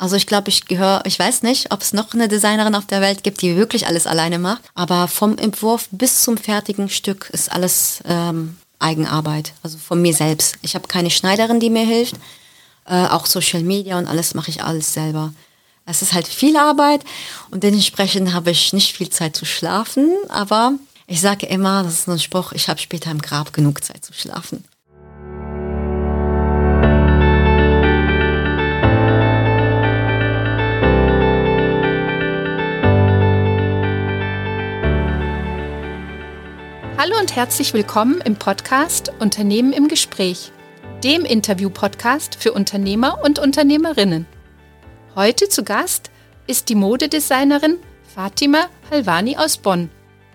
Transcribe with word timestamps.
Also 0.00 0.16
ich 0.16 0.26
glaube, 0.26 0.48
ich 0.48 0.64
gehöre, 0.64 1.02
ich 1.04 1.18
weiß 1.18 1.42
nicht, 1.42 1.72
ob 1.72 1.82
es 1.82 1.92
noch 1.92 2.14
eine 2.14 2.26
Designerin 2.26 2.74
auf 2.74 2.86
der 2.86 3.02
Welt 3.02 3.22
gibt, 3.22 3.42
die 3.42 3.56
wirklich 3.56 3.86
alles 3.86 4.06
alleine 4.06 4.38
macht. 4.38 4.62
Aber 4.74 5.08
vom 5.08 5.36
Entwurf 5.36 5.88
bis 5.90 6.22
zum 6.22 6.38
fertigen 6.38 6.88
Stück 6.88 7.28
ist 7.34 7.52
alles 7.52 8.00
ähm, 8.06 8.56
Eigenarbeit, 8.78 9.52
also 9.62 9.76
von 9.76 10.00
mir 10.00 10.14
selbst. 10.14 10.56
Ich 10.62 10.74
habe 10.74 10.88
keine 10.88 11.10
Schneiderin, 11.10 11.60
die 11.60 11.68
mir 11.68 11.84
hilft. 11.84 12.14
Äh, 12.86 13.08
auch 13.08 13.26
Social 13.26 13.62
Media 13.62 13.98
und 13.98 14.06
alles 14.06 14.32
mache 14.32 14.48
ich 14.48 14.64
alles 14.64 14.94
selber. 14.94 15.34
Es 15.84 16.00
ist 16.00 16.14
halt 16.14 16.28
viel 16.28 16.56
Arbeit 16.56 17.04
und 17.50 17.62
dementsprechend 17.62 18.32
habe 18.32 18.52
ich 18.52 18.72
nicht 18.72 18.96
viel 18.96 19.10
Zeit 19.10 19.36
zu 19.36 19.44
schlafen. 19.44 20.16
Aber 20.30 20.72
ich 21.08 21.20
sage 21.20 21.44
immer, 21.44 21.82
das 21.82 21.98
ist 21.98 22.08
ein 22.08 22.18
Spruch, 22.18 22.52
ich 22.52 22.70
habe 22.70 22.80
später 22.80 23.10
im 23.10 23.20
Grab 23.20 23.52
genug 23.52 23.84
Zeit 23.84 24.02
zu 24.02 24.14
schlafen. 24.14 24.64
Und 37.30 37.36
herzlich 37.36 37.74
willkommen 37.74 38.20
im 38.22 38.34
Podcast 38.34 39.12
Unternehmen 39.20 39.72
im 39.72 39.86
Gespräch, 39.86 40.50
dem 41.04 41.24
Interview-Podcast 41.24 42.34
für 42.34 42.52
Unternehmer 42.52 43.20
und 43.22 43.38
Unternehmerinnen. 43.38 44.26
Heute 45.14 45.48
zu 45.48 45.62
Gast 45.62 46.10
ist 46.48 46.68
die 46.68 46.74
Modedesignerin 46.74 47.76
Fatima 48.12 48.68
Halvani 48.90 49.36
aus 49.36 49.58
Bonn. 49.58 49.90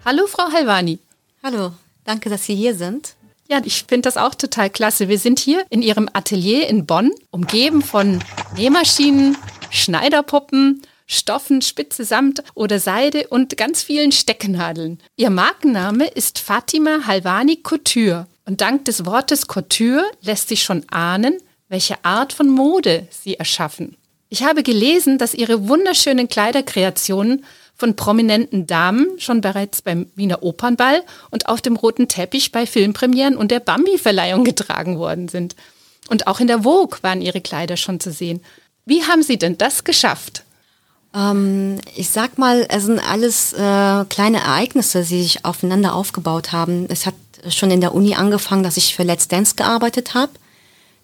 Hallo, 0.05 0.26
Frau 0.27 0.54
Halvani. 0.54 0.99
Hallo, 1.44 1.73
danke, 2.05 2.30
dass 2.30 2.45
Sie 2.45 2.55
hier 2.55 2.76
sind. 2.76 3.16
Ja, 3.49 3.59
ich 3.66 3.84
finde 3.90 4.07
das 4.07 4.16
auch 4.16 4.34
total 4.34 4.70
klasse. 4.70 5.09
Wir 5.09 5.20
sind 5.20 5.40
hier 5.40 5.66
in 5.70 5.82
Ihrem 5.82 6.07
Atelier 6.13 6.70
in 6.70 6.85
Bonn, 6.85 7.12
umgeben 7.30 7.82
von 7.82 8.23
Nähmaschinen, 8.55 9.38
Schneiderpuppen 9.70 10.82
Stoffen, 11.07 11.61
spitze 11.61 12.03
Samt 12.03 12.43
oder 12.55 12.79
Seide 12.79 13.27
und 13.27 13.57
ganz 13.57 13.84
vielen 13.84 14.11
Stecknadeln. 14.11 14.99
Ihr 15.15 15.29
Markenname 15.29 16.07
ist 16.07 16.39
Fatima 16.39 17.05
Halvani 17.05 17.57
Couture. 17.57 18.27
Und 18.45 18.62
dank 18.62 18.85
des 18.85 19.05
Wortes 19.05 19.47
Couture 19.47 20.03
lässt 20.21 20.49
sich 20.49 20.63
schon 20.63 20.85
ahnen, 20.89 21.37
welche 21.67 22.03
Art 22.05 22.34
von 22.34 22.47
Mode 22.47 23.07
sie 23.09 23.35
erschaffen. 23.35 23.97
Ich 24.29 24.43
habe 24.43 24.63
gelesen, 24.63 25.17
dass 25.17 25.34
ihre 25.34 25.67
wunderschönen 25.67 26.27
Kleiderkreationen 26.27 27.45
von 27.75 27.95
prominenten 27.95 28.67
Damen 28.67 29.19
schon 29.19 29.41
bereits 29.41 29.81
beim 29.81 30.09
Wiener 30.15 30.43
Opernball 30.43 31.03
und 31.29 31.47
auf 31.47 31.62
dem 31.62 31.75
roten 31.75 32.07
Teppich 32.07 32.51
bei 32.51 32.65
Filmpremieren 32.65 33.35
und 33.35 33.51
der 33.51 33.59
Bambi-Verleihung 33.59 34.43
getragen 34.43 34.97
worden 34.97 35.27
sind. 35.27 35.55
Und 36.09 36.27
auch 36.27 36.40
in 36.40 36.47
der 36.47 36.63
Vogue 36.63 36.99
waren 37.01 37.21
ihre 37.21 37.41
Kleider 37.41 37.77
schon 37.77 37.99
zu 37.99 38.12
sehen. 38.12 38.41
Wie 38.85 39.03
haben 39.03 39.23
Sie 39.23 39.37
denn 39.37 39.57
das 39.57 39.84
geschafft? 39.84 40.45
Ähm, 41.16 41.80
ich 41.96 42.10
sag 42.10 42.38
mal, 42.38 42.66
es 42.70 42.84
sind 42.84 42.99
alles 42.99 43.54
äh, 43.54 44.05
kleine 44.05 44.40
Ereignisse, 44.40 44.99
die 44.99 45.24
sich 45.24 45.46
aufeinander 45.46 45.96
aufgebaut 45.96 46.52
haben. 46.52 46.88
Es 46.90 47.05
hat 47.05 47.16
schon 47.49 47.71
in 47.71 47.82
der 47.82 47.94
Uni 47.94 48.16
angefangen, 48.16 48.63
dass 48.63 48.77
ich 48.77 48.96
für 48.96 49.04
Let's 49.04 49.27
Dance 49.27 49.55
gearbeitet 49.55 50.13
habe. 50.13 50.32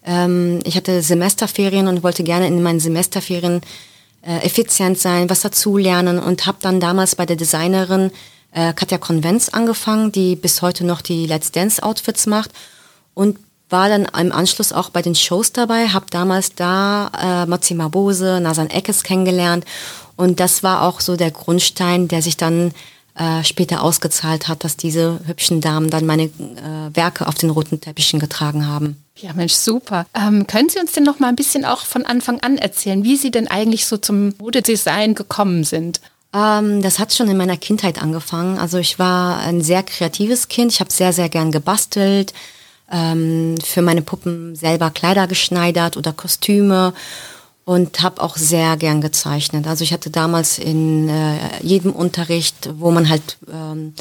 Ähm, 0.04 0.60
ich 0.64 0.76
hatte 0.76 1.02
Semesterferien 1.02 1.88
und 1.88 2.02
wollte 2.02 2.24
gerne 2.24 2.46
in 2.46 2.62
meinen 2.62 2.80
Semesterferien 2.80 3.60
äh, 4.22 4.38
effizient 4.44 4.98
sein, 4.98 5.30
was 5.30 5.40
dazulernen 5.40 6.18
und 6.18 6.46
habe 6.46 6.58
dann 6.60 6.80
damals 6.80 7.16
bei 7.16 7.26
der 7.26 7.36
Designerin 7.36 8.10
äh, 8.52 8.72
Katja 8.74 8.98
Konvenz 8.98 9.48
angefangen, 9.48 10.12
die 10.12 10.36
bis 10.36 10.60
heute 10.62 10.84
noch 10.84 11.00
die 11.00 11.26
Let's 11.26 11.52
Dance 11.52 11.82
Outfits 11.82 12.26
macht 12.26 12.50
und 13.14 13.38
war 13.68 13.88
dann 13.88 14.04
im 14.04 14.32
Anschluss 14.32 14.72
auch 14.72 14.90
bei 14.90 15.00
den 15.00 15.14
Shows 15.14 15.52
dabei, 15.52 15.88
habe 15.88 16.04
damals 16.10 16.54
da 16.54 17.10
äh, 17.44 17.46
Mozi 17.48 17.74
Mabose, 17.74 18.38
Nasan 18.40 18.68
Eckes 18.68 19.02
kennengelernt 19.02 19.64
und 20.22 20.38
das 20.38 20.62
war 20.62 20.82
auch 20.82 21.00
so 21.00 21.16
der 21.16 21.32
Grundstein, 21.32 22.06
der 22.06 22.22
sich 22.22 22.36
dann 22.36 22.70
äh, 23.16 23.42
später 23.42 23.82
ausgezahlt 23.82 24.46
hat, 24.46 24.62
dass 24.62 24.76
diese 24.76 25.18
hübschen 25.26 25.60
Damen 25.60 25.90
dann 25.90 26.06
meine 26.06 26.22
äh, 26.22 26.30
Werke 26.94 27.26
auf 27.26 27.34
den 27.34 27.50
roten 27.50 27.80
Teppichen 27.80 28.20
getragen 28.20 28.68
haben. 28.68 29.02
Ja, 29.16 29.32
Mensch, 29.32 29.54
super. 29.54 30.06
Ähm, 30.14 30.46
können 30.46 30.68
Sie 30.68 30.78
uns 30.78 30.92
denn 30.92 31.02
noch 31.02 31.18
mal 31.18 31.26
ein 31.26 31.36
bisschen 31.36 31.64
auch 31.64 31.84
von 31.84 32.06
Anfang 32.06 32.38
an 32.38 32.56
erzählen, 32.56 33.02
wie 33.02 33.16
Sie 33.16 33.32
denn 33.32 33.48
eigentlich 33.48 33.84
so 33.86 33.96
zum 33.96 34.34
Modedesign 34.38 35.16
gekommen 35.16 35.64
sind? 35.64 36.00
Ähm, 36.32 36.82
das 36.82 37.00
hat 37.00 37.12
schon 37.12 37.28
in 37.28 37.36
meiner 37.36 37.56
Kindheit 37.56 38.00
angefangen. 38.00 38.58
Also 38.58 38.78
ich 38.78 39.00
war 39.00 39.38
ein 39.40 39.60
sehr 39.60 39.82
kreatives 39.82 40.46
Kind. 40.46 40.70
Ich 40.70 40.78
habe 40.78 40.92
sehr, 40.92 41.12
sehr 41.12 41.30
gern 41.30 41.50
gebastelt, 41.50 42.32
ähm, 42.92 43.56
für 43.60 43.82
meine 43.82 44.02
Puppen 44.02 44.54
selber 44.54 44.90
Kleider 44.90 45.26
geschneidert 45.26 45.96
oder 45.96 46.12
Kostüme 46.12 46.94
und 47.64 48.02
habe 48.02 48.22
auch 48.22 48.36
sehr 48.36 48.76
gern 48.76 49.00
gezeichnet. 49.00 49.66
Also 49.66 49.84
ich 49.84 49.92
hatte 49.92 50.10
damals 50.10 50.58
in 50.58 51.08
äh, 51.08 51.36
jedem 51.62 51.92
Unterricht, 51.92 52.70
wo 52.78 52.90
man 52.90 53.08
halt 53.08 53.38
ähm, 53.52 53.94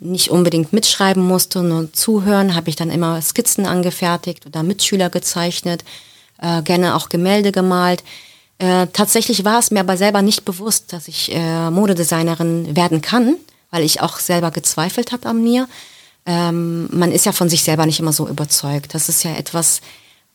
nicht 0.00 0.30
unbedingt 0.30 0.72
mitschreiben 0.72 1.22
musste, 1.22 1.62
nur 1.62 1.92
zuhören, 1.92 2.54
habe 2.54 2.68
ich 2.68 2.76
dann 2.76 2.90
immer 2.90 3.20
Skizzen 3.20 3.66
angefertigt 3.66 4.46
oder 4.46 4.62
Mitschüler 4.62 5.10
gezeichnet, 5.10 5.84
äh, 6.40 6.62
gerne 6.62 6.94
auch 6.94 7.08
Gemälde 7.08 7.52
gemalt. 7.52 8.02
Äh, 8.58 8.86
tatsächlich 8.92 9.44
war 9.44 9.58
es 9.58 9.70
mir 9.70 9.80
aber 9.80 9.96
selber 9.96 10.22
nicht 10.22 10.44
bewusst, 10.44 10.92
dass 10.92 11.08
ich 11.08 11.32
äh, 11.32 11.70
Modedesignerin 11.70 12.76
werden 12.76 13.02
kann, 13.02 13.36
weil 13.70 13.82
ich 13.82 14.00
auch 14.00 14.18
selber 14.18 14.50
gezweifelt 14.50 15.12
habe 15.12 15.28
an 15.28 15.42
mir. 15.42 15.68
Ähm, 16.26 16.88
man 16.90 17.12
ist 17.12 17.26
ja 17.26 17.32
von 17.32 17.48
sich 17.48 17.62
selber 17.62 17.84
nicht 17.84 18.00
immer 18.00 18.12
so 18.12 18.28
überzeugt. 18.28 18.94
Das 18.94 19.08
ist 19.08 19.24
ja 19.24 19.34
etwas, 19.34 19.80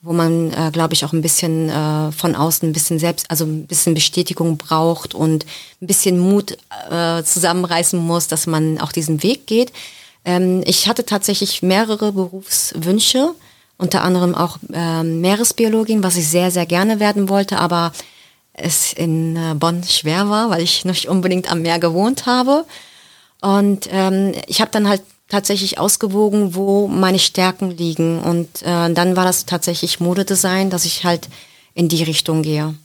wo 0.02 0.14
man, 0.14 0.52
äh, 0.54 0.70
glaube 0.72 0.94
ich, 0.94 1.04
auch 1.04 1.12
ein 1.12 1.22
bisschen 1.22 1.70
äh, 1.70 2.12
von 2.12 2.36
außen 2.36 2.70
ein 2.70 2.74
bisschen 2.74 3.00
selbst, 3.00 3.30
also 3.30 3.46
ein 3.46 3.68
bisschen 3.68 3.94
Bestätigung 3.94 4.58
braucht 4.58 5.14
und 5.14 5.46
ein 5.82 5.88
bisschen 5.88 6.20
Mut 6.20 6.58
äh, 6.90 7.24
zusammenreißen 7.24 8.00
muss, 8.00 8.28
dass 8.28 8.48
man 8.48 8.80
auch 8.80 8.92
diesen 8.92 9.24
Weg 9.24 9.46
geht. 9.46 9.74
Ähm, 10.24 10.62
ich 10.66 10.88
hatte 10.88 11.06
tatsächlich 11.06 11.62
mehrere 11.62 12.14
Berufswünsche, 12.14 13.32
unter 13.78 14.04
anderem 14.04 14.36
auch 14.36 14.58
äh, 14.72 15.04
Meeresbiologin, 15.04 16.04
was 16.04 16.16
ich 16.16 16.28
sehr, 16.28 16.52
sehr 16.52 16.66
gerne 16.66 17.00
werden 17.00 17.28
wollte, 17.28 17.58
aber 17.60 17.92
es 18.54 18.94
in 18.94 19.36
äh, 19.36 19.54
Bonn 19.56 19.84
schwer 19.84 20.30
war, 20.30 20.50
weil 20.50 20.62
ich 20.62 20.86
nicht 20.86 21.08
unbedingt 21.08 21.52
am 21.52 21.62
Meer 21.62 21.80
gewohnt 21.80 22.26
habe. 22.26 22.66
Und 23.42 23.90
ähm, 23.92 24.34
ich 24.48 24.62
habe 24.62 24.72
dann 24.72 24.88
halt 24.88 25.02
tatsächlich 25.30 25.80
ausgewogen, 25.80 26.56
wo 26.56 26.88
meine 26.88 27.20
Stärken 27.20 27.72
liegen. 27.72 28.20
Und 28.20 28.62
äh, 28.64 28.94
dann 28.94 29.16
war 29.16 29.26
das 29.26 29.46
tatsächlich 29.46 30.00
Modedesign, 30.00 30.70
dass 30.70 30.86
ich 30.86 31.06
halt 31.06 31.30
in 31.74 31.88
die 31.88 32.04
Richtung 32.04 32.42
gehe. 32.42 32.76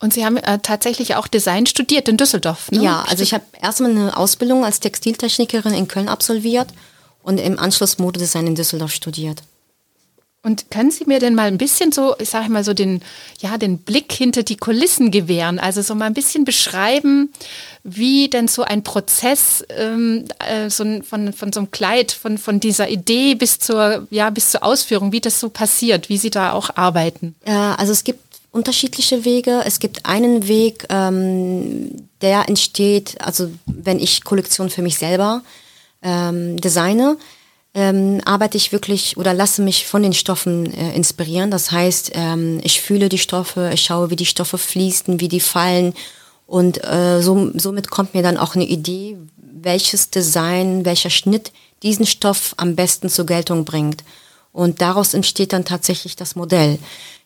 Und 0.00 0.14
Sie 0.14 0.24
haben 0.24 0.36
äh, 0.36 0.60
tatsächlich 0.60 1.16
auch 1.16 1.26
Design 1.26 1.66
studiert 1.66 2.08
in 2.08 2.16
Düsseldorf, 2.16 2.70
ne? 2.70 2.84
Ja, 2.84 3.04
also 3.08 3.24
ich 3.24 3.34
habe 3.34 3.44
erstmal 3.60 3.90
eine 3.90 4.16
Ausbildung 4.16 4.64
als 4.64 4.78
Textiltechnikerin 4.78 5.74
in 5.74 5.88
Köln 5.88 6.08
absolviert 6.08 6.68
und 7.24 7.38
im 7.38 7.58
Anschluss 7.58 7.98
Modedesign 7.98 8.46
in 8.46 8.54
Düsseldorf 8.54 8.92
studiert. 8.92 9.42
Und 10.42 10.70
können 10.70 10.92
Sie 10.92 11.04
mir 11.04 11.18
denn 11.18 11.34
mal 11.34 11.48
ein 11.48 11.58
bisschen 11.58 11.90
so, 11.90 12.14
ich 12.18 12.30
sage 12.30 12.48
mal 12.48 12.62
so 12.62 12.72
den, 12.72 13.02
ja, 13.40 13.58
den 13.58 13.78
Blick 13.78 14.12
hinter 14.12 14.44
die 14.44 14.56
Kulissen 14.56 15.10
gewähren? 15.10 15.58
Also 15.58 15.82
so 15.82 15.96
mal 15.96 16.06
ein 16.06 16.14
bisschen 16.14 16.44
beschreiben, 16.44 17.32
wie 17.82 18.28
denn 18.28 18.46
so 18.46 18.62
ein 18.62 18.84
Prozess 18.84 19.64
ähm, 19.70 20.26
äh, 20.38 20.70
so 20.70 20.84
von, 21.02 21.32
von 21.32 21.52
so 21.52 21.60
einem 21.60 21.70
Kleid, 21.72 22.12
von, 22.12 22.38
von 22.38 22.60
dieser 22.60 22.88
Idee 22.88 23.34
bis 23.34 23.58
zur, 23.58 24.06
ja, 24.10 24.30
bis 24.30 24.52
zur 24.52 24.62
Ausführung, 24.62 25.10
wie 25.10 25.20
das 25.20 25.40
so 25.40 25.48
passiert, 25.48 26.08
wie 26.08 26.18
Sie 26.18 26.30
da 26.30 26.52
auch 26.52 26.70
arbeiten? 26.76 27.34
Äh, 27.44 27.52
also 27.52 27.92
es 27.92 28.04
gibt 28.04 28.20
unterschiedliche 28.52 29.24
Wege. 29.24 29.62
Es 29.64 29.80
gibt 29.80 30.06
einen 30.06 30.48
Weg, 30.48 30.86
ähm, 30.88 32.08
der 32.22 32.48
entsteht, 32.48 33.16
also 33.20 33.50
wenn 33.66 33.98
ich 33.98 34.24
Kollektion 34.24 34.70
für 34.70 34.82
mich 34.82 34.98
selber 34.98 35.42
ähm, 36.02 36.60
designe, 36.60 37.16
ähm, 37.74 38.20
arbeite 38.24 38.56
ich 38.56 38.72
wirklich 38.72 39.16
oder 39.16 39.34
lasse 39.34 39.62
mich 39.62 39.86
von 39.86 40.02
den 40.02 40.14
Stoffen 40.14 40.72
äh, 40.72 40.94
inspirieren. 40.94 41.50
Das 41.50 41.70
heißt, 41.70 42.12
ähm, 42.14 42.60
ich 42.62 42.80
fühle 42.80 43.08
die 43.08 43.18
Stoffe, 43.18 43.70
ich 43.72 43.82
schaue, 43.82 44.10
wie 44.10 44.16
die 44.16 44.26
Stoffe 44.26 44.58
fließen, 44.58 45.20
wie 45.20 45.28
die 45.28 45.40
fallen 45.40 45.94
und 46.48 46.82
äh, 46.82 47.20
so, 47.20 47.50
somit 47.54 47.90
kommt 47.90 48.14
mir 48.14 48.22
dann 48.22 48.38
auch 48.38 48.54
eine 48.54 48.64
Idee, 48.64 49.18
welches 49.36 50.08
Design, 50.08 50.86
welcher 50.86 51.10
Schnitt 51.10 51.52
diesen 51.82 52.06
Stoff 52.06 52.54
am 52.56 52.74
besten 52.74 53.10
zur 53.10 53.26
Geltung 53.26 53.66
bringt. 53.66 54.02
Und 54.50 54.80
daraus 54.80 55.12
entsteht 55.12 55.52
dann 55.52 55.66
tatsächlich 55.66 56.16
das 56.16 56.36
Modell. 56.36 56.78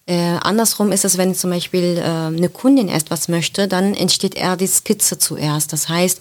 Äh, 0.07 0.39
andersrum 0.43 0.91
ist 0.91 1.05
es, 1.05 1.19
wenn 1.19 1.37
zum 1.37 1.51
Beispiel 1.51 1.99
äh, 1.99 2.03
eine 2.03 2.49
Kundin 2.49 2.89
erst 2.89 3.13
was 3.13 3.29
möchte, 3.29 3.69
dann 3.69 3.95
entsteht 3.95 4.35
eher 4.35 4.57
die 4.57 4.67
Skizze 4.67 5.19
zuerst. 5.19 5.73
Das 5.73 5.89
heißt, 5.89 6.21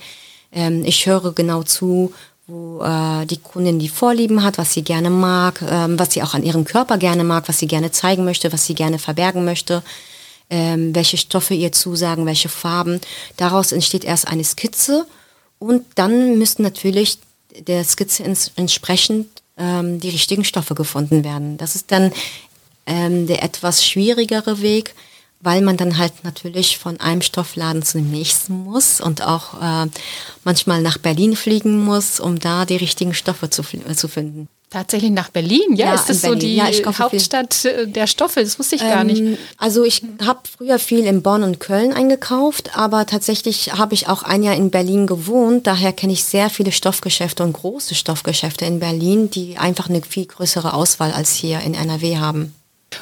ähm, 0.51 0.83
ich 0.85 1.07
höre 1.07 1.33
genau 1.33 1.63
zu, 1.63 2.13
wo 2.51 2.83
äh, 2.83 3.25
die 3.25 3.37
Kundin 3.37 3.79
die 3.79 3.87
Vorlieben 3.87 4.43
hat, 4.43 4.57
was 4.57 4.73
sie 4.73 4.83
gerne 4.83 5.09
mag, 5.09 5.61
ähm, 5.61 5.97
was 5.97 6.13
sie 6.13 6.21
auch 6.21 6.33
an 6.33 6.43
ihrem 6.43 6.65
Körper 6.65 6.97
gerne 6.97 7.23
mag, 7.23 7.47
was 7.47 7.59
sie 7.59 7.67
gerne 7.67 7.91
zeigen 7.91 8.25
möchte, 8.25 8.51
was 8.51 8.65
sie 8.65 8.75
gerne 8.75 8.99
verbergen 8.99 9.45
möchte, 9.45 9.83
ähm, 10.49 10.93
welche 10.93 11.17
Stoffe 11.17 11.53
ihr 11.53 11.71
zusagen, 11.71 12.25
welche 12.25 12.49
Farben. 12.49 12.99
Daraus 13.37 13.71
entsteht 13.71 14.03
erst 14.03 14.27
eine 14.27 14.43
Skizze 14.43 15.05
und 15.59 15.85
dann 15.95 16.37
müssen 16.37 16.63
natürlich 16.63 17.19
der 17.57 17.83
Skizze 17.85 18.23
ins, 18.23 18.51
entsprechend 18.57 19.27
ähm, 19.57 19.99
die 19.99 20.09
richtigen 20.09 20.43
Stoffe 20.43 20.75
gefunden 20.75 21.23
werden. 21.23 21.57
Das 21.57 21.75
ist 21.75 21.91
dann 21.91 22.11
ähm, 22.85 23.27
der 23.27 23.43
etwas 23.43 23.85
schwierigere 23.85 24.61
Weg, 24.61 24.93
weil 25.41 25.61
man 25.61 25.77
dann 25.77 25.97
halt 25.97 26.23
natürlich 26.23 26.77
von 26.77 26.99
einem 26.99 27.21
Stoffladen 27.21 27.83
zu 27.83 27.97
dem 27.97 28.11
nächsten 28.11 28.63
muss 28.63 29.01
und 29.01 29.21
auch 29.21 29.61
äh, 29.61 29.87
manchmal 30.43 30.81
nach 30.81 30.97
Berlin 30.97 31.35
fliegen 31.35 31.83
muss, 31.83 32.19
um 32.19 32.39
da 32.39 32.65
die 32.65 32.77
richtigen 32.77 33.13
Stoffe 33.13 33.49
zu, 33.49 33.63
äh, 33.87 33.95
zu 33.95 34.07
finden. 34.07 34.47
Tatsächlich 34.71 35.11
nach 35.11 35.29
Berlin, 35.29 35.75
ja, 35.75 35.87
ja 35.87 35.95
ist 35.95 36.07
das 36.07 36.21
so 36.21 36.33
die 36.33 36.55
ja, 36.55 36.67
Hauptstadt 36.97 37.53
viel. 37.53 37.71
Äh, 37.71 37.87
der 37.87 38.07
Stoffe? 38.07 38.39
Das 38.41 38.57
wusste 38.57 38.77
ich 38.77 38.81
ähm, 38.81 38.89
gar 38.89 39.03
nicht. 39.03 39.19
Ähm, 39.19 39.37
also 39.57 39.83
ich 39.83 40.01
habe 40.25 40.39
früher 40.49 40.79
viel 40.79 41.03
in 41.05 41.21
Bonn 41.21 41.43
und 41.43 41.59
Köln 41.59 41.91
eingekauft, 41.91 42.77
aber 42.77 43.05
tatsächlich 43.05 43.73
habe 43.73 43.93
ich 43.95 44.07
auch 44.07 44.23
ein 44.23 44.43
Jahr 44.43 44.55
in 44.55 44.71
Berlin 44.71 45.07
gewohnt. 45.07 45.67
Daher 45.67 45.91
kenne 45.91 46.13
ich 46.13 46.23
sehr 46.23 46.49
viele 46.49 46.71
Stoffgeschäfte 46.71 47.43
und 47.43 47.51
große 47.51 47.95
Stoffgeschäfte 47.95 48.63
in 48.63 48.79
Berlin, 48.79 49.29
die 49.29 49.57
einfach 49.57 49.89
eine 49.89 50.01
viel 50.03 50.25
größere 50.25 50.73
Auswahl 50.73 51.11
als 51.11 51.33
hier 51.33 51.59
in 51.59 51.73
NRW 51.73 52.19
haben. 52.19 52.53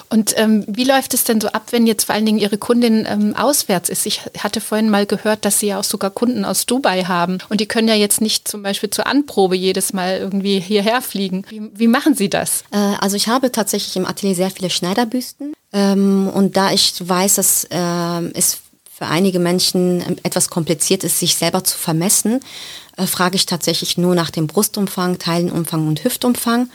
Und 0.09 0.33
ähm, 0.38 0.63
wie 0.68 0.83
läuft 0.83 1.13
es 1.13 1.24
denn 1.24 1.41
so 1.41 1.50
ab, 1.50 1.68
wenn 1.71 1.88
jetzt 1.88 2.06
vor 2.06 2.15
allen 2.15 2.25
Dingen 2.25 2.39
Ihre 2.39 2.57
Kundin 2.57 3.07
ähm, 3.07 3.36
auswärts 3.36 3.89
ist? 3.89 4.06
Ich 4.06 4.21
hatte 4.38 4.62
vorhin 4.62 4.89
mal 4.89 5.06
gehört, 5.06 5.45
dass 5.45 5.59
Sie 5.59 5.68
ja 5.68 5.80
auch 5.80 5.83
sogar 5.83 6.12
Kunden 6.12 6.45
aus 6.45 6.65
Dubai 6.65 7.03
haben 7.03 7.39
und 7.50 7.62
die 7.62 7.68
können 7.68 7.88
ja 7.88 7.95
jetzt 7.95 8.21
nicht 8.21 8.47
zum 8.47 8.63
Beispiel 8.63 8.89
zur 8.89 9.07
Anprobe 9.07 9.56
jedes 9.56 9.94
Mal 9.94 10.18
irgendwie 10.18 10.59
hierher 10.59 11.01
fliegen. 11.01 11.45
Wie, 11.50 11.62
wie 11.74 11.88
machen 11.88 12.15
Sie 12.15 12.30
das? 12.30 12.63
Äh, 12.71 12.77
also 12.77 13.15
ich 13.15 13.27
habe 13.27 13.51
tatsächlich 13.51 13.95
im 13.95 14.06
Atelier 14.06 14.36
sehr 14.36 14.51
viele 14.51 14.69
Schneiderbüsten 14.69 15.53
ähm, 15.74 16.30
und 16.33 16.57
da 16.57 16.71
ich 16.71 16.94
weiß, 17.07 17.36
dass 17.36 17.65
äh, 17.65 18.31
es 18.33 18.59
für 18.91 19.06
einige 19.06 19.39
Menschen 19.39 20.19
etwas 20.24 20.50
kompliziert 20.50 21.03
ist, 21.03 21.19
sich 21.19 21.36
selber 21.36 21.63
zu 21.63 21.77
vermessen, 21.77 22.41
äh, 22.97 23.06
frage 23.06 23.36
ich 23.36 23.45
tatsächlich 23.45 23.97
nur 23.97 24.13
nach 24.13 24.30
dem 24.30 24.47
Brustumfang, 24.47 25.19
Teilenumfang 25.19 25.88
und 25.88 26.03
Hüftumfang 26.03 26.69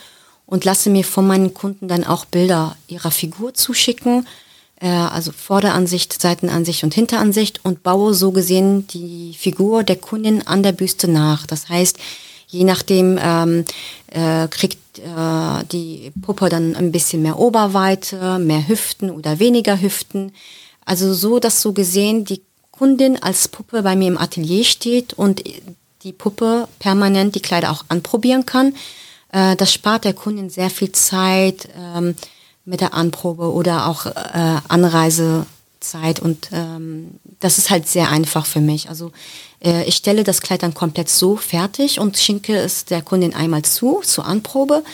und 0.47 0.65
lasse 0.65 0.91
mir 0.91 1.05
von 1.05 1.27
meinen 1.27 1.55
Kunden 1.55 1.89
dann 1.89 2.05
auch 2.05 2.25
Bilder 2.25 2.77
ihrer 2.89 3.11
Figur 3.11 3.55
zuschicken, 3.55 4.27
äh, 4.81 4.89
also 4.89 5.33
Vorderansicht, 5.33 6.21
Seitenansicht 6.21 6.85
und 6.85 6.95
Hinteransicht 6.95 7.61
und 7.65 7.83
baue 7.83 8.15
so 8.15 8.33
gesehen 8.33 8.87
die 8.89 9.35
Figur 9.39 9.83
der 9.85 9.97
Kundin 9.97 10.47
an 10.47 10.63
der 10.63 10.73
Büste 10.73 11.09
nach. 11.09 11.47
Das 11.47 11.69
heißt, 11.69 11.99
je 12.49 12.65
nachdem 12.65 13.19
ähm, 13.21 13.65
äh, 14.09 14.47
kriegt 14.49 14.99
äh, 14.99 15.65
die 15.73 16.13
Puppe 16.23 16.49
dann 16.49 16.77
ein 16.77 16.93
bisschen 16.93 17.23
mehr 17.23 17.39
Oberweite, 17.39 18.39
mehr 18.39 18.69
Hüften 18.69 19.11
oder 19.11 19.39
weniger 19.39 19.81
Hüften. 19.81 20.33
Also 20.85 21.15
so, 21.15 21.39
dass 21.39 21.63
so 21.63 21.73
gesehen 21.73 22.25
die 22.25 22.43
Kundin 22.71 23.21
als 23.23 23.49
Puppe 23.49 23.83
bei 23.83 23.97
mir 23.97 24.09
im 24.09 24.19
Atelier 24.19 24.65
steht 24.65 25.15
und 25.15 25.43
die 26.03 26.13
Puppe 26.13 26.69
permanent 26.79 27.35
die 27.35 27.41
Kleider 27.41 27.71
auch 27.71 27.85
anprobieren 27.89 28.45
kann 28.45 28.75
äh, 29.35 29.57
das 29.57 29.73
spart 29.73 30.05
der 30.05 30.15
Kundin 30.15 30.49
sehr 30.49 30.71
viel 30.71 30.93
Zeit 30.93 31.69
ähm, 31.77 32.15
mit 32.65 32.81
der 32.81 32.95
Anprobe 32.95 33.53
oder 33.53 33.89
auch 33.89 34.07
äh, 34.07 34.61
Anreisezeit 34.69 36.21
und 36.21 36.49
ähm, 36.53 37.19
das 37.41 37.59
ist 37.59 37.69
halt 37.69 37.89
sehr 37.89 38.11
einfach 38.11 38.47
für 38.47 38.61
mich. 38.61 38.89
Also 38.89 39.11
äh, 39.63 39.85
ich 39.85 39.97
stelle 39.97 40.23
das 40.25 40.41
Kleid 40.41 40.63
dann 40.63 40.73
komplett 40.73 41.11
so 41.11 41.37
fertig 41.37 41.99
und 41.99 42.17
schenke 42.17 42.57
es 42.57 42.85
der 42.85 43.03
Kundin 43.03 43.35
einmal 43.35 43.63
zu, 43.63 44.01
zur 44.03 44.25
Anprobe. 44.25 44.85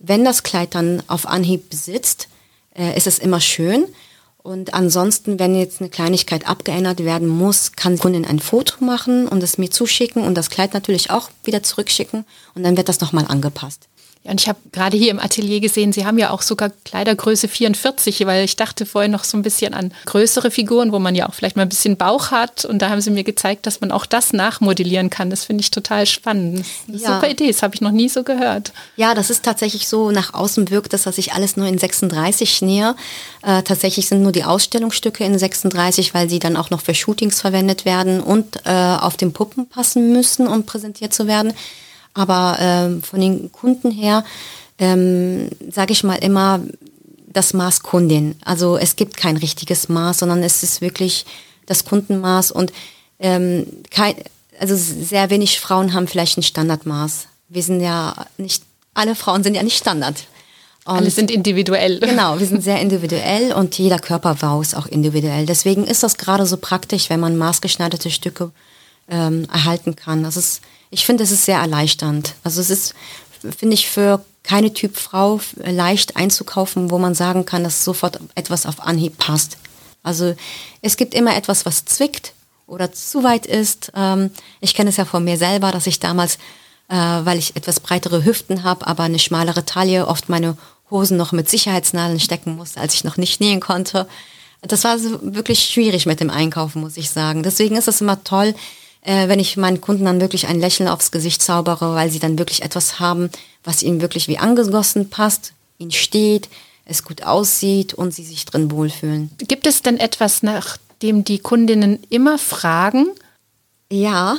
Wenn 0.00 0.24
das 0.24 0.42
Kleid 0.42 0.74
dann 0.74 1.02
auf 1.06 1.26
Anhieb 1.26 1.72
sitzt, 1.72 2.28
äh, 2.76 2.96
ist 2.96 3.06
es 3.06 3.20
immer 3.20 3.40
schön. 3.40 3.86
Und 4.46 4.74
ansonsten, 4.74 5.38
wenn 5.38 5.54
jetzt 5.54 5.80
eine 5.80 5.88
Kleinigkeit 5.88 6.46
abgeändert 6.46 7.02
werden 7.02 7.28
muss, 7.28 7.72
kann 7.72 7.94
die 7.94 7.98
Kundin 7.98 8.26
ein 8.26 8.40
Foto 8.40 8.84
machen 8.84 9.26
und 9.26 9.42
es 9.42 9.56
mir 9.56 9.70
zuschicken 9.70 10.22
und 10.22 10.34
das 10.34 10.50
Kleid 10.50 10.74
natürlich 10.74 11.10
auch 11.10 11.30
wieder 11.44 11.62
zurückschicken 11.62 12.26
und 12.54 12.62
dann 12.62 12.76
wird 12.76 12.90
das 12.90 13.00
nochmal 13.00 13.24
angepasst. 13.26 13.88
Ja, 14.24 14.30
und 14.30 14.40
ich 14.40 14.48
habe 14.48 14.58
gerade 14.72 14.96
hier 14.96 15.10
im 15.10 15.20
Atelier 15.20 15.60
gesehen, 15.60 15.92
Sie 15.92 16.06
haben 16.06 16.16
ja 16.18 16.30
auch 16.30 16.40
sogar 16.40 16.70
Kleidergröße 16.86 17.46
44, 17.46 18.24
weil 18.24 18.44
ich 18.44 18.56
dachte 18.56 18.86
vorher 18.86 19.10
noch 19.10 19.22
so 19.22 19.36
ein 19.36 19.42
bisschen 19.42 19.74
an 19.74 19.92
größere 20.06 20.50
Figuren, 20.50 20.92
wo 20.92 20.98
man 20.98 21.14
ja 21.14 21.28
auch 21.28 21.34
vielleicht 21.34 21.56
mal 21.56 21.62
ein 21.62 21.68
bisschen 21.68 21.98
Bauch 21.98 22.30
hat. 22.30 22.64
Und 22.64 22.80
da 22.80 22.88
haben 22.88 23.02
Sie 23.02 23.10
mir 23.10 23.22
gezeigt, 23.24 23.66
dass 23.66 23.82
man 23.82 23.92
auch 23.92 24.06
das 24.06 24.32
nachmodellieren 24.32 25.10
kann. 25.10 25.28
Das 25.28 25.44
finde 25.44 25.60
ich 25.60 25.70
total 25.70 26.06
spannend. 26.06 26.64
Ja. 26.86 27.14
Super 27.14 27.28
Idee, 27.28 27.48
das 27.48 27.62
habe 27.62 27.74
ich 27.74 27.82
noch 27.82 27.90
nie 27.90 28.08
so 28.08 28.22
gehört. 28.22 28.72
Ja, 28.96 29.14
das 29.14 29.28
ist 29.28 29.44
tatsächlich 29.44 29.88
so, 29.88 30.10
nach 30.10 30.32
außen 30.32 30.70
wirkt 30.70 30.94
das, 30.94 31.02
dass 31.02 31.18
ich 31.18 31.34
alles 31.34 31.58
nur 31.58 31.66
in 31.66 31.76
36 31.76 32.62
nähe. 32.62 32.96
Äh, 33.42 33.62
tatsächlich 33.62 34.08
sind 34.08 34.22
nur 34.22 34.32
die 34.32 34.44
Ausstellungsstücke 34.44 35.22
in 35.22 35.38
36, 35.38 36.14
weil 36.14 36.30
sie 36.30 36.38
dann 36.38 36.56
auch 36.56 36.70
noch 36.70 36.80
für 36.80 36.94
Shootings 36.94 37.42
verwendet 37.42 37.84
werden 37.84 38.22
und 38.22 38.56
äh, 38.64 38.70
auf 38.70 39.18
den 39.18 39.34
Puppen 39.34 39.68
passen 39.68 40.14
müssen, 40.14 40.46
um 40.46 40.64
präsentiert 40.64 41.12
zu 41.12 41.26
werden. 41.26 41.52
Aber 42.14 42.56
ähm, 42.60 43.02
von 43.02 43.20
den 43.20 43.52
Kunden 43.52 43.90
her 43.90 44.24
ähm, 44.78 45.50
sage 45.70 45.92
ich 45.92 46.04
mal 46.04 46.16
immer 46.16 46.60
das 47.26 47.52
Maß 47.52 47.82
Kundin. 47.82 48.36
Also 48.44 48.76
es 48.76 48.96
gibt 48.96 49.16
kein 49.16 49.36
richtiges 49.36 49.88
Maß, 49.88 50.18
sondern 50.18 50.42
es 50.42 50.62
ist 50.62 50.80
wirklich 50.80 51.26
das 51.66 51.84
Kundenmaß 51.84 52.50
und 52.52 52.72
ähm, 53.18 53.66
kein, 53.90 54.14
also 54.58 54.76
sehr 54.76 55.30
wenig 55.30 55.60
Frauen 55.60 55.92
haben 55.92 56.06
vielleicht 56.06 56.38
ein 56.38 56.42
Standardmaß. 56.42 57.26
Wir 57.48 57.62
sind 57.62 57.80
ja 57.80 58.26
nicht, 58.38 58.62
alle 58.94 59.14
Frauen 59.14 59.42
sind 59.42 59.54
ja 59.54 59.62
nicht 59.62 59.78
Standard. 59.78 60.24
Und 60.84 60.96
Alle 60.98 61.10
sind 61.10 61.30
individuell. 61.30 61.98
Genau, 62.00 62.38
wir 62.38 62.46
sind 62.46 62.62
sehr 62.62 62.80
individuell 62.80 63.52
und 63.52 63.76
jeder 63.78 63.98
Körperbau 63.98 64.60
ist 64.60 64.76
auch 64.76 64.86
individuell. 64.86 65.46
Deswegen 65.46 65.84
ist 65.84 66.02
das 66.02 66.18
gerade 66.18 66.44
so 66.44 66.58
praktisch, 66.58 67.08
wenn 67.08 67.20
man 67.20 67.36
maßgeschneiderte 67.36 68.10
Stücke 68.10 68.50
ähm, 69.08 69.46
erhalten 69.50 69.96
kann. 69.96 70.22
Das 70.22 70.36
ist 70.36 70.60
ich 70.94 71.04
finde, 71.04 71.24
es 71.24 71.32
ist 71.32 71.44
sehr 71.44 71.58
erleichternd. 71.58 72.34
Also 72.44 72.60
es 72.60 72.70
ist, 72.70 72.94
finde 73.58 73.74
ich, 73.74 73.90
für 73.90 74.24
keine 74.44 74.72
Typ 74.72 74.96
Frau 74.96 75.40
leicht 75.56 76.16
einzukaufen, 76.16 76.92
wo 76.92 76.98
man 76.98 77.16
sagen 77.16 77.44
kann, 77.44 77.64
dass 77.64 77.84
sofort 77.84 78.20
etwas 78.36 78.64
auf 78.64 78.80
Anhieb 78.80 79.18
passt. 79.18 79.56
Also 80.04 80.36
es 80.82 80.96
gibt 80.96 81.14
immer 81.14 81.36
etwas, 81.36 81.66
was 81.66 81.84
zwickt 81.84 82.32
oder 82.68 82.92
zu 82.92 83.24
weit 83.24 83.44
ist. 83.44 83.90
Ähm, 83.96 84.30
ich 84.60 84.74
kenne 84.74 84.90
es 84.90 84.96
ja 84.96 85.04
von 85.04 85.24
mir 85.24 85.36
selber, 85.36 85.72
dass 85.72 85.88
ich 85.88 85.98
damals, 85.98 86.36
äh, 86.88 86.94
weil 86.94 87.38
ich 87.38 87.56
etwas 87.56 87.80
breitere 87.80 88.24
Hüften 88.24 88.62
habe, 88.62 88.86
aber 88.86 89.02
eine 89.02 89.18
schmalere 89.18 89.64
Taille, 89.64 90.06
oft 90.06 90.28
meine 90.28 90.56
Hosen 90.92 91.16
noch 91.16 91.32
mit 91.32 91.50
Sicherheitsnadeln 91.50 92.20
stecken 92.20 92.54
musste, 92.54 92.80
als 92.80 92.94
ich 92.94 93.02
noch 93.02 93.16
nicht 93.16 93.40
nähen 93.40 93.60
konnte. 93.60 94.06
Das 94.62 94.84
war 94.84 94.96
wirklich 95.00 95.64
schwierig 95.64 96.06
mit 96.06 96.20
dem 96.20 96.30
Einkaufen, 96.30 96.82
muss 96.82 96.96
ich 96.96 97.10
sagen. 97.10 97.42
Deswegen 97.42 97.76
ist 97.76 97.88
es 97.88 98.00
immer 98.00 98.22
toll, 98.22 98.54
äh, 99.04 99.28
wenn 99.28 99.38
ich 99.38 99.56
meinen 99.56 99.80
Kunden 99.80 100.06
dann 100.06 100.20
wirklich 100.20 100.48
ein 100.48 100.58
Lächeln 100.58 100.88
aufs 100.88 101.12
Gesicht 101.12 101.42
zaubere, 101.42 101.94
weil 101.94 102.10
sie 102.10 102.18
dann 102.18 102.38
wirklich 102.38 102.62
etwas 102.62 102.98
haben, 102.98 103.30
was 103.62 103.82
ihnen 103.82 104.00
wirklich 104.00 104.28
wie 104.28 104.38
angegossen 104.38 105.10
passt, 105.10 105.52
ihnen 105.78 105.92
steht, 105.92 106.48
es 106.86 107.04
gut 107.04 107.22
aussieht 107.22 107.94
und 107.94 108.12
sie 108.12 108.24
sich 108.24 108.44
drin 108.46 108.70
wohlfühlen. 108.70 109.30
Gibt 109.38 109.66
es 109.66 109.82
denn 109.82 109.98
etwas, 109.98 110.42
nach 110.42 110.78
dem 111.02 111.24
die 111.24 111.38
Kundinnen 111.38 112.02
immer 112.08 112.38
fragen? 112.38 113.08
Ja, 113.90 114.38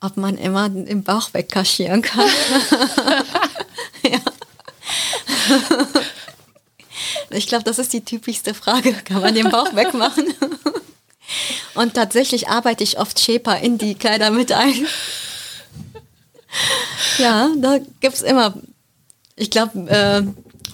ob 0.00 0.16
man 0.16 0.36
immer 0.38 0.66
im 0.66 1.02
Bauch 1.02 1.34
wegkaschieren 1.34 2.02
kann. 2.02 2.28
ja. 4.02 4.18
Ich 7.30 7.46
glaube, 7.48 7.64
das 7.64 7.78
ist 7.78 7.92
die 7.92 8.04
typischste 8.04 8.54
Frage. 8.54 8.92
Kann 8.92 9.22
man 9.22 9.34
den 9.34 9.50
Bauch 9.50 9.74
wegmachen? 9.74 10.32
Und 11.74 11.94
tatsächlich 11.94 12.48
arbeite 12.48 12.84
ich 12.84 12.98
oft 12.98 13.20
Shaper 13.20 13.58
in 13.58 13.78
die 13.78 13.94
Kleider 13.94 14.30
mit 14.30 14.52
ein. 14.52 14.86
ja, 17.18 17.50
da 17.56 17.78
gibt 18.00 18.14
es 18.14 18.22
immer, 18.22 18.54
ich 19.34 19.50
glaube, 19.50 19.90
äh, 19.90 20.22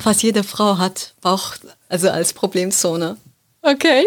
fast 0.00 0.23
jede 0.23 0.44
Frau 0.44 0.78
hat 0.78 1.14
Bauch, 1.21 1.54
also 1.88 2.11
als 2.11 2.32
Problemzone. 2.32 3.16
Okay. 3.64 4.04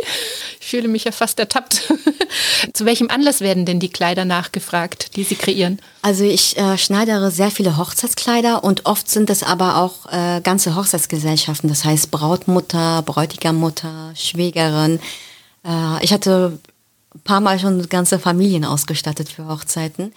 Ich 0.59 0.67
fühle 0.67 0.89
mich 0.89 1.05
ja 1.05 1.13
fast 1.13 1.39
ertappt. 1.39 1.93
Zu 2.73 2.85
welchem 2.85 3.09
Anlass 3.09 3.39
werden 3.39 3.65
denn 3.65 3.79
die 3.79 3.89
Kleider 3.89 4.25
nachgefragt, 4.25 5.15
die 5.15 5.23
Sie 5.23 5.35
kreieren? 5.35 5.79
Also 6.01 6.25
ich 6.25 6.57
äh, 6.57 6.77
schneidere 6.77 7.31
sehr 7.31 7.51
viele 7.51 7.77
Hochzeitskleider 7.77 8.65
und 8.65 8.85
oft 8.85 9.09
sind 9.09 9.29
es 9.29 9.43
aber 9.43 9.77
auch 9.77 10.11
äh, 10.11 10.41
ganze 10.41 10.75
Hochzeitsgesellschaften. 10.75 11.69
Das 11.69 11.85
heißt 11.85 12.11
Brautmutter, 12.11 13.01
Bräutigammutter, 13.03 14.11
Schwägerin. 14.15 14.99
Äh, 15.65 16.03
ich 16.03 16.13
hatte 16.13 16.59
ein 17.13 17.19
paar 17.21 17.41
Mal 17.41 17.59
schon 17.59 17.87
ganze 17.89 18.19
Familien 18.19 18.65
ausgestattet 18.65 19.29
für 19.29 19.47
Hochzeiten. 19.47 20.13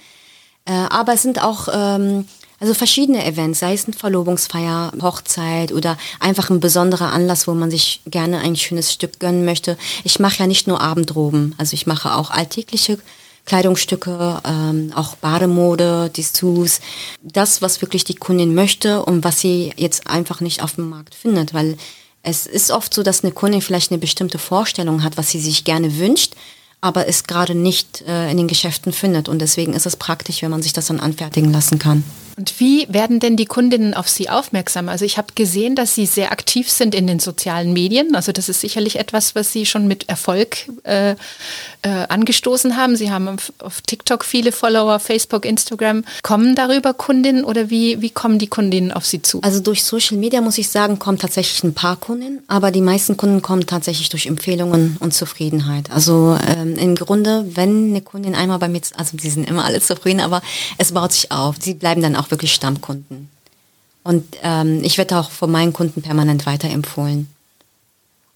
Äh, 0.64 0.72
aber 0.72 1.14
es 1.14 1.22
sind 1.22 1.42
auch 1.42 1.68
ähm, 1.72 2.26
also 2.60 2.74
verschiedene 2.74 3.24
Events, 3.24 3.60
sei 3.60 3.72
es 3.72 3.86
eine 3.86 3.94
Verlobungsfeier, 3.94 4.92
Hochzeit 5.00 5.72
oder 5.72 5.96
einfach 6.18 6.50
ein 6.50 6.60
besonderer 6.60 7.12
Anlass, 7.12 7.46
wo 7.46 7.54
man 7.54 7.70
sich 7.70 8.00
gerne 8.06 8.38
ein 8.40 8.56
schönes 8.56 8.92
Stück 8.92 9.20
gönnen 9.20 9.44
möchte. 9.44 9.78
Ich 10.04 10.18
mache 10.18 10.40
ja 10.40 10.46
nicht 10.46 10.66
nur 10.66 10.80
Abendroben, 10.80 11.54
also 11.58 11.74
ich 11.74 11.86
mache 11.86 12.14
auch 12.14 12.30
alltägliche 12.30 12.98
Kleidungsstücke, 13.44 14.42
ähm, 14.44 14.92
auch 14.94 15.16
Bademode, 15.16 16.10
Dessous, 16.14 16.80
das, 17.22 17.62
was 17.62 17.80
wirklich 17.80 18.04
die 18.04 18.16
Kundin 18.16 18.54
möchte 18.54 19.04
und 19.04 19.24
was 19.24 19.40
sie 19.40 19.72
jetzt 19.76 20.06
einfach 20.08 20.40
nicht 20.40 20.62
auf 20.62 20.74
dem 20.74 20.90
Markt 20.90 21.14
findet, 21.14 21.54
weil 21.54 21.78
es 22.22 22.46
ist 22.46 22.70
oft 22.70 22.92
so, 22.92 23.02
dass 23.02 23.22
eine 23.22 23.32
Kundin 23.32 23.62
vielleicht 23.62 23.90
eine 23.90 23.98
bestimmte 23.98 24.38
Vorstellung 24.38 25.02
hat, 25.02 25.16
was 25.16 25.30
sie 25.30 25.40
sich 25.40 25.64
gerne 25.64 25.98
wünscht, 25.98 26.34
aber 26.80 27.08
es 27.08 27.24
gerade 27.24 27.54
nicht 27.54 28.02
äh, 28.02 28.30
in 28.30 28.36
den 28.36 28.48
Geschäften 28.48 28.92
findet. 28.92 29.28
Und 29.28 29.40
deswegen 29.40 29.72
ist 29.72 29.86
es 29.86 29.96
praktisch, 29.96 30.42
wenn 30.42 30.50
man 30.50 30.62
sich 30.62 30.72
das 30.72 30.86
dann 30.86 31.00
anfertigen 31.00 31.52
lassen 31.52 31.78
kann. 31.78 32.04
Und 32.38 32.60
wie 32.60 32.86
werden 32.88 33.18
denn 33.18 33.36
die 33.36 33.46
Kundinnen 33.46 33.94
auf 33.94 34.08
Sie 34.08 34.30
aufmerksam? 34.30 34.88
Also 34.88 35.04
ich 35.04 35.18
habe 35.18 35.32
gesehen, 35.34 35.74
dass 35.74 35.96
Sie 35.96 36.06
sehr 36.06 36.30
aktiv 36.30 36.70
sind 36.70 36.94
in 36.94 37.08
den 37.08 37.18
sozialen 37.18 37.72
Medien. 37.72 38.14
Also 38.14 38.30
das 38.30 38.48
ist 38.48 38.60
sicherlich 38.60 38.96
etwas, 38.96 39.34
was 39.34 39.52
Sie 39.52 39.66
schon 39.66 39.88
mit 39.88 40.08
Erfolg 40.08 40.68
äh, 40.84 41.16
äh, 41.82 41.88
angestoßen 41.88 42.76
haben. 42.76 42.94
Sie 42.94 43.10
haben 43.10 43.26
auf, 43.28 43.52
auf, 43.58 43.80
TikTok 43.80 44.24
viele 44.24 44.52
Follower, 44.52 45.00
Facebook, 45.00 45.44
Instagram. 45.44 46.04
Kommen 46.22 46.54
darüber 46.54 46.94
Kundinnen 46.94 47.42
oder 47.42 47.70
wie, 47.70 48.00
wie 48.02 48.10
kommen 48.10 48.38
die 48.38 48.46
Kundinnen 48.46 48.92
auf 48.92 49.04
Sie 49.04 49.20
zu? 49.20 49.40
Also 49.42 49.58
durch 49.58 49.82
Social 49.82 50.16
Media 50.16 50.40
muss 50.40 50.58
ich 50.58 50.68
sagen, 50.68 51.00
kommen 51.00 51.18
tatsächlich 51.18 51.64
ein 51.64 51.74
paar 51.74 51.96
Kunden, 51.96 52.44
aber 52.46 52.70
die 52.70 52.80
meisten 52.80 53.16
Kunden 53.16 53.42
kommen 53.42 53.66
tatsächlich 53.66 54.10
durch 54.10 54.26
Empfehlungen 54.26 54.96
und 55.00 55.12
Zufriedenheit. 55.12 55.90
Also 55.90 56.38
ähm, 56.46 56.76
im 56.76 56.94
Grunde, 56.94 57.46
wenn 57.54 57.90
eine 57.90 58.00
Kundin 58.00 58.36
einmal 58.36 58.60
bei 58.60 58.68
mir, 58.68 58.80
also 58.96 59.16
die 59.16 59.30
sind 59.30 59.50
immer 59.50 59.64
alle 59.64 59.80
zufrieden, 59.80 60.20
aber 60.20 60.40
es 60.78 60.92
baut 60.92 61.12
sich 61.12 61.32
auf. 61.32 61.56
Sie 61.58 61.74
bleiben 61.74 62.00
dann 62.00 62.14
auch 62.14 62.27
auch 62.28 62.30
wirklich 62.30 62.52
Stammkunden. 62.54 63.28
Und 64.04 64.36
ähm, 64.42 64.82
ich 64.84 64.98
werde 64.98 65.18
auch 65.18 65.30
von 65.30 65.50
meinen 65.50 65.72
Kunden 65.72 66.02
permanent 66.02 66.46
weiterempfohlen. 66.46 67.28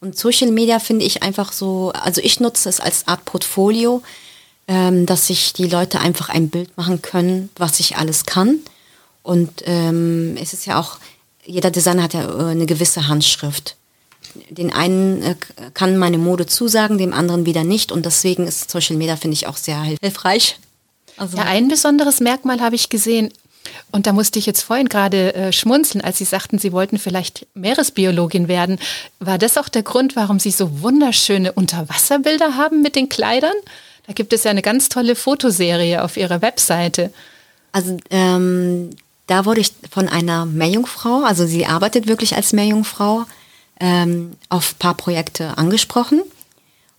Und 0.01 0.19
Social 0.19 0.51
Media 0.51 0.81
finde 0.81 1.05
ich 1.05 1.23
einfach 1.23 1.53
so, 1.53 1.93
also 1.95 2.21
ich 2.23 2.41
nutze 2.41 2.69
es 2.69 2.81
als 2.81 3.07
Art 3.07 3.25
Portfolio, 3.25 4.03
ähm, 4.67 5.07
dass 5.07 5.29
sich 5.29 5.53
die 5.53 5.69
Leute 5.69 6.01
einfach 6.01 6.29
ein 6.29 6.49
Bild 6.49 6.77
machen 6.77 7.03
können, 7.03 7.51
was 7.57 7.81
ich 7.81 7.97
alles 7.97 8.27
kann. 8.27 8.59
Und 9.23 9.63
ähm, 9.65 10.37
es 10.41 10.53
ist 10.53 10.67
ja 10.67 10.81
auch, 10.81 10.99
jeder 11.45 11.71
Designer 11.71 12.03
hat 12.03 12.15
ja 12.15 12.29
äh, 12.29 12.51
eine 12.51 12.67
gewisse 12.67 13.07
Handschrift. 13.07 13.77
Den 14.51 14.73
einen 14.73 15.23
äh, 15.23 15.37
kann 15.75 15.97
meine 15.97 16.19
Mode 16.19 16.47
zusagen, 16.47 16.99
dem 16.99 17.13
anderen 17.13 17.47
wieder 17.47 17.63
nicht. 17.63 17.93
Und 17.93 18.05
deswegen 18.05 18.47
ist 18.47 18.71
Social 18.71 18.97
Media, 18.97 19.17
finde 19.17 19.35
ich, 19.35 19.47
auch 19.47 19.57
sehr 19.57 19.81
hilfreich. 19.83 20.59
Also 21.17 21.37
ja, 21.37 21.45
ein 21.45 21.69
besonderes 21.69 22.21
Merkmal 22.21 22.61
habe 22.61 22.75
ich 22.75 22.89
gesehen. 22.89 23.33
Und 23.91 24.07
da 24.07 24.13
musste 24.13 24.39
ich 24.39 24.47
jetzt 24.47 24.63
vorhin 24.63 24.89
gerade 24.89 25.35
äh, 25.35 25.53
schmunzeln, 25.53 26.03
als 26.03 26.19
Sie 26.19 26.25
sagten, 26.25 26.59
Sie 26.59 26.73
wollten 26.73 26.99
vielleicht 26.99 27.47
Meeresbiologin 27.55 28.49
werden. 28.49 28.79
War 29.21 29.39
das 29.39 29.59
auch 29.59 29.69
der 29.69 29.83
Grund, 29.83 30.17
warum 30.17 30.41
Sie 30.41 30.51
so 30.51 30.83
wunderschöne 30.83 31.53
Unterwasserbilder 31.53 32.57
haben 32.57 32.83
mit 32.83 32.97
den 32.97 33.09
Kleidern? 33.09 33.55
Da 34.07 34.13
gibt 34.13 34.33
es 34.33 34.45
ja 34.45 34.51
eine 34.51 34.63
ganz 34.63 34.89
tolle 34.89 35.15
Fotoserie 35.15 36.03
auf 36.03 36.17
Ihrer 36.17 36.43
Webseite. 36.43 37.13
Also 37.71 37.99
ähm, 38.11 38.91
da 39.27 39.45
wurde 39.45 39.61
ich 39.61 39.73
von 39.91 40.09
einer 40.09 40.45
Meerjungfrau, 40.45 41.23
also 41.23 41.47
sie 41.47 41.67
arbeitet 41.67 42.07
wirklich 42.07 42.35
als 42.37 42.53
Meerjungfrau, 42.53 43.25
ähm, 43.81 44.37
auf 44.49 44.75
ein 44.75 44.79
paar 44.79 44.95
Projekte 44.95 45.57
angesprochen. 45.57 46.23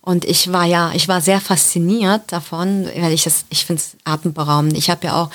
Und 0.00 0.24
ich 0.24 0.52
war 0.52 0.64
ja, 0.64 0.92
ich 0.94 1.08
war 1.08 1.20
sehr 1.20 1.40
fasziniert 1.40 2.22
davon, 2.26 2.88
weil 2.96 3.12
ich 3.12 3.24
das, 3.24 3.44
ich 3.50 3.64
finde 3.64 3.80
es 3.80 3.96
atemberaubend. 4.04 4.76
Ich 4.76 4.90
habe 4.90 5.06
ja 5.06 5.22
auch 5.22 5.30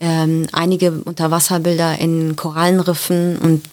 ähm, 0.00 0.46
einige 0.52 0.92
Unterwasserbilder 0.92 1.98
in 1.98 2.36
Korallenriffen 2.36 3.38
und 3.38 3.64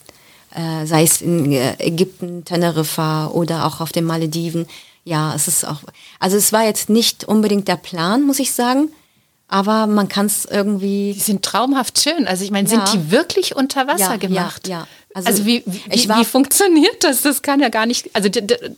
äh, 0.55 0.85
sei 0.85 1.03
es 1.03 1.21
in 1.21 1.51
äh, 1.51 1.75
Ägypten, 1.79 2.45
Teneriffa 2.45 3.27
oder 3.27 3.65
auch 3.65 3.81
auf 3.81 3.91
den 3.91 4.05
Malediven. 4.05 4.67
Ja, 5.03 5.33
es 5.35 5.47
ist 5.47 5.67
auch, 5.67 5.81
also 6.19 6.37
es 6.37 6.53
war 6.53 6.63
jetzt 6.63 6.89
nicht 6.89 7.25
unbedingt 7.25 7.67
der 7.67 7.75
Plan, 7.75 8.25
muss 8.25 8.39
ich 8.39 8.53
sagen, 8.53 8.89
aber 9.47 9.87
man 9.87 10.07
kann 10.07 10.25
es 10.25 10.45
irgendwie. 10.45 11.13
Die 11.13 11.19
sind 11.19 11.43
traumhaft 11.43 11.99
schön. 11.99 12.27
Also 12.27 12.43
ich 12.43 12.51
meine, 12.51 12.67
sind 12.67 12.87
ja. 12.87 12.93
die 12.93 13.11
wirklich 13.11 13.55
unter 13.55 13.87
Wasser 13.87 14.11
ja, 14.11 14.17
gemacht? 14.17 14.67
Ja, 14.67 14.79
ja. 14.79 14.87
Also, 15.15 15.29
also 15.29 15.45
wie, 15.45 15.63
wie, 15.67 16.09
wie, 16.09 16.25
funktioniert 16.25 17.03
das? 17.03 17.21
Das 17.21 17.43
kann 17.43 17.59
ja 17.59 17.69
gar 17.69 17.85
nicht. 17.85 18.09
Also, 18.13 18.29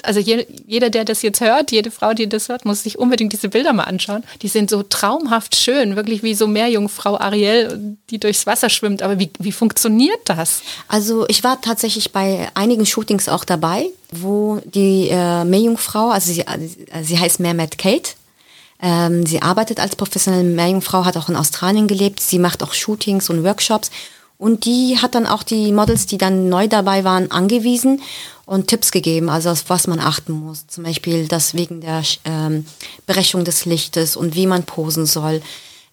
also 0.03 0.19
jeder, 0.19 0.89
der 0.89 1.05
das 1.05 1.21
jetzt 1.21 1.39
hört, 1.39 1.71
jede 1.71 1.91
Frau, 1.91 2.13
die 2.13 2.27
das 2.27 2.49
hört, 2.49 2.65
muss 2.65 2.83
sich 2.83 2.99
unbedingt 2.99 3.31
diese 3.31 3.47
Bilder 3.47 3.71
mal 3.71 3.83
anschauen. 3.83 4.23
Die 4.41 4.49
sind 4.49 4.69
so 4.69 4.83
traumhaft 4.83 5.55
schön, 5.55 5.95
wirklich 5.95 6.23
wie 6.23 6.33
so 6.33 6.45
Meerjungfrau 6.45 7.17
Ariel, 7.17 7.97
die 8.09 8.19
durchs 8.19 8.45
Wasser 8.45 8.69
schwimmt. 8.69 9.01
Aber 9.01 9.17
wie, 9.17 9.31
wie 9.39 9.53
funktioniert 9.53 10.19
das? 10.25 10.61
Also 10.89 11.25
ich 11.29 11.43
war 11.45 11.61
tatsächlich 11.61 12.11
bei 12.11 12.49
einigen 12.53 12.85
Shootings 12.85 13.29
auch 13.29 13.45
dabei, 13.45 13.85
wo 14.11 14.59
die 14.65 15.07
äh, 15.09 15.45
Meerjungfrau, 15.45 16.09
also 16.09 16.33
sie, 16.33 16.45
also 16.45 16.67
sie 17.01 17.17
heißt 17.17 17.39
Mermaid 17.39 17.77
Kate, 17.77 18.11
ähm, 18.81 19.25
sie 19.25 19.41
arbeitet 19.41 19.79
als 19.79 19.95
professionelle 19.95 20.43
Meerjungfrau, 20.43 21.05
hat 21.05 21.17
auch 21.17 21.29
in 21.29 21.35
Australien 21.35 21.87
gelebt. 21.87 22.19
Sie 22.19 22.39
macht 22.39 22.63
auch 22.63 22.73
Shootings 22.73 23.29
und 23.29 23.43
Workshops. 23.43 23.89
Und 24.37 24.65
die 24.65 24.97
hat 25.01 25.15
dann 25.15 25.25
auch 25.25 25.43
die 25.43 25.71
Models, 25.71 26.07
die 26.07 26.17
dann 26.17 26.49
neu 26.49 26.67
dabei 26.67 27.03
waren, 27.05 27.31
angewiesen 27.31 28.01
und 28.45 28.67
Tipps 28.67 28.91
gegeben, 28.91 29.29
also 29.29 29.49
auf 29.49 29.63
was 29.69 29.87
man 29.87 29.99
achten 29.99 30.33
muss. 30.33 30.67
Zum 30.67 30.83
Beispiel 30.83 31.27
das 31.27 31.53
wegen 31.53 31.81
der 31.81 32.03
ähm, 32.25 32.65
Berechnung 33.05 33.45
des 33.45 33.65
Lichtes 33.65 34.15
und 34.15 34.35
wie 34.35 34.45
man 34.45 34.63
posen 34.63 35.05
soll 35.05 35.41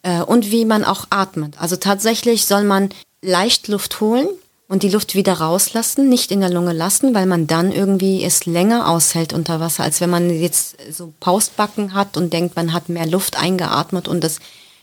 äh, 0.02 0.22
und 0.22 0.50
wie 0.50 0.64
man 0.64 0.84
auch 0.84 1.06
atmet. 1.10 1.54
Also 1.60 1.76
tatsächlich 1.76 2.44
soll 2.44 2.64
man 2.64 2.90
leicht 3.22 3.68
Luft 3.68 4.00
holen 4.00 4.28
und 4.72 4.82
die 4.82 4.88
Luft 4.88 5.14
wieder 5.14 5.34
rauslassen, 5.34 6.08
nicht 6.08 6.30
in 6.30 6.40
der 6.40 6.48
Lunge 6.48 6.72
lassen, 6.72 7.14
weil 7.14 7.26
man 7.26 7.46
dann 7.46 7.72
irgendwie 7.72 8.24
es 8.24 8.46
länger 8.46 8.88
aushält 8.88 9.34
unter 9.34 9.60
Wasser, 9.60 9.82
als 9.82 10.00
wenn 10.00 10.08
man 10.08 10.30
jetzt 10.30 10.76
so 10.90 11.12
Paustbacken 11.20 11.92
hat 11.92 12.16
und 12.16 12.32
denkt, 12.32 12.56
man 12.56 12.72
hat 12.72 12.88
mehr 12.88 13.04
Luft 13.04 13.38
eingeatmet 13.38 14.08
und 14.08 14.24
das 14.24 14.38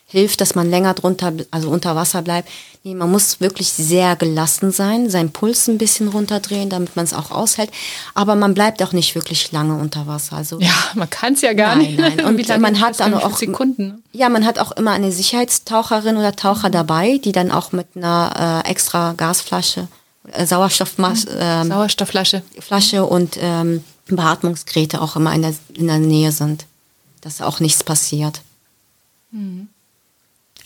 hilft, 0.10 0.42
dass 0.42 0.56
man 0.56 0.70
länger 0.70 0.96
drunter, 0.96 1.32
also 1.52 1.70
unter 1.70 1.96
Wasser 1.96 2.24
bleibt. 2.24 2.50
Nee, 2.84 2.96
man 2.96 3.12
muss 3.12 3.40
wirklich 3.40 3.70
sehr 3.70 4.16
gelassen 4.16 4.72
sein, 4.72 5.10
seinen 5.10 5.32
Puls 5.32 5.68
ein 5.68 5.78
bisschen 5.78 6.08
runterdrehen, 6.08 6.70
damit 6.70 6.96
man 6.96 7.06
es 7.06 7.14
auch 7.14 7.30
aushält. 7.30 7.70
Aber 8.16 8.36
man 8.36 8.56
bleibt 8.56 8.82
auch 8.82 8.92
nicht 8.92 9.14
wirklich 9.14 9.52
lange 9.52 9.76
unter 9.76 10.08
Wasser. 10.08 10.38
Also 10.38 10.60
ja, 10.60 10.74
man 10.96 11.10
kann 11.10 11.34
es 11.34 11.42
ja 11.42 11.54
gar 11.54 11.76
nein, 11.76 11.96
nicht. 11.96 12.00
Nein. 12.00 12.20
Und 12.26 12.60
man 12.60 12.80
hat 12.80 13.00
dann 13.00 13.14
auch 13.14 13.38
Sekunden. 13.38 14.04
Ja, 14.12 14.30
man 14.30 14.46
hat 14.46 14.58
auch 14.58 14.72
immer 14.72 14.92
eine 14.92 15.12
Sicherheitstaucherin 15.12 16.18
oder 16.18 16.36
Taucher 16.36 16.70
mhm. 16.70 16.74
dabei, 16.74 17.20
die 17.20 17.32
dann 17.32 17.52
auch 17.52 17.72
mit 17.72 17.88
einer 17.96 18.64
äh, 18.66 18.70
extra 18.70 19.14
Gasflasche, 19.14 19.88
äh, 20.32 20.46
Sauerstoffmas 20.46 21.26
mhm. 21.26 21.32
äh, 21.38 21.66
Sauerstoffflasche, 21.66 22.42
Flasche 22.60 23.06
und 23.06 23.38
ähm, 23.40 23.84
Beatmungsgeräte 24.08 25.02
auch 25.02 25.16
immer 25.16 25.34
in 25.36 25.44
der, 25.44 25.54
in 25.76 25.86
der 25.86 26.00
Nähe 26.00 26.32
sind, 26.32 26.66
dass 27.22 27.42
auch 27.42 27.60
nichts 27.60 27.84
passiert. 27.84 28.42
Mhm. 29.32 29.68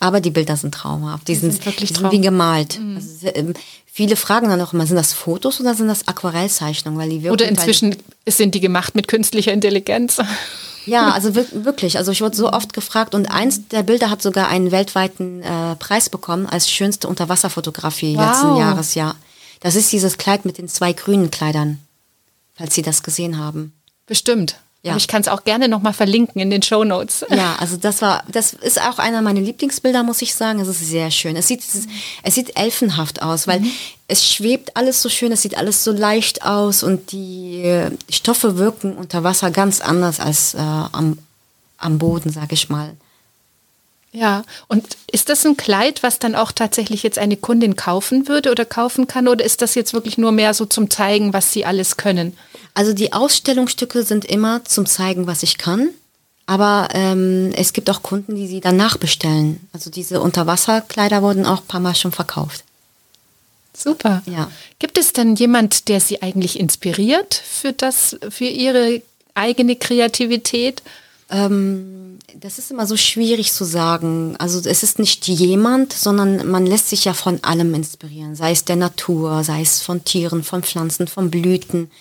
Aber 0.04 0.20
die 0.20 0.32
Bilder 0.32 0.58
sind 0.58 0.74
traumhaft. 0.74 1.28
Die, 1.28 1.34
die 1.34 1.40
sind, 1.40 1.54
sind, 1.54 1.66
wirklich 1.66 1.94
die 1.94 2.00
sind 2.00 2.12
wie 2.12 2.22
gemalt. 2.22 2.80
Mhm. 2.80 2.98
Also, 2.98 3.28
äh, 3.28 3.54
viele 3.86 4.16
fragen 4.16 4.50
dann 4.50 4.60
auch 4.62 4.74
immer, 4.74 4.86
sind 4.86 4.98
das 4.98 5.14
Fotos 5.14 5.62
oder 5.62 5.76
sind 5.76 5.88
das 5.88 6.08
Aquarellzeichnungen? 6.08 7.00
Weil 7.00 7.10
die 7.10 7.30
oder 7.30 7.48
inzwischen 7.48 7.96
sind 8.28 8.54
die 8.56 8.60
gemacht 8.60 8.96
mit 8.96 9.08
künstlicher 9.08 9.54
Intelligenz. 9.54 10.18
Ja, 10.86 11.12
also 11.12 11.34
wirklich. 11.34 11.98
Also 11.98 12.12
ich 12.12 12.20
wurde 12.20 12.36
so 12.36 12.52
oft 12.52 12.74
gefragt 12.74 13.16
und 13.16 13.28
eins 13.32 13.70
der 13.70 13.84
Bilder 13.84 14.10
hat 14.10 14.22
sogar 14.22 14.50
einen 14.50 14.72
weltweiten 14.72 15.42
äh, 15.42 15.78
Preis 15.78 16.10
bekommen 16.10 16.46
als 16.46 16.70
schönste 16.70 17.08
Unterwasserfotografie 17.08 18.18
wow. 18.18 18.28
letzten 18.28 18.58
Jahres, 18.58 18.94
ja. 18.94 19.16
Das 19.62 19.76
ist 19.76 19.94
dieses 19.94 20.18
Kleid 20.18 20.44
mit 20.44 20.58
den 20.58 20.68
zwei 20.68 20.92
grünen 20.92 21.32
Kleidern, 21.32 21.80
falls 22.54 22.76
Sie 22.76 22.82
das 22.82 23.02
gesehen 23.02 23.38
haben. 23.38 23.72
Bestimmt. 24.08 24.58
Ja. 24.84 24.92
Aber 24.92 24.98
ich 24.98 25.08
kann 25.08 25.22
es 25.22 25.30
auch 25.30 25.46
gerne 25.46 25.70
nochmal 25.70 25.94
verlinken 25.94 26.42
in 26.42 26.50
den 26.50 26.62
Show 26.62 26.84
Notes. 26.84 27.26
Ja, 27.30 27.56
also 27.58 27.78
das 27.78 28.02
war, 28.02 28.22
das 28.28 28.52
ist 28.52 28.82
auch 28.82 29.00
einer 29.00 29.22
meiner 29.22 29.40
Lieblingsbilder, 29.40 30.04
muss 30.04 30.22
ich 30.22 30.36
sagen. 30.36 30.60
Es 30.60 30.68
ist 30.68 30.86
sehr 30.86 31.10
schön. 31.10 31.38
Es 31.38 31.48
sieht, 31.48 31.64
es 32.24 32.36
sieht 32.36 32.58
elfenhaft 32.58 33.22
aus, 33.22 33.48
weil 33.48 33.62
mhm. 33.62 33.72
es 34.10 34.28
schwebt 34.30 34.76
alles 34.76 35.02
so 35.02 35.08
schön, 35.08 35.32
es 35.32 35.42
sieht 35.42 35.58
alles 35.58 35.86
so 35.86 35.94
leicht 35.94 36.46
aus 36.46 36.84
und 36.84 37.14
die 37.14 37.88
Stoffe 38.10 38.58
wirken 38.58 38.98
unter 38.98 39.24
Wasser 39.24 39.52
ganz 39.52 39.80
anders 39.80 40.20
als 40.20 40.54
äh, 40.54 40.58
am, 40.58 41.18
am 41.78 41.98
Boden, 41.98 42.30
sage 42.30 42.54
ich 42.54 42.68
mal. 42.68 42.94
Ja, 44.14 44.44
und 44.68 44.96
ist 45.12 45.30
das 45.30 45.44
ein 45.44 45.58
Kleid, 45.58 46.04
was 46.04 46.20
dann 46.20 46.36
auch 46.36 46.52
tatsächlich 46.52 47.02
jetzt 47.02 47.18
eine 47.18 47.36
Kundin 47.36 47.76
kaufen 47.76 48.28
würde 48.28 48.52
oder 48.52 48.64
kaufen 48.64 49.08
kann? 49.08 49.28
Oder 49.28 49.44
ist 49.44 49.64
das 49.64 49.74
jetzt 49.74 49.94
wirklich 49.94 50.20
nur 50.20 50.32
mehr 50.32 50.54
so 50.54 50.66
zum 50.66 50.92
Zeigen, 50.92 51.34
was 51.34 51.52
sie 51.52 51.66
alles 51.66 51.98
können? 51.98 52.38
Also 52.76 52.94
die 52.94 53.12
Ausstellungsstücke 53.12 54.04
sind 54.04 54.24
immer 54.24 54.64
zum 54.66 54.86
Zeigen, 54.86 55.26
was 55.26 55.42
ich 55.42 55.58
kann. 55.58 55.90
Aber 56.46 56.90
ähm, 56.94 57.54
es 57.56 57.74
gibt 57.74 57.90
auch 57.90 58.04
Kunden, 58.04 58.36
die 58.36 58.48
sie 58.48 58.62
dann 58.62 58.78
nachbestellen. 58.78 59.68
Also 59.74 59.90
diese 59.90 60.22
Unterwasserkleider 60.22 61.24
wurden 61.24 61.46
auch 61.46 61.62
ein 61.62 61.68
paar 61.68 61.80
Mal 61.80 61.96
schon 61.96 62.12
verkauft. 62.12 62.64
Super. 63.76 64.22
Ja. 64.26 64.52
Gibt 64.78 65.00
es 65.00 65.14
denn 65.14 65.36
jemand, 65.36 65.88
der 65.88 66.00
Sie 66.00 66.22
eigentlich 66.22 66.60
inspiriert 66.60 67.34
für 67.34 67.74
das, 67.74 68.18
für 68.30 68.46
Ihre 68.46 69.02
eigene 69.34 69.76
Kreativität? 69.76 70.84
Ähm, 71.34 72.20
das 72.40 72.60
ist 72.60 72.72
immer 72.72 72.86
so 72.86 72.98
schwierig 72.98 73.52
zu 73.54 73.64
sagen. 73.64 74.36
Also 74.38 74.62
es 74.68 74.84
ist 74.84 75.00
nicht 75.00 75.28
jemand, 75.28 75.94
sondern 75.94 76.48
man 76.50 76.66
lässt 76.66 76.90
sich 76.90 77.06
ja 77.06 77.14
von 77.14 77.44
allem 77.44 77.74
inspirieren. 77.74 78.36
Sei 78.36 78.52
es 78.52 78.66
der 78.66 78.76
Natur, 78.76 79.44
sei 79.44 79.62
es 79.62 79.82
von 79.82 80.04
Tieren, 80.04 80.44
von 80.44 80.64
Pflanzen, 80.64 81.08
von 81.08 81.32
Blüten. 81.32 81.92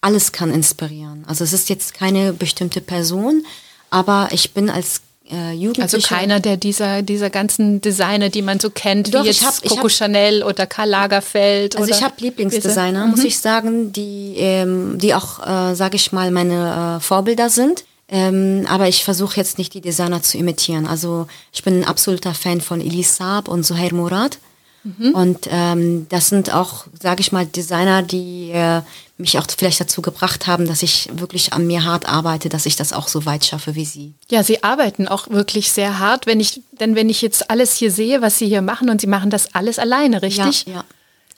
Alles 0.00 0.32
kann 0.32 0.52
inspirieren. 0.52 1.24
Also 1.26 1.44
es 1.44 1.52
ist 1.52 1.68
jetzt 1.68 1.94
keine 1.94 2.32
bestimmte 2.32 2.80
Person, 2.80 3.44
aber 3.90 4.28
ich 4.32 4.52
bin 4.52 4.68
als 4.68 5.02
äh, 5.30 5.52
Jugendlicher. 5.52 5.82
Also 5.82 5.98
keiner 6.00 6.40
der 6.40 6.56
dieser, 6.56 7.02
dieser 7.02 7.30
ganzen 7.30 7.80
Designer, 7.80 8.28
die 8.28 8.42
man 8.42 8.58
so 8.58 8.70
kennt, 8.70 9.14
Doch, 9.14 9.22
wie 9.22 9.28
jetzt 9.28 9.44
hab, 9.44 9.62
Coco 9.62 9.84
hab, 9.84 9.90
Chanel 9.90 10.42
oder 10.42 10.66
Karl 10.66 10.88
Lagerfeld. 10.88 11.76
Also 11.76 11.90
ich 11.90 12.02
habe 12.02 12.14
Lieblingsdesigner, 12.18 13.06
mhm. 13.06 13.10
muss 13.12 13.24
ich 13.24 13.38
sagen, 13.38 13.92
die, 13.92 14.34
ähm, 14.38 14.98
die 14.98 15.14
auch, 15.14 15.38
äh, 15.46 15.74
sage 15.74 15.96
ich 15.96 16.10
mal, 16.10 16.30
meine 16.30 16.96
äh, 16.98 17.00
Vorbilder 17.00 17.48
sind. 17.48 17.84
Ähm, 18.12 18.66
aber 18.68 18.88
ich 18.88 19.04
versuche 19.04 19.38
jetzt 19.38 19.56
nicht 19.56 19.72
die 19.72 19.80
Designer 19.80 20.22
zu 20.22 20.36
imitieren. 20.36 20.86
Also 20.86 21.26
ich 21.50 21.64
bin 21.64 21.80
ein 21.80 21.88
absoluter 21.88 22.34
Fan 22.34 22.60
von 22.60 22.82
Elis 22.82 23.16
Saab 23.16 23.48
und 23.48 23.64
Suhair 23.64 23.94
Murad. 23.94 24.38
Mhm. 24.84 25.14
Und 25.14 25.48
ähm, 25.50 26.06
das 26.10 26.28
sind 26.28 26.52
auch, 26.52 26.84
sage 27.00 27.22
ich 27.22 27.32
mal, 27.32 27.46
Designer, 27.46 28.02
die 28.02 28.50
äh, 28.50 28.82
mich 29.16 29.38
auch 29.38 29.46
vielleicht 29.56 29.80
dazu 29.80 30.02
gebracht 30.02 30.46
haben, 30.46 30.66
dass 30.66 30.82
ich 30.82 31.08
wirklich 31.14 31.54
an 31.54 31.66
mir 31.66 31.84
hart 31.84 32.06
arbeite, 32.06 32.50
dass 32.50 32.66
ich 32.66 32.76
das 32.76 32.92
auch 32.92 33.08
so 33.08 33.24
weit 33.24 33.46
schaffe 33.46 33.76
wie 33.76 33.86
Sie. 33.86 34.12
Ja, 34.30 34.42
Sie 34.42 34.62
arbeiten 34.62 35.08
auch 35.08 35.30
wirklich 35.30 35.72
sehr 35.72 35.98
hart. 35.98 36.26
Wenn 36.26 36.40
ich, 36.40 36.60
denn 36.72 36.94
wenn 36.94 37.08
ich 37.08 37.22
jetzt 37.22 37.50
alles 37.50 37.76
hier 37.76 37.90
sehe, 37.90 38.20
was 38.20 38.38
Sie 38.38 38.48
hier 38.48 38.62
machen, 38.62 38.90
und 38.90 39.00
Sie 39.00 39.06
machen 39.06 39.30
das 39.30 39.54
alles 39.54 39.78
alleine, 39.78 40.20
richtig? 40.20 40.66
Ja. 40.66 40.74
ja. 40.74 40.84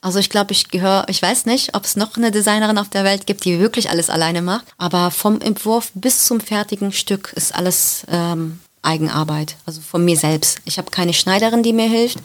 Also 0.04 0.18
ich 0.18 0.28
glaube, 0.28 0.52
ich 0.52 0.68
gehöre, 0.68 1.06
ich 1.08 1.22
weiß 1.22 1.46
nicht, 1.46 1.74
ob 1.74 1.86
es 1.86 1.96
noch 1.96 2.18
eine 2.18 2.30
Designerin 2.30 2.76
auf 2.76 2.90
der 2.90 3.04
Welt 3.04 3.26
gibt, 3.26 3.46
die 3.46 3.58
wirklich 3.58 3.88
alles 3.88 4.10
alleine 4.10 4.42
macht. 4.42 4.66
Aber 4.76 5.10
vom 5.10 5.40
Entwurf 5.40 5.92
bis 5.94 6.26
zum 6.26 6.42
fertigen 6.42 6.92
Stück 6.92 7.32
ist 7.32 7.54
alles 7.54 8.04
ähm, 8.10 8.60
Eigenarbeit. 8.82 9.56
Also 9.64 9.80
von 9.80 10.04
mir 10.04 10.18
selbst. 10.18 10.58
Ich 10.66 10.76
habe 10.76 10.90
keine 10.90 11.14
Schneiderin, 11.14 11.62
die 11.62 11.72
mir 11.72 11.88
hilft. 11.88 12.18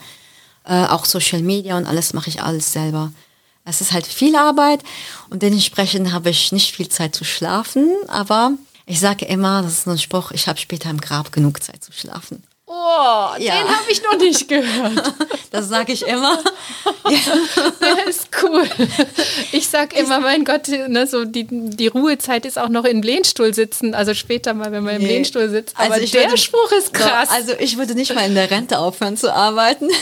Äh, 0.66 0.84
auch 0.84 1.06
Social 1.06 1.40
Media 1.40 1.78
und 1.78 1.86
alles 1.86 2.12
mache 2.12 2.28
ich 2.28 2.42
alles 2.42 2.70
selber. 2.70 3.12
Es 3.64 3.80
ist 3.80 3.92
halt 3.92 4.06
viel 4.06 4.36
Arbeit 4.36 4.82
und 5.30 5.40
dementsprechend 5.42 6.12
habe 6.12 6.28
ich 6.28 6.52
nicht 6.52 6.76
viel 6.76 6.90
Zeit 6.90 7.14
zu 7.14 7.24
schlafen, 7.24 7.88
aber 8.08 8.52
ich 8.84 9.00
sage 9.00 9.24
immer, 9.24 9.62
das 9.62 9.78
ist 9.78 9.88
ein 9.88 9.96
Spruch, 9.96 10.32
ich 10.32 10.48
habe 10.48 10.58
später 10.58 10.90
im 10.90 11.00
Grab 11.00 11.32
genug 11.32 11.62
Zeit 11.62 11.82
zu 11.82 11.92
schlafen. 11.92 12.42
Oh, 12.72 13.34
ja. 13.38 13.56
den 13.56 13.68
habe 13.68 13.90
ich 13.90 14.00
noch 14.04 14.16
nicht 14.16 14.48
gehört. 14.48 15.12
Das 15.50 15.68
sage 15.68 15.92
ich 15.92 16.06
immer. 16.06 16.38
Ja. 17.08 17.18
Der 17.80 18.06
ist 18.06 18.28
cool. 18.42 18.68
Ich 19.50 19.66
sage 19.66 19.98
immer, 19.98 20.20
mein 20.20 20.44
Gott, 20.44 20.68
ne, 20.68 21.08
so 21.08 21.24
die, 21.24 21.44
die 21.50 21.88
Ruhezeit 21.88 22.46
ist 22.46 22.56
auch 22.56 22.68
noch 22.68 22.84
im 22.84 23.02
Lehnstuhl 23.02 23.52
sitzen, 23.52 23.94
also 23.94 24.14
später 24.14 24.54
mal, 24.54 24.70
wenn 24.70 24.84
man 24.84 24.96
im 24.96 25.02
nee. 25.02 25.08
Lehnstuhl 25.08 25.48
sitzt. 25.48 25.74
Aber 25.76 25.94
also 25.94 26.06
der 26.06 26.26
würde, 26.26 26.38
Spruch 26.38 26.70
ist 26.78 26.94
krass. 26.94 27.30
So, 27.30 27.34
also 27.34 27.52
ich 27.58 27.78
würde 27.78 27.96
nicht 27.96 28.14
mal 28.14 28.24
in 28.26 28.36
der 28.36 28.48
Rente 28.48 28.78
aufhören 28.78 29.16
zu 29.16 29.34
arbeiten. 29.34 29.88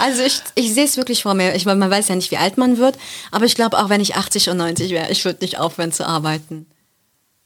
Also 0.00 0.22
ich, 0.22 0.40
ich 0.56 0.74
sehe 0.74 0.84
es 0.84 0.96
wirklich 0.96 1.22
vor 1.22 1.34
mir. 1.34 1.54
Ich, 1.54 1.64
man 1.64 1.78
weiß 1.78 2.08
ja 2.08 2.16
nicht, 2.16 2.32
wie 2.32 2.38
alt 2.38 2.58
man 2.58 2.78
wird, 2.78 2.96
aber 3.30 3.44
ich 3.44 3.54
glaube, 3.54 3.78
auch 3.78 3.88
wenn 3.88 4.00
ich 4.00 4.16
80 4.16 4.50
und 4.50 4.56
90 4.56 4.90
wäre, 4.90 5.12
ich 5.12 5.24
würde 5.24 5.38
nicht 5.42 5.58
aufhören 5.58 5.92
zu 5.92 6.04
arbeiten. 6.04 6.66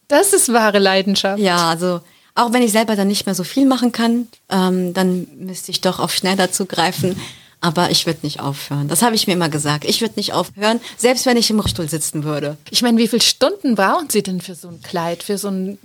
Das 0.09 0.33
ist 0.33 0.50
wahre 0.50 0.78
Leidenschaft. 0.78 1.38
Ja, 1.38 1.69
also 1.69 2.00
auch 2.34 2.52
wenn 2.52 2.62
ich 2.62 2.72
selber 2.72 2.96
dann 2.96 3.08
nicht 3.08 3.26
mehr 3.26 3.34
so 3.34 3.44
viel 3.44 3.66
machen 3.66 3.92
kann, 3.92 4.28
ähm, 4.50 4.92
dann 4.94 5.28
müsste 5.36 5.70
ich 5.70 5.80
doch 5.80 5.98
auf 5.98 6.12
schneller 6.12 6.50
zugreifen. 6.50 7.16
Aber 7.60 7.90
ich 7.90 8.04
würde 8.04 8.18
nicht 8.22 8.40
aufhören. 8.40 8.88
Das 8.88 9.00
habe 9.00 9.14
ich 9.14 9.26
mir 9.26 9.32
immer 9.32 9.48
gesagt. 9.48 9.86
Ich 9.86 10.02
würde 10.02 10.16
nicht 10.16 10.34
aufhören, 10.34 10.80
selbst 10.98 11.24
wenn 11.24 11.38
ich 11.38 11.48
im 11.48 11.60
Rollstuhl 11.60 11.88
sitzen 11.88 12.22
würde. 12.22 12.58
Ich 12.68 12.82
meine, 12.82 12.98
wie 12.98 13.08
viele 13.08 13.22
Stunden 13.22 13.74
brauchen 13.74 14.10
Sie 14.10 14.22
denn 14.22 14.42
für 14.42 14.54
so 14.54 14.68
ein 14.68 14.82
Kleid, 14.82 15.22
für 15.22 15.38
so 15.38 15.48
ein 15.48 15.78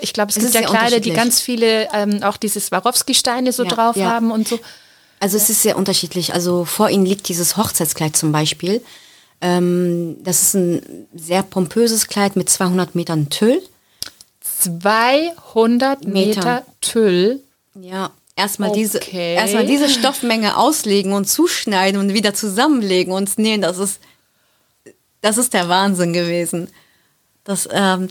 ich 0.00 0.12
glaube, 0.12 0.30
es, 0.30 0.36
es 0.36 0.42
gibt 0.52 0.54
ja 0.54 0.62
Kleider, 0.62 1.00
die 1.00 1.10
ganz 1.10 1.40
viele 1.40 1.88
ähm, 1.92 2.22
auch 2.22 2.36
diese 2.36 2.60
Swarovski-Steine 2.60 3.52
so 3.52 3.64
ja, 3.64 3.70
drauf 3.70 3.96
ja. 3.96 4.10
haben 4.10 4.30
und 4.30 4.46
so. 4.46 4.60
Also 5.18 5.36
es 5.36 5.50
ist 5.50 5.62
sehr 5.62 5.76
unterschiedlich. 5.76 6.34
Also 6.34 6.64
vor 6.64 6.90
Ihnen 6.90 7.06
liegt 7.06 7.28
dieses 7.28 7.56
Hochzeitskleid 7.56 8.16
zum 8.16 8.30
Beispiel. 8.30 8.82
Ähm, 9.40 10.16
das 10.22 10.42
ist 10.42 10.54
ein 10.54 11.06
sehr 11.14 11.42
pompöses 11.42 12.08
Kleid 12.08 12.36
mit 12.36 12.48
200 12.48 12.94
Metern 12.94 13.30
Tüll. 13.30 13.62
200 14.62 16.04
Meter, 16.06 16.12
Meter 16.12 16.66
Tüll. 16.80 17.40
Ja, 17.74 18.10
erstmal 18.36 18.70
okay. 18.70 18.80
diese 18.80 18.98
erstmal 18.98 19.66
diese 19.66 19.88
Stoffmenge 19.88 20.56
auslegen 20.56 21.12
und 21.12 21.28
zuschneiden 21.28 22.00
und 22.00 22.14
wieder 22.14 22.34
zusammenlegen 22.34 23.12
und 23.12 23.38
nähen, 23.38 23.62
das 23.62 23.78
ist 23.78 24.00
das 25.20 25.38
ist 25.38 25.54
der 25.54 25.68
Wahnsinn 25.68 26.12
gewesen. 26.12 26.68
Das 27.44 27.68
ähm, 27.72 28.08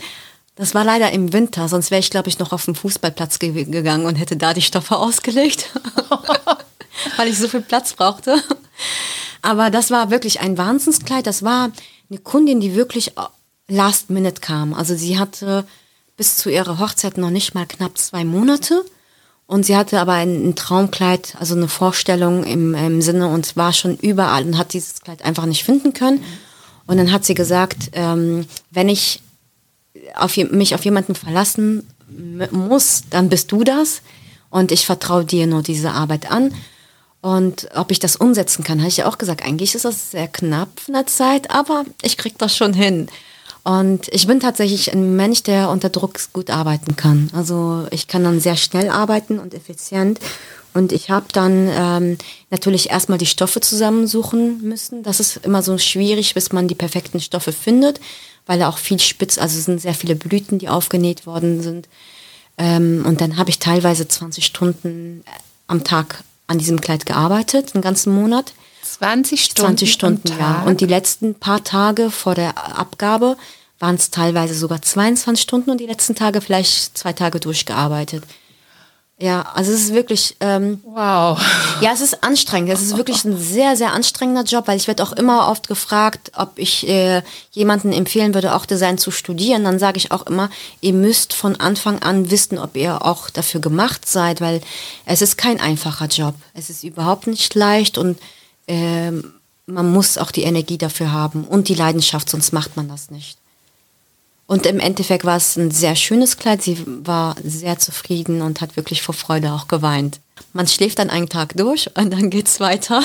das 0.56 0.76
war 0.76 0.84
leider 0.84 1.12
im 1.12 1.32
Winter, 1.34 1.68
sonst 1.68 1.92
wäre 1.92 2.00
ich 2.00 2.10
glaube 2.10 2.30
ich 2.30 2.40
noch 2.40 2.52
auf 2.52 2.66
den 2.66 2.76
Fußballplatz 2.76 3.40
ge 3.40 3.66
gegangen 3.66 4.06
und 4.06 4.16
hätte 4.16 4.38
da 4.38 4.54
die 4.54 4.62
Stoffe 4.62 4.98
ausgelegt, 4.98 5.70
weil 7.18 7.28
ich 7.28 7.38
so 7.38 7.48
viel 7.48 7.62
Platz 7.62 7.94
brauchte. 7.94 8.42
Aber 9.42 9.70
das 9.70 9.90
war 9.90 10.12
wirklich 10.12 10.42
ein 10.42 10.58
Wahnsinnskleid. 10.58 11.26
Das 11.26 11.44
war 11.44 11.72
eine 12.10 12.20
Kundin, 12.20 12.60
die 12.60 12.76
wirklich 12.76 13.14
last 13.68 14.10
minute 14.10 14.42
kam. 14.42 14.74
Also 14.74 14.96
sie 14.96 15.18
hatte 15.18 15.66
bis 16.22 16.38
zu 16.38 16.52
ihrer 16.52 16.78
Hochzeit 16.78 17.18
noch 17.18 17.32
nicht 17.32 17.56
mal 17.56 17.66
knapp 17.66 17.98
zwei 17.98 18.24
Monate. 18.24 18.86
Und 19.48 19.66
sie 19.66 19.76
hatte 19.76 20.00
aber 20.00 20.14
ein, 20.14 20.50
ein 20.50 20.56
Traumkleid, 20.56 21.36
also 21.40 21.56
eine 21.56 21.68
Vorstellung 21.68 22.44
im, 22.44 22.76
im, 22.76 23.02
Sinne 23.02 23.28
und 23.28 23.58
war 23.58 23.74
schon 23.74 23.98
überall 23.98 24.46
und 24.46 24.56
hat 24.56 24.74
dieses 24.74 25.02
Kleid 25.02 25.26
einfach 25.26 25.48
nicht 25.48 25.64
finden 25.64 25.94
können. 25.94 26.24
Und 26.86 26.98
dann 26.98 27.12
hat 27.12 27.26
sie 27.26 27.34
gesagt, 27.34 27.90
ähm, 27.94 28.46
wenn 28.70 28.88
ich 28.88 29.24
auf, 30.14 30.38
mich 30.38 30.76
auf 30.76 30.86
jemanden 30.86 31.16
verlassen 31.16 31.88
muss, 32.52 33.06
dann 33.10 33.30
bist 33.30 33.52
du 33.52 33.64
das. 33.64 34.04
Und 34.52 34.72
ich 34.72 34.86
vertraue 34.86 35.26
dir 35.26 35.48
nur 35.48 35.64
diese 35.64 35.90
Arbeit 35.90 36.30
an. 36.30 36.54
Und 37.22 37.68
ob 37.74 37.90
ich 37.90 37.98
das 37.98 38.16
umsetzen 38.16 38.64
kann, 38.64 38.78
habe 38.78 38.90
ich 38.90 38.98
ja 38.98 39.08
auch 39.08 39.18
gesagt. 39.18 39.44
Eigentlich 39.44 39.74
ist 39.74 39.86
das 39.86 40.12
sehr 40.12 40.28
knapp 40.28 40.70
in 40.86 40.94
der 40.94 41.08
Zeit, 41.08 41.50
aber 41.50 41.84
ich 42.04 42.16
krieg 42.16 42.38
das 42.38 42.56
schon 42.56 42.76
hin. 42.76 43.08
Und 43.64 44.08
ich 44.10 44.26
bin 44.26 44.40
tatsächlich 44.40 44.92
ein 44.92 45.16
Mensch, 45.16 45.44
der 45.44 45.70
unter 45.70 45.90
Druck 45.90 46.20
gut 46.34 46.50
arbeiten 46.50 46.96
kann. 46.96 47.30
Also 47.34 47.86
ich 47.92 48.08
kann 48.08 48.24
dann 48.24 48.40
sehr 48.40 48.56
schnell 48.56 48.90
arbeiten 48.90 49.38
und 49.38 49.54
effizient. 49.54 50.20
Und 50.74 50.92
ich 50.92 51.10
habe 51.10 51.26
dann 51.34 51.70
ähm, 51.70 52.18
natürlich 52.50 52.90
erstmal 52.90 53.18
die 53.18 53.26
Stoffe 53.26 53.60
zusammensuchen 53.60 54.62
müssen. 54.62 55.04
Das 55.04 55.20
ist 55.20 55.38
immer 55.46 55.62
so 55.62 55.78
schwierig, 55.78 56.34
bis 56.34 56.52
man 56.54 56.68
die 56.68 56.76
perfekten 56.76 57.20
Stoffe 57.20 57.52
findet, 57.52 58.00
weil 58.46 58.60
da 58.60 58.70
auch 58.70 58.78
viel 58.78 59.00
spitz, 59.00 59.38
also 59.38 59.58
es 59.58 59.66
sind 59.66 59.82
sehr 59.82 59.94
viele 59.94 60.16
Blüten, 60.16 60.60
die 60.60 60.70
aufgenäht 60.70 61.26
worden 61.26 61.62
sind. 61.62 61.90
Ähm, 62.58 63.04
und 63.06 63.22
dann 63.22 63.38
habe 63.38 63.50
ich 63.50 63.60
teilweise 63.60 64.08
20 64.08 64.46
Stunden 64.46 65.24
am 65.68 65.84
Tag 65.84 66.24
an 66.48 66.58
diesem 66.58 66.80
Kleid 66.80 67.06
gearbeitet, 67.06 67.72
einen 67.74 67.82
ganzen 67.82 68.14
Monat. 68.14 68.54
20 68.84 69.44
Stunden. 69.44 69.78
20 69.78 69.92
Stunden, 69.94 70.28
ja. 70.40 70.64
Und 70.64 70.82
die 70.82 70.86
letzten 70.86 71.36
paar 71.36 71.64
Tage 71.64 72.12
vor 72.12 72.36
der 72.36 72.58
Abgabe 72.78 73.38
waren 73.80 73.96
es 73.96 74.12
teilweise 74.12 74.54
sogar 74.54 74.82
22 74.82 75.42
Stunden 75.42 75.72
und 75.72 75.80
die 75.80 75.88
letzten 75.88 76.16
Tage 76.16 76.42
vielleicht 76.42 76.98
zwei 76.98 77.14
Tage 77.14 77.40
durchgearbeitet. 77.40 78.24
Ja, 79.22 79.44
also 79.54 79.72
es 79.72 79.82
ist 79.82 79.94
wirklich. 79.94 80.36
Ähm, 80.40 80.82
wow. 80.84 81.40
Ja, 81.80 81.92
es 81.94 82.02
ist 82.02 82.24
anstrengend. 82.24 82.72
Es 82.72 82.82
ist 82.82 82.98
wirklich 82.98 83.24
ein 83.24 83.38
sehr, 83.38 83.78
sehr 83.78 83.94
anstrengender 83.94 84.44
Job, 84.44 84.68
weil 84.68 84.78
ich 84.78 84.88
werde 84.88 85.04
auch 85.04 85.12
immer 85.12 85.48
oft 85.48 85.68
gefragt, 85.68 86.32
ob 86.36 86.54
ich 86.56 86.88
äh, 86.90 87.22
jemanden 87.52 87.94
empfehlen 87.94 88.34
würde, 88.34 88.56
auch 88.56 88.66
Design 88.66 88.98
zu 88.98 89.12
studieren. 89.12 89.64
Dann 89.64 89.78
sage 89.78 89.98
ich 89.98 90.12
auch 90.12 90.26
immer, 90.26 90.50
ihr 90.82 90.94
müsst 90.94 91.34
von 91.34 91.56
Anfang 91.56 92.02
an 92.02 92.32
wissen, 92.32 92.58
ob 92.58 92.76
ihr 92.76 93.06
auch 93.06 93.30
dafür 93.30 93.62
gemacht 93.62 94.08
seid, 94.10 94.42
weil 94.42 94.60
es 95.06 95.22
ist 95.22 95.38
kein 95.38 95.60
einfacher 95.60 96.08
Job. 96.08 96.34
Es 96.56 96.72
ist 96.72 96.84
überhaupt 96.84 97.28
nicht 97.28 97.54
leicht 97.54 98.00
und 98.00 98.18
äh, 98.72 99.12
man 99.66 99.92
muss 99.92 100.18
auch 100.18 100.32
die 100.32 100.44
Energie 100.44 100.78
dafür 100.78 101.12
haben 101.12 101.44
und 101.44 101.68
die 101.68 101.76
Leidenschaft, 101.76 102.30
sonst 102.30 102.54
macht 102.54 102.78
man 102.78 102.88
das 102.88 103.12
nicht. 103.12 103.38
Und 104.48 104.66
im 104.66 104.80
Endeffekt 104.80 105.24
war 105.24 105.38
es 105.38 105.56
ein 105.56 105.72
sehr 105.72 105.96
schönes 105.96 106.38
Kleid. 106.38 106.62
Sie 106.62 106.84
war 106.86 107.36
sehr 107.44 107.80
zufrieden 107.80 108.42
und 108.42 108.60
hat 108.60 108.76
wirklich 108.76 109.02
vor 109.02 109.16
Freude 109.16 109.54
auch 109.54 109.68
geweint. 109.68 110.20
Man 110.52 110.68
schläft 110.68 111.00
dann 111.00 111.10
einen 111.10 111.30
Tag 111.30 111.56
durch 111.56 111.90
und 111.96 112.12
dann 112.12 112.30
geht 112.30 112.48
es 112.48 112.60
weiter. 112.60 113.02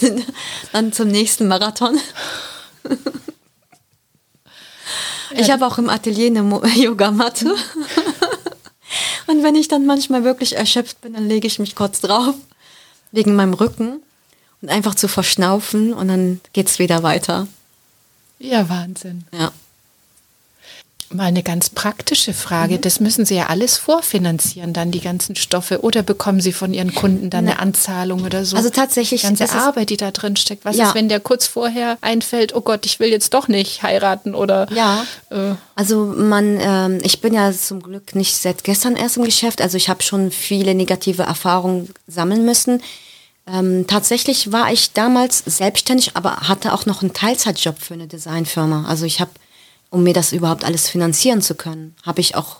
dann 0.72 0.92
zum 0.94 1.08
nächsten 1.08 1.46
Marathon. 1.46 1.98
Ich 5.32 5.50
habe 5.50 5.66
auch 5.66 5.76
im 5.76 5.90
Atelier 5.90 6.28
eine 6.28 6.42
Yogamatte. 6.76 7.54
Und 9.26 9.44
wenn 9.44 9.54
ich 9.54 9.68
dann 9.68 9.86
manchmal 9.86 10.24
wirklich 10.24 10.56
erschöpft 10.56 11.02
bin, 11.02 11.12
dann 11.12 11.28
lege 11.28 11.46
ich 11.46 11.60
mich 11.60 11.76
kurz 11.76 12.00
drauf 12.00 12.34
wegen 13.12 13.34
meinem 13.34 13.54
Rücken 13.54 14.00
und 14.62 14.68
einfach 14.68 14.94
zu 14.94 15.08
verschnaufen 15.08 15.92
und 15.92 16.08
dann 16.08 16.40
geht 16.52 16.68
es 16.68 16.78
wieder 16.78 17.02
weiter. 17.02 17.46
Ja, 18.38 18.68
Wahnsinn. 18.68 19.24
Ja. 19.32 19.52
Mal 21.12 21.24
eine 21.24 21.42
ganz 21.42 21.70
praktische 21.70 22.32
Frage. 22.32 22.74
Mhm. 22.74 22.80
Das 22.82 23.00
müssen 23.00 23.24
Sie 23.24 23.34
ja 23.34 23.46
alles 23.46 23.78
vorfinanzieren, 23.78 24.72
dann 24.72 24.92
die 24.92 25.00
ganzen 25.00 25.34
Stoffe. 25.34 25.82
Oder 25.82 26.02
bekommen 26.02 26.40
Sie 26.40 26.52
von 26.52 26.72
Ihren 26.72 26.94
Kunden 26.94 27.30
dann 27.30 27.48
eine 27.48 27.58
Anzahlung 27.58 28.24
oder 28.24 28.44
so? 28.44 28.56
Also 28.56 28.70
tatsächlich. 28.70 29.22
Die 29.22 29.26
ganze 29.26 29.50
Arbeit, 29.50 29.90
die 29.90 29.96
da 29.96 30.12
drin 30.12 30.36
steckt. 30.36 30.64
Was 30.64 30.76
ja. 30.76 30.88
ist, 30.88 30.94
wenn 30.94 31.08
der 31.08 31.18
kurz 31.18 31.46
vorher 31.46 31.98
einfällt, 32.00 32.54
oh 32.54 32.60
Gott, 32.60 32.86
ich 32.86 33.00
will 33.00 33.08
jetzt 33.08 33.34
doch 33.34 33.48
nicht 33.48 33.82
heiraten 33.82 34.34
oder. 34.36 34.68
Ja. 34.72 35.04
Äh. 35.30 35.54
Also 35.74 36.06
man, 36.06 36.58
ähm, 36.60 36.98
ich 37.02 37.20
bin 37.20 37.34
ja 37.34 37.52
zum 37.52 37.82
Glück 37.82 38.14
nicht 38.14 38.36
seit 38.36 38.62
gestern 38.62 38.94
erst 38.94 39.16
im 39.16 39.24
Geschäft. 39.24 39.60
Also 39.60 39.76
ich 39.76 39.88
habe 39.88 40.02
schon 40.02 40.30
viele 40.30 40.74
negative 40.74 41.22
Erfahrungen 41.22 41.92
sammeln 42.06 42.44
müssen. 42.44 42.80
Ähm, 43.52 43.86
tatsächlich 43.86 44.52
war 44.52 44.72
ich 44.72 44.92
damals 44.92 45.42
selbstständig, 45.44 46.16
aber 46.16 46.48
hatte 46.48 46.72
auch 46.72 46.86
noch 46.86 47.02
einen 47.02 47.12
Teilzeitjob 47.12 47.80
für 47.80 47.94
eine 47.94 48.06
Designfirma. 48.06 48.84
Also 48.86 49.06
ich 49.06 49.20
habe, 49.20 49.30
um 49.90 50.02
mir 50.02 50.14
das 50.14 50.32
überhaupt 50.32 50.64
alles 50.64 50.88
finanzieren 50.88 51.42
zu 51.42 51.54
können, 51.54 51.94
habe 52.04 52.20
ich 52.20 52.36
auch 52.36 52.56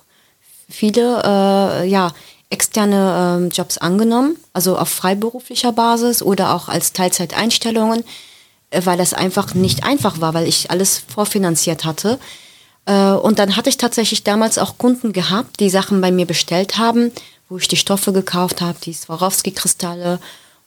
viele 0.68 1.22
äh, 1.24 1.88
ja, 1.88 2.12
externe 2.50 3.48
äh, 3.50 3.54
Jobs 3.54 3.78
angenommen, 3.78 4.36
also 4.52 4.76
auf 4.76 4.88
freiberuflicher 4.88 5.72
Basis 5.72 6.22
oder 6.22 6.54
auch 6.54 6.68
als 6.68 6.92
Teilzeiteinstellungen, 6.92 8.04
äh, 8.70 8.82
weil 8.84 8.98
das 8.98 9.14
einfach 9.14 9.54
nicht 9.54 9.84
einfach 9.84 10.20
war, 10.20 10.34
weil 10.34 10.46
ich 10.46 10.70
alles 10.70 10.98
vorfinanziert 10.98 11.84
hatte. 11.84 12.18
Äh, 12.86 13.12
und 13.12 13.38
dann 13.38 13.56
hatte 13.56 13.70
ich 13.70 13.76
tatsächlich 13.76 14.24
damals 14.24 14.58
auch 14.58 14.78
Kunden 14.78 15.12
gehabt, 15.12 15.60
die 15.60 15.70
Sachen 15.70 16.00
bei 16.00 16.10
mir 16.10 16.26
bestellt 16.26 16.78
haben, 16.78 17.12
wo 17.48 17.58
ich 17.58 17.68
die 17.68 17.76
Stoffe 17.76 18.12
gekauft 18.12 18.60
habe, 18.60 18.78
die 18.82 18.92
Swarovski-Kristalle 18.92 20.18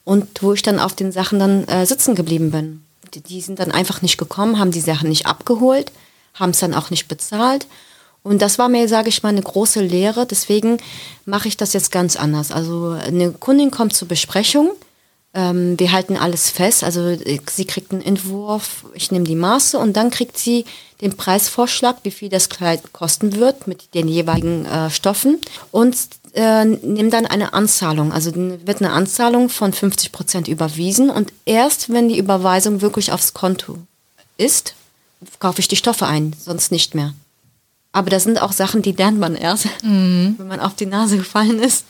und 0.05 0.41
wo 0.41 0.53
ich 0.53 0.61
dann 0.61 0.79
auf 0.79 0.93
den 0.93 1.11
Sachen 1.11 1.39
dann 1.39 1.67
äh, 1.67 1.85
sitzen 1.85 2.15
geblieben 2.15 2.51
bin. 2.51 2.83
Die, 3.13 3.21
die 3.21 3.41
sind 3.41 3.59
dann 3.59 3.71
einfach 3.71 4.01
nicht 4.01 4.17
gekommen, 4.17 4.59
haben 4.59 4.71
die 4.71 4.81
Sachen 4.81 5.09
nicht 5.09 5.25
abgeholt, 5.25 5.91
haben 6.33 6.51
es 6.51 6.59
dann 6.59 6.73
auch 6.73 6.89
nicht 6.89 7.07
bezahlt. 7.07 7.67
Und 8.23 8.41
das 8.41 8.57
war 8.57 8.69
mir, 8.69 8.87
sage 8.87 9.09
ich 9.09 9.21
mal, 9.21 9.29
eine 9.29 9.41
große 9.41 9.81
Lehre. 9.81 10.25
Deswegen 10.25 10.77
mache 11.25 11.49
ich 11.49 11.57
das 11.57 11.73
jetzt 11.73 11.91
ganz 11.91 12.15
anders. 12.15 12.51
Also 12.51 12.91
eine 12.91 13.31
Kundin 13.31 13.69
kommt 13.69 13.93
zur 13.93 14.07
Besprechung. 14.07 14.71
Ähm, 15.33 15.77
wir 15.77 15.91
halten 15.91 16.15
alles 16.15 16.49
fest. 16.49 16.83
Also 16.83 17.17
sie 17.51 17.65
kriegt 17.65 17.91
einen 17.91 18.01
Entwurf, 18.01 18.85
ich 18.93 19.11
nehme 19.11 19.25
die 19.25 19.35
Maße 19.35 19.77
und 19.77 19.97
dann 19.97 20.09
kriegt 20.09 20.37
sie 20.37 20.65
den 21.01 21.17
Preisvorschlag, 21.17 21.97
wie 22.03 22.11
viel 22.11 22.29
das 22.29 22.49
Kleid 22.49 22.93
kosten 22.93 23.35
wird 23.35 23.67
mit 23.67 23.93
den 23.93 24.07
jeweiligen 24.07 24.65
äh, 24.65 24.89
Stoffen 24.89 25.39
und 25.71 25.97
äh, 26.33 26.63
nimmt 26.63 27.13
dann 27.13 27.25
eine 27.25 27.53
Anzahlung. 27.53 28.13
Also 28.13 28.31
wird 28.33 28.81
eine 28.81 28.91
Anzahlung 28.91 29.49
von 29.49 29.73
50 29.73 30.11
Prozent 30.13 30.47
überwiesen 30.47 31.09
und 31.09 31.33
erst 31.45 31.91
wenn 31.91 32.07
die 32.07 32.17
Überweisung 32.17 32.81
wirklich 32.81 33.11
aufs 33.11 33.33
Konto 33.33 33.79
ist, 34.37 34.75
kaufe 35.39 35.59
ich 35.59 35.67
die 35.67 35.75
Stoffe 35.75 36.05
ein, 36.05 36.35
sonst 36.39 36.71
nicht 36.71 36.95
mehr. 36.95 37.13
Aber 37.91 38.09
das 38.09 38.23
sind 38.23 38.41
auch 38.41 38.51
Sachen, 38.51 38.81
die 38.81 38.91
lernt 38.91 39.19
man 39.19 39.35
erst, 39.35 39.67
mhm. 39.83 40.35
wenn 40.37 40.47
man 40.47 40.59
auf 40.59 40.75
die 40.75 40.87
Nase 40.87 41.17
gefallen 41.17 41.59
ist. 41.59 41.85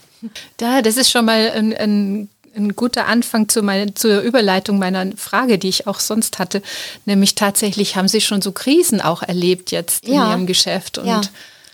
Da, 0.58 0.82
das 0.82 0.98
ist 0.98 1.12
schon 1.12 1.26
mal 1.26 1.52
ein, 1.52 1.76
ein, 1.76 2.30
ein 2.56 2.76
guter 2.76 3.08
Anfang 3.08 3.50
zu 3.50 3.62
meine, 3.62 3.94
zur 3.94 4.22
Überleitung 4.22 4.80
meiner 4.80 5.12
Frage, 5.18 5.58
die 5.58 5.70
ich 5.70 5.88
auch 5.88 6.00
sonst 6.00 6.40
hatte. 6.40 6.62
Nämlich 7.06 7.36
tatsächlich 7.36 7.96
haben 7.96 8.08
Sie 8.08 8.22
schon 8.22 8.42
so 8.42 8.52
Krisen 8.52 9.02
auch 9.02 9.22
erlebt 9.22 9.72
jetzt 9.72 10.06
in 10.06 10.14
Ihrem 10.14 10.46
Geschäft. 10.46 10.98
Und 10.98 11.08
ja. 11.08 11.22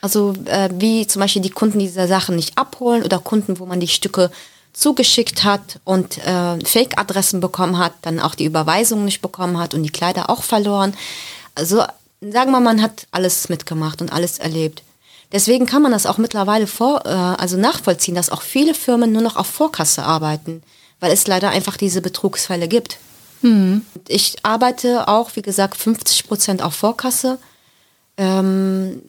Also 0.01 0.33
äh, 0.45 0.69
wie 0.73 1.05
zum 1.07 1.19
Beispiel 1.19 1.41
die 1.41 1.49
Kunden 1.49 1.79
diese 1.79 2.07
Sachen 2.07 2.35
nicht 2.35 2.57
abholen 2.57 3.03
oder 3.03 3.19
Kunden, 3.19 3.59
wo 3.59 3.65
man 3.65 3.79
die 3.79 3.87
Stücke 3.87 4.31
zugeschickt 4.73 5.43
hat 5.43 5.79
und 5.83 6.17
äh, 6.19 6.59
Fake-Adressen 6.63 7.39
bekommen 7.41 7.77
hat, 7.77 7.93
dann 8.03 8.19
auch 8.19 8.35
die 8.35 8.45
Überweisung 8.45 9.03
nicht 9.03 9.21
bekommen 9.21 9.59
hat 9.59 9.73
und 9.73 9.83
die 9.83 9.89
Kleider 9.89 10.29
auch 10.29 10.43
verloren. 10.43 10.93
Also 11.55 11.83
sagen 12.21 12.51
wir, 12.51 12.59
man 12.59 12.81
hat 12.81 13.07
alles 13.11 13.49
mitgemacht 13.49 14.01
und 14.01 14.11
alles 14.11 14.39
erlebt. 14.39 14.83
Deswegen 15.31 15.65
kann 15.65 15.81
man 15.81 15.91
das 15.91 16.05
auch 16.05 16.17
mittlerweile 16.17 16.65
vor, 16.67 17.05
äh, 17.05 17.09
also 17.09 17.57
nachvollziehen, 17.57 18.15
dass 18.15 18.31
auch 18.31 18.41
viele 18.41 18.73
Firmen 18.73 19.11
nur 19.11 19.21
noch 19.21 19.35
auf 19.35 19.47
Vorkasse 19.47 20.03
arbeiten, 20.03 20.63
weil 20.99 21.11
es 21.11 21.27
leider 21.27 21.49
einfach 21.49 21.77
diese 21.77 22.01
Betrugsfälle 22.01 22.67
gibt. 22.67 22.97
Mhm. 23.41 23.85
Ich 24.07 24.37
arbeite 24.43 25.07
auch, 25.07 25.35
wie 25.35 25.41
gesagt, 25.41 25.77
50 25.77 26.27
Prozent 26.27 26.61
auf 26.63 26.73
Vorkasse. 26.73 27.37
Ähm, 28.17 29.01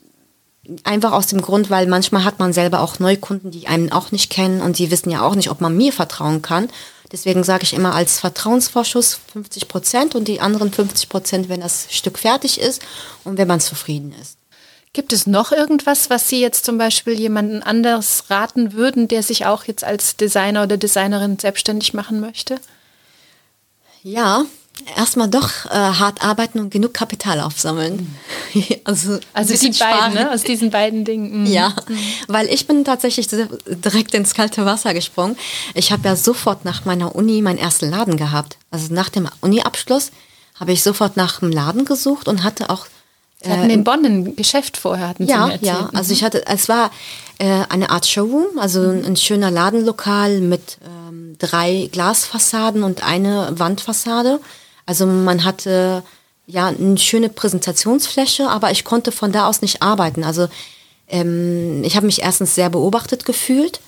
einfach 0.84 1.12
aus 1.12 1.26
dem 1.26 1.40
Grund, 1.40 1.70
weil 1.70 1.86
manchmal 1.86 2.24
hat 2.24 2.38
man 2.38 2.52
selber 2.52 2.80
auch 2.80 2.98
Neukunden, 2.98 3.50
die 3.50 3.66
einen 3.66 3.90
auch 3.90 4.12
nicht 4.12 4.30
kennen 4.30 4.60
und 4.60 4.78
die 4.78 4.90
wissen 4.90 5.10
ja 5.10 5.22
auch 5.22 5.34
nicht, 5.34 5.50
ob 5.50 5.60
man 5.60 5.76
mir 5.76 5.92
vertrauen 5.92 6.42
kann. 6.42 6.68
Deswegen 7.12 7.42
sage 7.42 7.64
ich 7.64 7.72
immer 7.72 7.94
als 7.94 8.20
Vertrauensvorschuss 8.20 9.18
50 9.32 9.68
Prozent 9.68 10.14
und 10.14 10.28
die 10.28 10.40
anderen 10.40 10.72
50 10.72 11.08
Prozent, 11.08 11.48
wenn 11.48 11.60
das 11.60 11.88
Stück 11.90 12.18
fertig 12.18 12.60
ist 12.60 12.82
und 13.24 13.36
wenn 13.36 13.48
man 13.48 13.60
zufrieden 13.60 14.14
ist. 14.20 14.36
Gibt 14.92 15.12
es 15.12 15.26
noch 15.26 15.52
irgendwas, 15.52 16.10
was 16.10 16.28
Sie 16.28 16.40
jetzt 16.40 16.64
zum 16.64 16.76
Beispiel 16.78 17.18
jemanden 17.18 17.62
anders 17.62 18.24
raten 18.28 18.72
würden, 18.72 19.06
der 19.06 19.22
sich 19.22 19.46
auch 19.46 19.64
jetzt 19.64 19.84
als 19.84 20.16
Designer 20.16 20.64
oder 20.64 20.76
Designerin 20.76 21.38
selbstständig 21.38 21.94
machen 21.94 22.20
möchte? 22.20 22.56
Ja, 24.02 24.46
erstmal 24.96 25.28
doch 25.28 25.66
äh, 25.66 25.70
hart 25.70 26.22
arbeiten 26.24 26.60
und 26.60 26.70
genug 26.70 26.94
Kapital 26.94 27.40
aufsammeln. 27.40 28.14
also 28.84 29.18
also 29.32 29.54
die 29.54 29.78
beiden, 29.78 30.14
ne? 30.14 30.30
aus 30.32 30.42
diesen 30.42 30.70
beiden 30.70 31.04
Dingen. 31.04 31.42
Mhm. 31.42 31.46
Ja, 31.46 31.70
mhm. 31.88 31.98
weil 32.28 32.48
ich 32.48 32.66
bin 32.66 32.84
tatsächlich 32.84 33.28
direkt 33.28 34.14
ins 34.14 34.34
kalte 34.34 34.64
Wasser 34.64 34.94
gesprungen. 34.94 35.36
Ich 35.74 35.92
habe 35.92 36.08
ja 36.08 36.16
sofort 36.16 36.64
nach 36.64 36.84
meiner 36.84 37.14
Uni 37.14 37.42
meinen 37.42 37.58
ersten 37.58 37.90
Laden 37.90 38.16
gehabt. 38.16 38.56
Also 38.70 38.92
nach 38.94 39.08
dem 39.08 39.28
Uni-Abschluss 39.40 40.10
habe 40.58 40.72
ich 40.72 40.82
sofort 40.82 41.16
nach 41.16 41.42
einem 41.42 41.52
Laden 41.52 41.84
gesucht 41.84 42.28
und 42.28 42.44
hatte 42.44 42.70
auch 42.70 42.86
Sie 43.42 43.50
hatten 43.50 43.70
äh, 43.70 43.74
in 43.74 43.84
Bonn 43.84 44.04
ein 44.04 44.36
Geschäft 44.36 44.76
vorher, 44.76 45.08
hatten 45.08 45.26
ja, 45.26 45.36
Sie 45.36 45.46
mir 45.46 45.52
erzählt. 45.52 45.62
Ja, 45.62 45.90
also 45.94 46.12
ich 46.12 46.22
hatte, 46.22 46.46
es 46.46 46.68
war 46.68 46.90
äh, 47.38 47.64
eine 47.70 47.88
Art 47.90 48.06
Showroom, 48.06 48.58
also 48.58 48.80
mhm. 48.80 49.04
ein 49.06 49.16
schöner 49.16 49.50
Ladenlokal 49.50 50.40
mit 50.40 50.78
ähm, 50.84 51.36
drei 51.38 51.88
Glasfassaden 51.90 52.82
und 52.82 53.02
eine 53.02 53.48
Wandfassade. 53.52 54.40
Also 54.90 55.06
man 55.06 55.44
hatte 55.44 56.02
ja 56.48 56.66
eine 56.66 56.98
schöne 56.98 57.28
Präsentationsfläche, 57.28 58.48
aber 58.48 58.72
ich 58.72 58.82
konnte 58.82 59.12
von 59.12 59.30
da 59.30 59.46
aus 59.46 59.62
nicht 59.62 59.82
arbeiten. 59.82 60.24
Also 60.24 60.48
ähm, 61.06 61.84
ich 61.84 61.94
habe 61.94 62.06
mich 62.06 62.22
erstens 62.22 62.56
sehr 62.56 62.70
beobachtet 62.70 63.24
gefühlt 63.24 63.80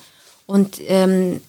und 0.47 0.77
ähm, 0.87 1.41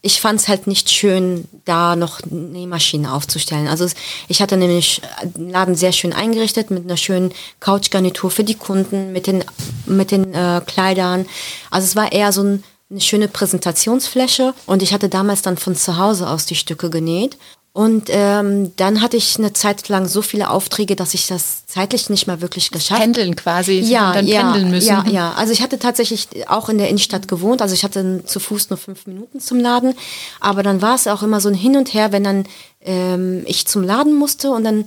ich 0.00 0.18
fand 0.22 0.40
es 0.40 0.48
halt 0.48 0.66
nicht 0.66 0.88
schön, 0.88 1.46
da 1.66 1.94
noch 1.94 2.20
Nähmaschinen 2.24 3.04
aufzustellen. 3.04 3.68
Also 3.68 3.86
ich 4.28 4.40
hatte 4.40 4.56
nämlich 4.56 5.02
den 5.24 5.50
Laden 5.50 5.74
sehr 5.74 5.92
schön 5.92 6.14
eingerichtet 6.14 6.70
mit 6.70 6.84
einer 6.84 6.96
schönen 6.96 7.34
Couchgarnitur 7.60 8.30
für 8.30 8.44
die 8.44 8.54
Kunden, 8.54 9.12
mit 9.12 9.26
den, 9.26 9.44
mit 9.84 10.10
den 10.10 10.32
äh, 10.32 10.62
Kleidern. 10.64 11.26
Also 11.70 11.84
es 11.84 11.96
war 11.96 12.12
eher 12.12 12.32
so 12.32 12.44
ein, 12.44 12.64
eine 12.88 13.02
schöne 13.02 13.28
Präsentationsfläche 13.28 14.54
und 14.64 14.82
ich 14.82 14.94
hatte 14.94 15.10
damals 15.10 15.42
dann 15.42 15.58
von 15.58 15.76
zu 15.76 15.98
Hause 15.98 16.30
aus 16.30 16.46
die 16.46 16.56
Stücke 16.56 16.88
genäht 16.88 17.36
und 17.72 18.08
ähm, 18.08 18.72
dann 18.76 19.00
hatte 19.00 19.16
ich 19.16 19.38
eine 19.38 19.52
Zeit 19.52 19.88
lang 19.88 20.08
so 20.08 20.22
viele 20.22 20.50
Aufträge, 20.50 20.96
dass 20.96 21.14
ich 21.14 21.28
das 21.28 21.66
zeitlich 21.66 22.10
nicht 22.10 22.26
mehr 22.26 22.40
wirklich 22.40 22.72
geschafft 22.72 23.00
habe. 23.00 23.02
Pendeln 23.02 23.36
quasi, 23.36 23.78
ja, 23.78 24.12
dann 24.12 24.26
ja, 24.26 24.42
pendeln 24.42 24.70
müssen. 24.72 24.88
Ja, 24.88 25.04
ja. 25.06 25.32
Also 25.34 25.52
ich 25.52 25.62
hatte 25.62 25.78
tatsächlich 25.78 26.28
auch 26.48 26.68
in 26.68 26.78
der 26.78 26.88
Innenstadt 26.88 27.28
gewohnt. 27.28 27.62
Also 27.62 27.74
ich 27.74 27.84
hatte 27.84 28.24
zu 28.26 28.40
Fuß 28.40 28.70
nur 28.70 28.76
fünf 28.76 29.06
Minuten 29.06 29.38
zum 29.38 29.60
Laden. 29.60 29.94
Aber 30.40 30.64
dann 30.64 30.82
war 30.82 30.96
es 30.96 31.06
auch 31.06 31.22
immer 31.22 31.40
so 31.40 31.48
ein 31.48 31.54
Hin 31.54 31.76
und 31.76 31.94
Her, 31.94 32.10
wenn 32.10 32.24
dann 32.24 32.44
ähm, 32.80 33.44
ich 33.46 33.68
zum 33.68 33.84
Laden 33.84 34.16
musste 34.16 34.50
und 34.50 34.64
dann 34.64 34.84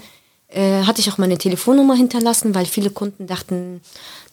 äh, 0.49 0.83
hatte 0.83 0.99
ich 0.99 1.09
auch 1.09 1.17
meine 1.17 1.37
Telefonnummer 1.37 1.95
hinterlassen, 1.95 2.53
weil 2.53 2.65
viele 2.65 2.89
Kunden 2.89 3.27
dachten, 3.27 3.79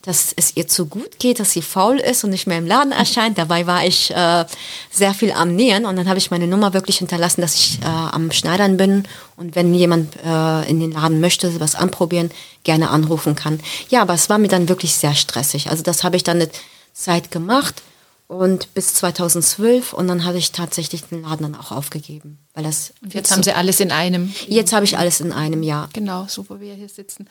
dass 0.02 0.32
es 0.34 0.56
ihr 0.56 0.66
zu 0.66 0.86
gut 0.86 1.18
geht, 1.18 1.40
dass 1.40 1.52
sie 1.52 1.62
faul 1.62 1.98
ist 1.98 2.24
und 2.24 2.30
nicht 2.30 2.46
mehr 2.46 2.58
im 2.58 2.66
Laden 2.66 2.92
erscheint. 2.92 3.36
Dabei 3.36 3.66
war 3.66 3.84
ich 3.84 4.10
äh, 4.10 4.46
sehr 4.90 5.14
viel 5.14 5.32
am 5.32 5.54
Nähen 5.54 5.84
und 5.84 5.96
dann 5.96 6.08
habe 6.08 6.18
ich 6.18 6.30
meine 6.30 6.46
Nummer 6.46 6.72
wirklich 6.72 6.98
hinterlassen, 6.98 7.42
dass 7.42 7.54
ich 7.54 7.80
äh, 7.82 7.86
am 7.86 8.30
Schneidern 8.32 8.76
bin 8.76 9.04
und 9.36 9.54
wenn 9.54 9.74
jemand 9.74 10.16
äh, 10.24 10.68
in 10.70 10.80
den 10.80 10.92
Laden 10.92 11.20
möchte, 11.20 11.60
was 11.60 11.74
anprobieren, 11.74 12.30
gerne 12.64 12.90
anrufen 12.90 13.34
kann. 13.34 13.60
Ja, 13.90 14.02
aber 14.02 14.14
es 14.14 14.28
war 14.30 14.38
mir 14.38 14.48
dann 14.48 14.68
wirklich 14.68 14.94
sehr 14.94 15.14
stressig. 15.14 15.68
Also 15.68 15.82
das 15.82 16.02
habe 16.02 16.16
ich 16.16 16.24
dann 16.24 16.38
eine 16.38 16.50
Zeit 16.92 17.30
gemacht 17.30 17.82
und 18.30 18.72
bis 18.74 18.94
2012 18.94 19.92
und 19.92 20.06
dann 20.06 20.24
habe 20.24 20.38
ich 20.38 20.52
tatsächlich 20.52 21.04
den 21.04 21.22
Laden 21.22 21.42
dann 21.42 21.54
auch 21.56 21.72
aufgegeben, 21.72 22.38
weil 22.54 22.64
das 22.64 22.92
und 23.02 23.12
jetzt 23.12 23.32
haben 23.32 23.42
Sie 23.42 23.52
alles 23.52 23.80
in 23.80 23.90
einem. 23.90 24.32
Jetzt 24.46 24.72
habe 24.72 24.84
ich 24.84 24.96
alles 24.96 25.20
in 25.20 25.32
einem 25.32 25.62
Jahr. 25.62 25.88
Genau, 25.92 26.26
so 26.28 26.48
wo 26.48 26.60
wir 26.60 26.74
hier 26.74 26.88
sitzen. 26.88 27.28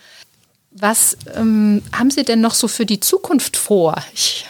Was 0.71 1.17
ähm, 1.35 1.81
haben 1.91 2.11
Sie 2.11 2.23
denn 2.23 2.41
noch 2.41 2.53
so 2.53 2.67
für 2.67 2.85
die 2.85 2.99
Zukunft 2.99 3.57
vor? 3.57 3.95
Ich 4.13 4.45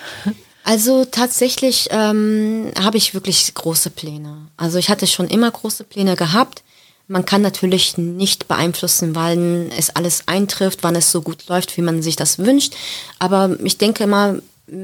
also 0.69 1.03
tatsächlich 1.03 1.87
ähm, 1.89 2.71
habe 2.79 2.97
ich 2.97 3.15
wirklich 3.15 3.51
große 3.55 3.89
Pläne. 3.89 4.37
Also 4.55 4.77
ich 4.77 4.89
hatte 4.89 5.07
schon 5.07 5.27
immer 5.27 5.49
große 5.49 5.83
Pläne 5.83 6.15
gehabt. 6.15 6.61
Man 7.07 7.25
kann 7.25 7.41
natürlich 7.41 7.97
nicht 7.97 8.47
beeinflussen, 8.47 9.15
wann 9.15 9.71
es 9.75 9.89
alles 9.89 10.27
eintrifft, 10.27 10.83
wann 10.83 10.95
es 10.95 11.11
so 11.11 11.23
gut 11.23 11.47
läuft, 11.47 11.75
wie 11.75 11.81
man 11.81 12.03
sich 12.03 12.17
das 12.17 12.37
wünscht. 12.37 12.75
Aber 13.17 13.57
ich 13.63 13.79
denke 13.79 14.03
immer, 14.03 14.35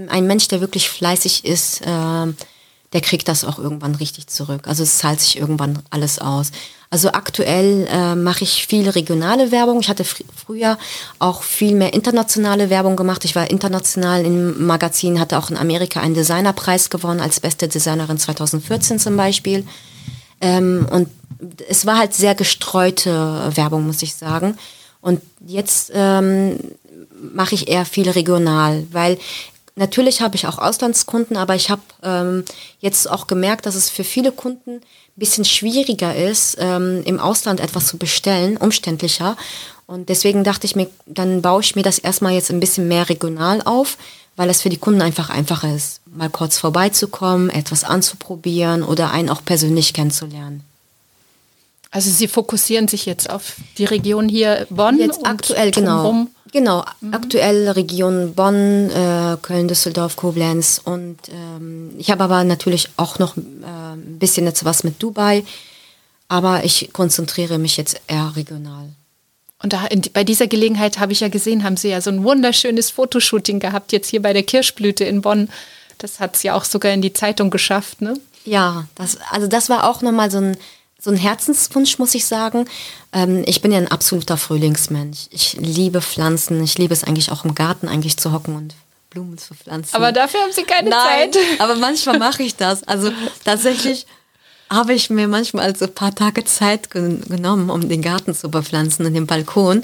ein 0.07 0.25
Mensch, 0.25 0.47
der 0.47 0.59
wirklich 0.59 0.89
fleißig 0.89 1.45
ist, 1.45 1.81
äh, 1.81 2.33
der 2.95 3.01
kriegt 3.01 3.27
das 3.27 3.43
auch 3.43 3.59
irgendwann 3.59 3.93
richtig 3.95 4.27
zurück. 4.27 4.69
Also 4.69 4.83
es 4.83 4.99
zahlt 4.99 5.19
sich 5.19 5.37
irgendwann 5.37 5.79
alles 5.89 6.17
aus. 6.17 6.53
Also 6.89 7.09
aktuell 7.11 7.85
äh, 7.91 8.15
mache 8.15 8.45
ich 8.45 8.65
viel 8.67 8.87
regionale 8.87 9.51
Werbung. 9.51 9.81
Ich 9.81 9.89
hatte 9.89 10.05
fr 10.05 10.23
früher 10.33 10.77
auch 11.19 11.43
viel 11.43 11.75
mehr 11.75 11.93
internationale 11.93 12.69
Werbung 12.69 12.95
gemacht. 12.95 13.25
Ich 13.25 13.35
war 13.35 13.51
international 13.51 14.23
im 14.23 14.65
Magazin, 14.65 15.19
hatte 15.19 15.37
auch 15.37 15.49
in 15.49 15.57
Amerika 15.57 15.99
einen 15.99 16.13
Designerpreis 16.13 16.89
gewonnen 16.89 17.19
als 17.19 17.41
beste 17.41 17.67
Designerin 17.67 18.17
2014 18.17 18.97
zum 18.97 19.17
Beispiel. 19.17 19.67
Ähm, 20.39 20.87
und 20.89 21.09
es 21.67 21.85
war 21.85 21.97
halt 21.97 22.13
sehr 22.13 22.33
gestreute 22.33 23.51
Werbung, 23.55 23.85
muss 23.85 24.03
ich 24.03 24.15
sagen. 24.15 24.57
Und 25.01 25.21
jetzt 25.45 25.91
ähm, 25.93 26.59
mache 27.33 27.55
ich 27.55 27.67
eher 27.67 27.83
viel 27.83 28.09
regional, 28.09 28.87
weil 28.93 29.17
Natürlich 29.75 30.21
habe 30.21 30.35
ich 30.35 30.47
auch 30.47 30.57
Auslandskunden, 30.57 31.35
aber 31.35 31.55
ich 31.55 31.69
habe 31.69 31.81
ähm, 32.01 32.45
jetzt 32.79 33.09
auch 33.09 33.27
gemerkt, 33.27 33.65
dass 33.65 33.75
es 33.75 33.89
für 33.89 34.05
viele 34.05 34.31
Kunden 34.31 34.75
ein 34.75 34.81
bisschen 35.17 35.43
schwieriger 35.43 36.15
ist, 36.15 36.57
ähm, 36.59 37.03
im 37.05 37.19
Ausland 37.19 37.59
etwas 37.59 37.87
zu 37.87 37.97
bestellen, 37.97 38.55
umständlicher. 38.55 39.35
Und 39.85 40.07
deswegen 40.07 40.45
dachte 40.45 40.65
ich 40.65 40.77
mir, 40.77 40.87
dann 41.05 41.41
baue 41.41 41.61
ich 41.61 41.75
mir 41.75 41.83
das 41.83 41.99
erstmal 41.99 42.33
jetzt 42.33 42.51
ein 42.51 42.61
bisschen 42.61 42.87
mehr 42.87 43.09
regional 43.09 43.61
auf, 43.63 43.97
weil 44.37 44.49
es 44.49 44.61
für 44.61 44.69
die 44.69 44.77
Kunden 44.77 45.01
einfach 45.01 45.29
einfacher 45.29 45.73
ist, 45.75 45.99
mal 46.05 46.29
kurz 46.29 46.57
vorbeizukommen, 46.57 47.49
etwas 47.49 47.83
anzuprobieren 47.83 48.81
oder 48.81 49.11
einen 49.11 49.29
auch 49.29 49.43
persönlich 49.43 49.93
kennenzulernen. 49.93 50.63
Also 51.91 52.09
Sie 52.09 52.27
fokussieren 52.27 52.87
sich 52.87 53.05
jetzt 53.05 53.29
auf 53.29 53.55
die 53.77 53.85
Region 53.85 54.27
hier 54.27 54.67
Bonn? 54.69 54.99
Jetzt 54.99 55.25
aktuell, 55.25 55.71
genau. 55.71 56.27
Genau, 56.55 56.85
aktuell 57.11 57.67
Region 57.67 58.33
Bonn, 58.33 58.89
äh, 58.89 59.35
Köln, 59.41 59.67
Düsseldorf, 59.67 60.15
Koblenz 60.15 60.79
und 60.81 61.17
ähm, 61.29 61.93
ich 61.97 62.09
habe 62.09 62.23
aber 62.23 62.45
natürlich 62.45 62.87
auch 62.95 63.19
noch 63.19 63.35
äh, 63.35 63.41
ein 63.41 64.19
bisschen 64.19 64.45
jetzt 64.45 64.63
was 64.63 64.85
mit 64.85 65.03
Dubai, 65.03 65.43
aber 66.29 66.63
ich 66.63 66.93
konzentriere 66.93 67.57
mich 67.57 67.75
jetzt 67.75 67.99
eher 68.07 68.37
regional. 68.37 68.87
Und 69.61 69.73
da, 69.73 69.85
in, 69.87 70.01
bei 70.13 70.23
dieser 70.23 70.47
Gelegenheit 70.47 70.97
habe 70.97 71.11
ich 71.11 71.19
ja 71.19 71.27
gesehen, 71.27 71.65
haben 71.65 71.75
Sie 71.75 71.89
ja 71.89 71.99
so 71.99 72.09
ein 72.09 72.23
wunderschönes 72.23 72.89
Fotoshooting 72.89 73.59
gehabt, 73.59 73.91
jetzt 73.91 74.07
hier 74.07 74.21
bei 74.21 74.31
der 74.31 74.43
Kirschblüte 74.43 75.03
in 75.03 75.21
Bonn. 75.21 75.49
Das 75.97 76.21
hat 76.21 76.37
es 76.37 76.43
ja 76.43 76.53
auch 76.53 76.63
sogar 76.63 76.93
in 76.93 77.01
die 77.01 77.11
Zeitung 77.11 77.49
geschafft, 77.49 77.99
ne? 77.99 78.17
Ja, 78.45 78.87
das, 78.95 79.17
also 79.29 79.47
das 79.47 79.67
war 79.67 79.89
auch 79.89 80.01
nochmal 80.01 80.31
so 80.31 80.37
ein, 80.37 80.57
so 80.99 81.11
ein 81.11 81.17
Herzenswunsch, 81.17 81.99
muss 81.99 82.15
ich 82.15 82.25
sagen. 82.25 82.67
Ähm, 83.13 83.43
ich 83.45 83.61
bin 83.61 83.71
ja 83.71 83.77
ein 83.77 83.87
absoluter 83.87 84.37
Frühlingsmensch. 84.37 85.27
Ich 85.29 85.53
liebe 85.53 86.01
Pflanzen. 86.01 86.63
Ich 86.63 86.77
liebe 86.77 86.93
es 86.93 87.03
eigentlich 87.03 87.31
auch 87.31 87.45
im 87.45 87.55
Garten 87.55 87.87
eigentlich 87.87 88.17
zu 88.17 88.31
hocken 88.31 88.55
und 88.55 88.75
Blumen 89.09 89.37
zu 89.37 89.53
pflanzen. 89.53 89.95
Aber 89.95 90.11
dafür 90.11 90.41
haben 90.41 90.51
Sie 90.51 90.63
keine 90.63 90.89
Nein, 90.89 91.31
Zeit. 91.31 91.43
aber 91.59 91.75
manchmal 91.75 92.19
mache 92.19 92.43
ich 92.43 92.55
das. 92.55 92.83
Also 92.83 93.11
tatsächlich 93.43 94.05
habe 94.69 94.93
ich 94.93 95.09
mir 95.09 95.27
manchmal 95.27 95.75
so 95.75 95.85
ein 95.85 95.93
paar 95.93 96.13
Tage 96.13 96.43
Zeit 96.43 96.89
gen 96.89 97.21
genommen, 97.21 97.69
um 97.69 97.87
den 97.87 98.01
Garten 98.01 98.33
zu 98.33 98.49
bepflanzen 98.49 99.05
und 99.05 99.13
den 99.13 99.27
Balkon. 99.27 99.83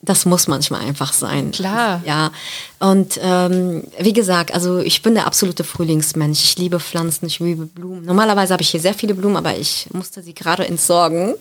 Das 0.00 0.26
muss 0.26 0.46
manchmal 0.46 0.82
einfach 0.82 1.12
sein. 1.12 1.50
Klar. 1.50 2.02
Ja. 2.06 2.30
Und 2.78 3.18
ähm, 3.20 3.82
wie 3.98 4.12
gesagt, 4.12 4.54
also 4.54 4.78
ich 4.78 5.02
bin 5.02 5.14
der 5.14 5.26
absolute 5.26 5.64
Frühlingsmensch. 5.64 6.44
Ich 6.44 6.56
liebe 6.56 6.78
Pflanzen, 6.78 7.26
ich 7.26 7.40
liebe 7.40 7.66
Blumen. 7.66 8.04
Normalerweise 8.04 8.52
habe 8.52 8.62
ich 8.62 8.70
hier 8.70 8.80
sehr 8.80 8.94
viele 8.94 9.14
Blumen, 9.14 9.36
aber 9.36 9.56
ich 9.56 9.88
musste 9.92 10.22
sie 10.22 10.34
gerade 10.34 10.66
entsorgen 10.66 11.34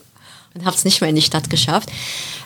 und 0.55 0.65
habe 0.65 0.75
es 0.75 0.85
nicht 0.85 1.01
mehr 1.01 1.09
in 1.11 1.15
die 1.15 1.21
Stadt 1.21 1.51
geschafft. 1.51 1.89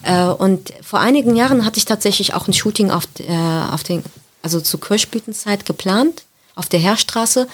Äh, 0.03 0.25
und 0.25 0.73
vor 0.81 0.99
einigen 0.99 1.35
Jahren 1.37 1.65
hatte 1.65 1.77
ich 1.77 1.85
tatsächlich 1.85 2.33
auch 2.33 2.47
ein 2.47 2.53
Shooting 2.53 2.91
auf, 2.91 3.07
äh, 3.19 3.71
auf 3.71 3.83
den, 3.83 4.03
also 4.41 4.59
zur 4.59 4.81
Kirschblütenzeit 4.81 5.65
geplant, 5.65 6.23
auf 6.55 6.67
der 6.67 6.81
Heerstraße. 6.81 7.47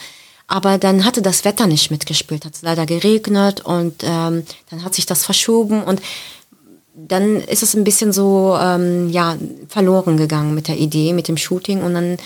Aber 0.48 0.78
dann 0.78 1.06
hatte 1.06 1.22
das 1.22 1.46
Wetter 1.46 1.68
nicht 1.68 1.92
mitgespielt, 1.92 2.46
hat 2.46 2.56
es 2.56 2.62
leider 2.62 2.86
geregnet 2.86 3.62
und 3.62 4.04
ähm, 4.04 4.46
dann 4.70 4.84
hat 4.84 4.96
sich 4.96 5.06
das 5.06 5.26
verschoben 5.26 5.84
und 5.84 6.02
dann 6.98 7.38
ist 7.42 7.64
es 7.64 7.76
ein 7.76 7.84
bisschen 7.84 8.12
so 8.12 8.58
ähm, 8.60 9.10
ja 9.10 9.36
verloren 9.68 10.18
gegangen 10.18 10.56
mit 10.56 10.68
der 10.68 10.78
Idee, 10.78 11.14
mit 11.14 11.28
dem 11.28 11.38
Shooting 11.38 11.84
und 11.84 11.94
dann 11.94 12.18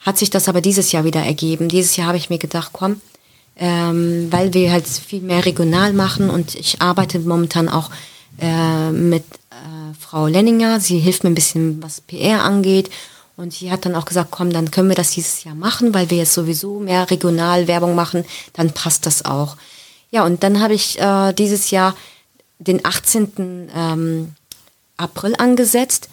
hat 0.00 0.18
sich 0.18 0.30
das 0.30 0.48
aber 0.48 0.60
dieses 0.60 0.92
Jahr 0.92 1.04
wieder 1.04 1.20
ergeben. 1.20 1.68
Dieses 1.68 1.96
Jahr 1.96 2.08
habe 2.08 2.18
ich 2.18 2.30
mir 2.30 2.38
gedacht, 2.38 2.70
komm, 2.72 3.00
ähm, 3.56 4.28
weil 4.30 4.52
wir 4.54 4.72
halt 4.72 4.86
viel 4.86 5.20
mehr 5.20 5.44
regional 5.44 5.92
machen 5.92 6.30
und 6.30 6.54
ich 6.54 6.80
arbeite 6.80 7.18
momentan 7.20 7.68
auch 7.68 7.90
äh, 8.40 8.90
mit 8.90 9.24
äh, 9.50 9.94
Frau 9.98 10.26
Lenninger. 10.26 10.80
Sie 10.80 10.98
hilft 10.98 11.24
mir 11.24 11.30
ein 11.30 11.34
bisschen, 11.34 11.82
was 11.82 12.00
PR 12.00 12.42
angeht. 12.42 12.90
Und 13.36 13.52
sie 13.52 13.72
hat 13.72 13.84
dann 13.84 13.96
auch 13.96 14.04
gesagt, 14.04 14.30
komm, 14.30 14.52
dann 14.52 14.70
können 14.70 14.88
wir 14.88 14.94
das 14.94 15.10
dieses 15.10 15.42
Jahr 15.42 15.56
machen, 15.56 15.92
weil 15.92 16.08
wir 16.08 16.18
jetzt 16.18 16.34
sowieso 16.34 16.78
mehr 16.78 17.10
regional 17.10 17.66
Werbung 17.66 17.96
machen, 17.96 18.24
dann 18.52 18.70
passt 18.70 19.06
das 19.06 19.24
auch. 19.24 19.56
Ja, 20.12 20.24
und 20.24 20.44
dann 20.44 20.60
habe 20.60 20.74
ich 20.74 21.00
äh, 21.00 21.32
dieses 21.32 21.72
Jahr 21.72 21.96
den 22.66 22.84
18. 22.84 23.70
Ähm, 23.74 24.34
April 24.96 25.34
angesetzt 25.36 26.08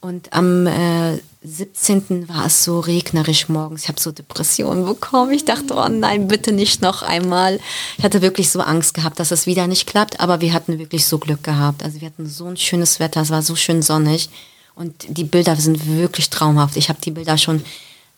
und 0.00 0.32
am 0.32 0.66
äh, 0.66 1.18
17. 1.42 2.28
war 2.28 2.46
es 2.46 2.64
so 2.64 2.80
regnerisch 2.80 3.48
morgens. 3.48 3.82
Ich 3.82 3.88
habe 3.88 4.00
so 4.00 4.12
Depressionen 4.12 4.84
bekommen. 4.84 5.32
Ich 5.32 5.44
dachte, 5.44 5.74
oh 5.74 5.88
nein, 5.88 6.28
bitte 6.28 6.52
nicht 6.52 6.82
noch 6.82 7.02
einmal. 7.02 7.60
Ich 7.98 8.04
hatte 8.04 8.22
wirklich 8.22 8.50
so 8.50 8.60
Angst 8.60 8.94
gehabt, 8.94 9.18
dass 9.18 9.30
es 9.30 9.46
wieder 9.46 9.66
nicht 9.66 9.86
klappt, 9.86 10.20
aber 10.20 10.40
wir 10.40 10.52
hatten 10.52 10.78
wirklich 10.78 11.06
so 11.06 11.18
Glück 11.18 11.42
gehabt. 11.42 11.82
Also 11.82 12.00
wir 12.00 12.06
hatten 12.06 12.26
so 12.26 12.46
ein 12.46 12.56
schönes 12.56 13.00
Wetter, 13.00 13.22
es 13.22 13.30
war 13.30 13.42
so 13.42 13.56
schön 13.56 13.82
sonnig 13.82 14.28
und 14.74 14.94
die 15.08 15.24
Bilder 15.24 15.56
sind 15.56 15.86
wirklich 15.86 16.30
traumhaft. 16.30 16.76
Ich 16.76 16.88
habe 16.88 17.00
die 17.02 17.10
Bilder 17.10 17.36
schon 17.38 17.62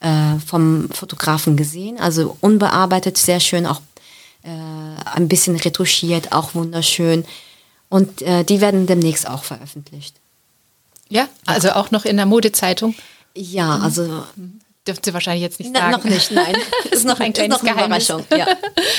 äh, 0.01 0.38
vom 0.45 0.88
Fotografen 0.90 1.57
gesehen, 1.57 1.99
also 1.99 2.37
unbearbeitet, 2.40 3.18
sehr 3.18 3.40
schön, 3.40 3.66
auch 3.66 3.81
äh, 4.42 4.49
ein 5.14 5.29
bisschen 5.29 5.57
retuschiert, 5.57 6.33
auch 6.33 6.55
wunderschön. 6.55 7.25
Und 7.92 8.22
äh, 8.22 8.42
die 8.42 8.62
werden 8.62 8.87
demnächst 8.87 9.28
auch 9.28 9.44
veröffentlicht. 9.44 10.14
Ja, 11.11 11.28
also 11.44 11.72
auch 11.72 11.90
noch 11.90 12.07
in 12.07 12.16
der 12.16 12.24
Modezeitung. 12.24 12.94
Ja, 13.35 13.78
also 13.78 14.24
Dürfen 14.87 15.02
Sie 15.05 15.14
wahrscheinlich 15.14 15.42
jetzt 15.42 15.61
nicht 15.61 15.70
Na, 15.72 15.81
sagen. 15.81 15.92
noch 15.92 16.05
nicht, 16.05 16.33
nein. 16.33 16.57
ist 16.90 17.05
noch 17.05 17.20
ein 17.20 17.31
ist 17.31 17.37
kleines 17.37 17.62
noch 17.62 17.68
eine 17.68 17.76
Geheimnis. 17.76 18.09
Überraschung. 18.09 18.26
Ja. 18.37 18.46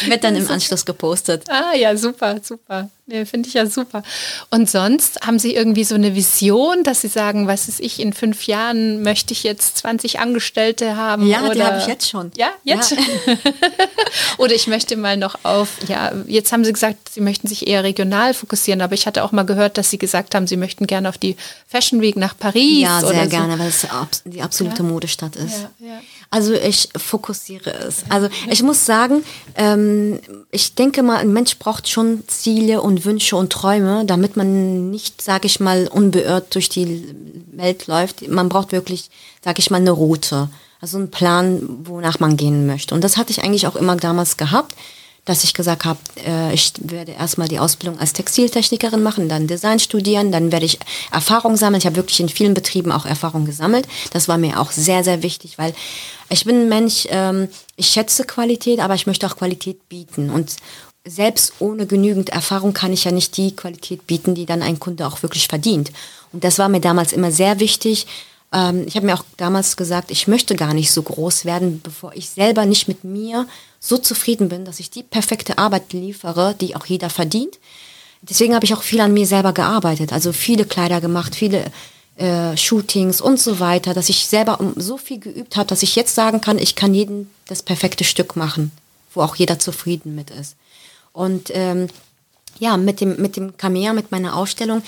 Wird 0.08 0.23
dann 0.23 0.36
im 0.36 0.47
Anschluss 0.49 0.86
gepostet. 0.86 1.49
Ah 1.49 1.75
ja, 1.75 1.97
super, 1.97 2.39
super. 2.41 2.89
Nee, 3.05 3.25
Finde 3.25 3.49
ich 3.49 3.53
ja 3.55 3.65
super. 3.65 4.01
Und 4.49 4.69
sonst 4.69 5.19
haben 5.25 5.37
Sie 5.37 5.53
irgendwie 5.53 5.83
so 5.83 5.95
eine 5.95 6.15
Vision, 6.15 6.83
dass 6.85 7.01
Sie 7.01 7.09
sagen, 7.09 7.47
was 7.47 7.67
ist 7.67 7.81
ich, 7.81 7.99
in 7.99 8.13
fünf 8.13 8.47
Jahren 8.47 9.03
möchte 9.03 9.33
ich 9.33 9.43
jetzt 9.43 9.77
20 9.79 10.19
Angestellte 10.19 10.95
haben? 10.95 11.27
Ja, 11.27 11.41
die 11.41 11.49
oder- 11.57 11.65
habe 11.65 11.77
ich 11.79 11.87
jetzt 11.87 12.09
schon. 12.09 12.31
Ja, 12.37 12.51
jetzt? 12.63 12.91
Ja. 12.91 12.97
oder 14.37 14.53
ich 14.55 14.67
möchte 14.67 14.95
mal 14.95 15.17
noch 15.17 15.37
auf, 15.43 15.67
ja, 15.89 16.13
jetzt 16.27 16.53
haben 16.53 16.63
Sie 16.63 16.71
gesagt, 16.71 17.09
Sie 17.09 17.19
möchten 17.19 17.47
sich 17.49 17.67
eher 17.67 17.83
regional 17.83 18.33
fokussieren, 18.33 18.81
aber 18.81 18.93
ich 18.93 19.05
hatte 19.05 19.23
auch 19.25 19.33
mal 19.33 19.43
gehört, 19.43 19.77
dass 19.77 19.89
Sie 19.89 19.97
gesagt 19.97 20.33
haben, 20.33 20.47
Sie 20.47 20.55
möchten 20.57 20.87
gerne 20.87 21.09
auf 21.09 21.17
die 21.17 21.35
Fashion 21.67 21.99
Week 21.99 22.15
nach 22.15 22.37
Paris. 22.37 22.83
Ja, 22.83 23.01
sehr 23.01 23.09
oder 23.09 23.27
gerne, 23.27 23.59
weil 23.59 23.67
es 23.67 23.85
die 24.23 24.41
absolute 24.41 24.77
Ja. 24.81 24.83
Modestadt 24.89 25.35
ist. 25.35 25.67
Ja. 25.79 25.99
Also 26.34 26.54
ich 26.54 26.89
fokussiere 26.98 27.72
es. 27.72 28.06
Also 28.10 28.28
ich 28.50 28.63
muss 28.63 28.88
sagen, 28.88 29.24
ähm, 29.54 30.19
ich 30.50 30.74
denke 30.74 31.04
mal, 31.04 31.17
ein 31.17 31.32
Mensch 31.32 31.60
braucht 31.60 31.88
schon 31.88 32.24
Ziele 32.26 32.82
und 32.82 33.06
Wünsche 33.06 33.36
und 33.36 33.54
Träume, 33.54 34.04
damit 34.06 34.36
man 34.36 34.89
nicht, 34.89 35.22
sage 35.22 35.46
ich 35.46 35.60
mal, 35.60 35.88
unbeirrt 35.88 36.56
durch 36.56 36.69
die 36.69 37.06
Welt 37.52 37.86
läuft. 37.86 38.28
Man 38.28 38.50
braucht 38.50 38.72
wirklich, 38.72 39.12
sage 39.43 39.60
ich 39.60 39.69
mal, 39.69 39.78
eine 39.78 39.91
Route. 39.91 40.50
Also 40.82 40.98
einen 40.98 41.12
Plan, 41.12 41.62
wonach 41.84 42.19
man 42.19 42.36
gehen 42.36 42.65
möchte. 42.65 42.96
Und 42.96 43.04
das 43.04 43.15
hatte 43.15 43.30
ich 43.30 43.43
eigentlich 43.43 43.67
auch 43.67 43.76
immer 43.76 43.96
damals 43.96 44.36
gehabt, 44.36 44.74
dass 45.26 45.43
ich 45.43 45.54
gesagt 45.54 45.86
habe, 45.86 46.00
äh, 46.26 46.54
ich 46.54 46.74
werde 46.80 47.13
erstmal 47.13 47.48
die 47.48 47.60
Ausbildung 47.60 48.00
als 48.00 48.12
Textiltechnikerin 48.13 49.02
machen, 49.02 49.30
dann 49.30 49.48
Design 49.48 49.80
studieren, 49.80 50.32
dann 50.32 50.52
werde 50.52 50.65
ich 50.65 50.80
Erfahrung 51.12 51.56
sammeln. 51.56 51.80
Ich 51.80 51.86
habe 51.86 51.96
wirklich 51.96 52.19
in 52.19 52.28
vielen 52.28 52.54
Betrieben 52.54 52.91
auch 52.91 53.06
Erfahrung 53.06 53.46
gesammelt. 53.46 53.88
Das 54.12 54.28
war 54.28 54.38
mir 54.38 54.60
auch 54.60 54.72
sehr, 54.72 55.04
sehr 55.04 55.24
wichtig, 55.24 55.58
weil 55.58 55.74
ich 56.34 56.46
bin 56.46 56.62
ein 56.62 56.69
Mensch, 56.69 57.08
ähm, 57.10 57.48
ich 57.76 57.88
schätze 57.88 58.26
Qualität, 58.26 58.80
aber 58.80 58.96
ich 58.96 59.08
möchte 59.08 59.26
auch 59.28 59.38
Qualität 59.38 59.88
bieten. 59.89 60.30
Und 60.30 60.58
selbst 61.06 61.54
ohne 61.60 61.86
genügend 61.86 62.30
Erfahrung 62.30 62.74
kann 62.74 62.93
ich 62.93 63.04
ja 63.04 63.12
nicht 63.12 63.38
die 63.38 63.56
Qualität 63.56 64.08
bieten, 64.08 64.36
die 64.36 64.46
dann 64.46 64.62
ein 64.62 64.80
Kunde 64.80 65.06
auch 65.08 65.22
wirklich 65.22 65.48
verdient. 65.48 65.91
Und 66.32 66.43
das 66.43 66.60
war 66.60 66.69
mir 66.69 66.80
damals 66.80 67.13
immer 67.13 67.32
sehr 67.32 67.60
wichtig. 67.60 68.08
Ähm, 68.52 68.86
ich 68.88 68.96
habe 68.96 69.06
mir 69.06 69.15
auch 69.15 69.26
damals 69.38 69.76
gesagt, 69.78 70.12
ich 70.12 70.28
möchte 70.28 70.56
gar 70.56 70.74
nicht 70.74 70.91
so 70.91 71.04
groß 71.04 71.46
werden, 71.46 71.82
bevor 71.82 72.13
ich 72.15 72.30
selber 72.30 72.65
nicht 72.65 72.88
mit 72.88 73.04
mir 73.04 73.48
so 73.80 73.98
zufrieden 73.98 74.50
bin, 74.50 74.65
dass 74.65 74.80
ich 74.80 74.89
die 74.89 75.04
perfekte 75.04 75.58
Arbeit 75.58 75.93
liefere, 75.93 76.56
die 76.60 76.76
auch 76.76 76.86
jeder 76.86 77.10
verdient. 77.10 77.60
Deswegen 78.22 78.56
habe 78.56 78.63
ich 78.63 78.74
auch 78.74 78.84
viel 78.84 79.02
an 79.02 79.13
mir 79.13 79.28
selber 79.28 79.52
gearbeitet, 79.52 80.13
also 80.13 80.32
viele 80.32 80.63
Kleider 80.63 81.02
gemacht, 81.02 81.36
viele 81.36 81.65
äh, 82.17 82.56
Shootings 82.58 83.21
und 83.21 83.39
so 83.39 83.60
weiter, 83.60 83.93
dass 83.93 84.10
ich 84.10 84.28
selber 84.28 84.60
um 84.60 84.73
so 84.78 84.97
viel 84.97 85.19
geübt 85.19 85.56
habe, 85.56 85.67
dass 85.67 85.84
ich 85.84 85.95
jetzt 85.95 86.15
sagen 86.15 86.41
kann, 86.41 86.60
ich 86.60 86.76
kann 86.76 86.93
jedem 86.93 87.30
das 87.47 87.63
perfekte 87.63 88.04
Stück 88.04 88.36
machen, 88.36 88.71
wo 89.13 89.21
auch 89.21 89.36
jeder 89.36 89.60
zufrieden 89.60 90.15
mit 90.15 90.30
ist. 90.30 90.56
Und 91.12 91.52
ähm, 91.54 91.88
ja, 92.60 92.78
mit 92.78 93.02
dem 93.02 93.19
mit 93.21 93.36
dem 93.36 93.58
Kamea, 93.58 93.93
mit 93.93 94.12
meiner 94.12 94.36
Ausstellung, 94.36 94.84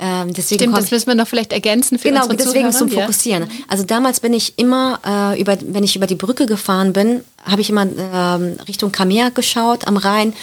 ähm, 0.00 0.32
deswegen 0.32 0.60
Stimmt, 0.60 0.76
das 0.76 0.90
müssen 0.92 1.08
wir 1.08 1.14
noch 1.16 1.26
vielleicht 1.26 1.52
ergänzen 1.52 1.98
für 1.98 2.08
Genau, 2.08 2.22
unsere 2.22 2.36
deswegen 2.36 2.70
Zuhörer. 2.70 2.78
zum 2.78 2.88
ja. 2.88 3.00
Fokussieren. 3.00 3.50
Also 3.66 3.82
damals 3.82 4.20
bin 4.20 4.32
ich 4.32 4.56
immer, 4.56 5.00
äh, 5.04 5.40
über, 5.40 5.58
wenn 5.60 5.82
ich 5.82 5.96
über 5.96 6.06
die 6.06 6.14
Brücke 6.14 6.46
gefahren 6.46 6.92
bin, 6.92 7.24
habe 7.44 7.60
ich 7.60 7.70
immer 7.70 7.86
ähm, 7.86 8.58
Richtung 8.68 8.92
Kamea 8.92 9.30
geschaut 9.30 9.88
am 9.88 9.96
Rhein. 9.96 10.34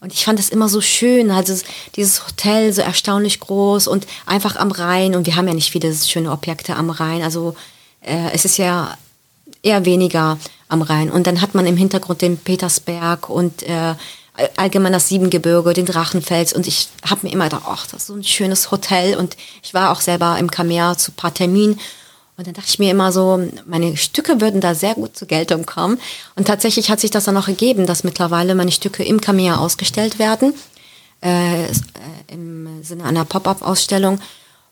Und 0.00 0.12
ich 0.14 0.24
fand 0.24 0.38
das 0.38 0.48
immer 0.48 0.68
so 0.68 0.80
schön, 0.80 1.30
also 1.30 1.52
es- 1.52 1.64
dieses 1.96 2.26
Hotel 2.26 2.72
so 2.72 2.80
erstaunlich 2.82 3.38
groß 3.40 3.86
und 3.86 4.06
einfach 4.26 4.56
am 4.56 4.70
Rhein. 4.70 5.14
Und 5.14 5.26
wir 5.26 5.36
haben 5.36 5.46
ja 5.48 5.54
nicht 5.54 5.70
viele 5.70 5.94
schöne 5.94 6.30
Objekte 6.32 6.74
am 6.76 6.90
Rhein. 6.90 7.22
Also 7.22 7.54
äh, 8.00 8.30
es 8.32 8.44
ist 8.46 8.56
ja 8.56 8.96
eher 9.62 9.84
weniger 9.84 10.38
am 10.68 10.80
Rhein. 10.82 11.10
Und 11.10 11.26
dann 11.26 11.40
hat 11.42 11.54
man 11.54 11.66
im 11.66 11.76
Hintergrund 11.76 12.22
den 12.22 12.38
Petersberg 12.38 13.28
und 13.28 13.62
äh, 13.64 13.94
allgemein 14.56 14.92
das 14.94 15.08
Siebengebirge, 15.08 15.74
den 15.74 15.84
Drachenfels. 15.84 16.54
Und 16.54 16.66
ich 16.66 16.88
habe 17.08 17.26
mir 17.26 17.32
immer 17.34 17.44
gedacht, 17.44 17.64
ach, 17.66 17.84
das 17.86 18.02
ist 18.02 18.06
so 18.06 18.14
ein 18.14 18.24
schönes 18.24 18.70
Hotel. 18.70 19.18
Und 19.18 19.36
ich 19.62 19.74
war 19.74 19.90
auch 19.90 20.00
selber 20.00 20.38
im 20.38 20.50
Kamea 20.50 20.96
zu 20.96 21.10
ein 21.10 21.16
paar 21.16 21.34
Terminen. 21.34 21.78
Und 22.40 22.46
dann 22.46 22.54
dachte 22.54 22.70
ich 22.70 22.78
mir 22.78 22.90
immer 22.90 23.12
so, 23.12 23.38
meine 23.66 23.98
Stücke 23.98 24.40
würden 24.40 24.62
da 24.62 24.74
sehr 24.74 24.94
gut 24.94 25.14
zur 25.14 25.28
Geltung 25.28 25.66
kommen. 25.66 26.00
Und 26.36 26.46
tatsächlich 26.46 26.90
hat 26.90 26.98
sich 26.98 27.10
das 27.10 27.24
dann 27.24 27.36
auch 27.36 27.48
ergeben, 27.48 27.84
dass 27.84 28.02
mittlerweile 28.02 28.54
meine 28.54 28.72
Stücke 28.72 29.04
im 29.04 29.20
Kamea 29.20 29.58
ausgestellt 29.58 30.18
werden. 30.18 30.54
Äh, 31.20 31.66
im 32.28 32.82
Sinne 32.82 33.04
einer 33.04 33.26
Pop-up-Ausstellung. 33.26 34.20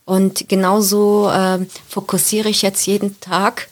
Und 0.07 0.49
genauso 0.49 1.29
äh, 1.29 1.59
fokussiere 1.91 2.49
ich 2.49 2.63
jetzt 2.63 2.87
jeden 2.87 3.21
Tag, 3.21 3.69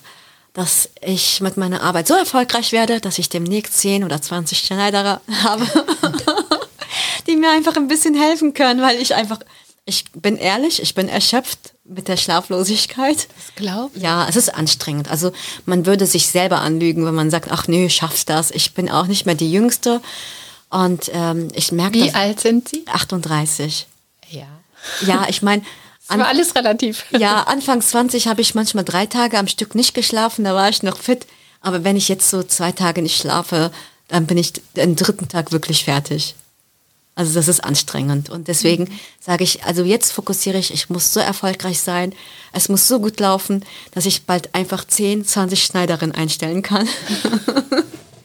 dass 0.52 0.90
ich 1.00 1.40
mit 1.40 1.56
meiner 1.56 1.80
Arbeit 1.80 2.06
so 2.06 2.12
erfolgreich 2.12 2.72
werde, 2.72 3.00
dass 3.00 3.18
ich 3.18 3.30
demnächst 3.30 3.78
10 3.78 4.04
oder 4.04 4.20
20 4.20 4.58
Schneiderer 4.58 5.22
habe, 5.42 5.66
die 7.26 7.36
mir 7.36 7.50
einfach 7.50 7.76
ein 7.76 7.88
bisschen 7.88 8.14
helfen 8.14 8.52
können, 8.52 8.82
weil 8.82 9.00
ich 9.00 9.14
einfach, 9.14 9.40
ich 9.86 10.04
bin 10.12 10.36
ehrlich, 10.36 10.82
ich 10.82 10.94
bin 10.94 11.08
erschöpft 11.08 11.72
mit 11.88 12.08
der 12.08 12.16
Schlaflosigkeit. 12.16 13.28
Das 13.36 13.54
glaub. 13.54 13.96
Ja, 13.96 14.26
es 14.28 14.36
ist 14.36 14.54
anstrengend. 14.54 15.10
Also 15.10 15.32
man 15.64 15.86
würde 15.86 16.06
sich 16.06 16.28
selber 16.28 16.60
anlügen, 16.60 17.04
wenn 17.06 17.14
man 17.14 17.30
sagt, 17.30 17.50
ach 17.50 17.68
nö, 17.68 17.88
schaffst 17.88 18.28
das. 18.28 18.50
Ich 18.50 18.74
bin 18.74 18.90
auch 18.90 19.06
nicht 19.06 19.26
mehr 19.26 19.34
die 19.34 19.50
Jüngste. 19.50 20.00
Und 20.68 21.10
ähm, 21.12 21.48
ich 21.54 21.72
merke, 21.72 21.94
Wie 21.94 22.12
alt 22.12 22.40
sind 22.40 22.68
Sie? 22.68 22.84
38. 22.86 23.86
Ja. 24.30 24.46
Ja, 25.06 25.26
ich 25.28 25.42
meine, 25.42 25.62
Das 26.08 26.18
war 26.18 26.26
alles 26.26 26.54
relativ. 26.54 27.04
ja, 27.10 27.42
Anfang 27.42 27.80
20 27.80 28.28
habe 28.28 28.40
ich 28.40 28.54
manchmal 28.54 28.84
drei 28.84 29.06
Tage 29.06 29.38
am 29.38 29.48
Stück 29.48 29.74
nicht 29.74 29.94
geschlafen, 29.94 30.44
da 30.44 30.54
war 30.54 30.68
ich 30.68 30.82
noch 30.82 30.98
fit. 30.98 31.26
Aber 31.60 31.84
wenn 31.84 31.96
ich 31.96 32.08
jetzt 32.08 32.30
so 32.30 32.42
zwei 32.42 32.72
Tage 32.72 33.02
nicht 33.02 33.20
schlafe, 33.20 33.72
dann 34.08 34.26
bin 34.26 34.38
ich 34.38 34.52
den 34.76 34.94
dritten 34.96 35.28
Tag 35.28 35.52
wirklich 35.52 35.84
fertig. 35.84 36.34
Also 37.16 37.32
das 37.32 37.48
ist 37.48 37.64
anstrengend. 37.64 38.28
Und 38.28 38.46
deswegen 38.46 38.90
sage 39.20 39.42
ich, 39.42 39.64
also 39.64 39.82
jetzt 39.82 40.12
fokussiere 40.12 40.58
ich, 40.58 40.72
ich 40.72 40.90
muss 40.90 41.14
so 41.14 41.18
erfolgreich 41.18 41.80
sein, 41.80 42.12
es 42.52 42.68
muss 42.68 42.86
so 42.86 43.00
gut 43.00 43.18
laufen, 43.18 43.64
dass 43.92 44.04
ich 44.04 44.26
bald 44.26 44.54
einfach 44.54 44.86
10, 44.86 45.24
20 45.24 45.64
Schneiderinnen 45.64 46.14
einstellen 46.14 46.60
kann. 46.60 46.86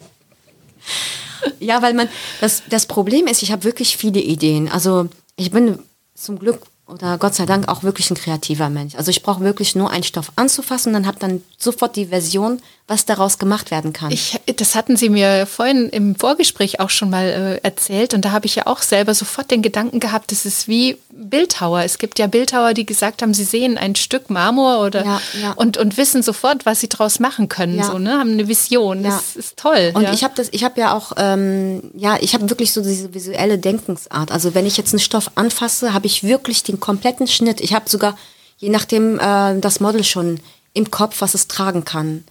ja, 1.58 1.80
weil 1.80 1.94
man, 1.94 2.08
das, 2.42 2.64
das 2.68 2.84
Problem 2.84 3.26
ist, 3.26 3.42
ich 3.42 3.50
habe 3.50 3.64
wirklich 3.64 3.96
viele 3.96 4.20
Ideen. 4.20 4.68
Also 4.68 5.08
ich 5.36 5.50
bin 5.50 5.78
zum 6.14 6.38
Glück 6.38 6.66
oder 6.86 7.16
Gott 7.16 7.34
sei 7.34 7.46
Dank 7.46 7.68
auch 7.68 7.82
wirklich 7.82 8.10
ein 8.10 8.16
kreativer 8.16 8.68
Mensch. 8.68 8.94
Also 8.96 9.10
ich 9.10 9.22
brauche 9.22 9.40
wirklich 9.40 9.74
nur 9.74 9.90
einen 9.90 10.04
Stoff 10.04 10.32
anzufassen 10.36 10.90
und 10.90 10.94
dann 10.94 11.06
habe 11.06 11.18
dann 11.18 11.42
sofort 11.56 11.96
die 11.96 12.06
Version, 12.06 12.60
was 12.88 13.06
daraus 13.06 13.38
gemacht 13.38 13.70
werden 13.70 13.92
kann. 13.92 14.10
Ich, 14.10 14.40
das 14.56 14.74
hatten 14.74 14.96
Sie 14.96 15.08
mir 15.08 15.46
vorhin 15.46 15.88
im 15.88 16.16
Vorgespräch 16.16 16.80
auch 16.80 16.90
schon 16.90 17.10
mal 17.10 17.24
äh, 17.24 17.56
erzählt 17.66 18.12
und 18.12 18.24
da 18.24 18.32
habe 18.32 18.46
ich 18.46 18.56
ja 18.56 18.66
auch 18.66 18.82
selber 18.82 19.14
sofort 19.14 19.50
den 19.50 19.62
Gedanken 19.62 20.00
gehabt, 20.00 20.32
das 20.32 20.44
ist 20.44 20.66
wie 20.66 20.98
Bildhauer. 21.10 21.82
Es 21.84 21.98
gibt 21.98 22.18
ja 22.18 22.26
Bildhauer, 22.26 22.74
die 22.74 22.84
gesagt 22.84 23.22
haben, 23.22 23.34
sie 23.34 23.44
sehen 23.44 23.78
ein 23.78 23.94
Stück 23.94 24.30
Marmor 24.30 24.80
oder 24.84 25.04
Ja, 25.04 25.22
ja. 25.40 25.52
Und, 25.52 25.76
und 25.76 25.96
wissen 25.96 26.22
sofort, 26.22 26.66
was 26.66 26.80
sie 26.80 26.88
daraus 26.88 27.20
machen 27.20 27.48
können. 27.48 27.78
Ja. 27.78 27.84
So, 27.84 27.98
ne? 27.98 28.18
Haben 28.18 28.32
eine 28.32 28.48
Vision. 28.48 29.04
Das 29.04 29.36
ist 29.36 29.56
toll. 29.56 29.92
Und 29.94 30.12
ich 30.12 30.24
habe 30.24 30.34
das, 30.36 30.48
ich 30.50 30.64
habe 30.64 30.80
ja 30.80 30.94
auch, 30.94 31.12
ähm, 31.16 31.92
ja, 31.94 32.18
ich 32.20 32.34
habe 32.34 32.50
wirklich 32.50 32.72
so 32.72 32.82
diese 32.82 33.14
visuelle 33.14 33.58
Denkensart. 33.58 34.32
Also 34.32 34.54
wenn 34.54 34.66
ich 34.66 34.76
jetzt 34.76 34.92
einen 34.92 35.00
Stoff 35.00 35.30
anfasse, 35.36 35.94
habe 35.94 36.06
ich 36.06 36.24
wirklich 36.24 36.64
den 36.64 36.80
kompletten 36.80 37.28
Schnitt. 37.28 37.60
Ich 37.60 37.74
habe 37.74 37.88
sogar, 37.88 38.18
je 38.58 38.70
nachdem, 38.70 39.20
äh, 39.20 39.58
das 39.60 39.78
Model 39.78 40.02
schon 40.02 40.40
im 40.74 40.90
Kopf, 40.90 41.20
was 41.20 41.34
es 41.34 41.46
tragen 41.48 41.84
kann. 41.84 42.24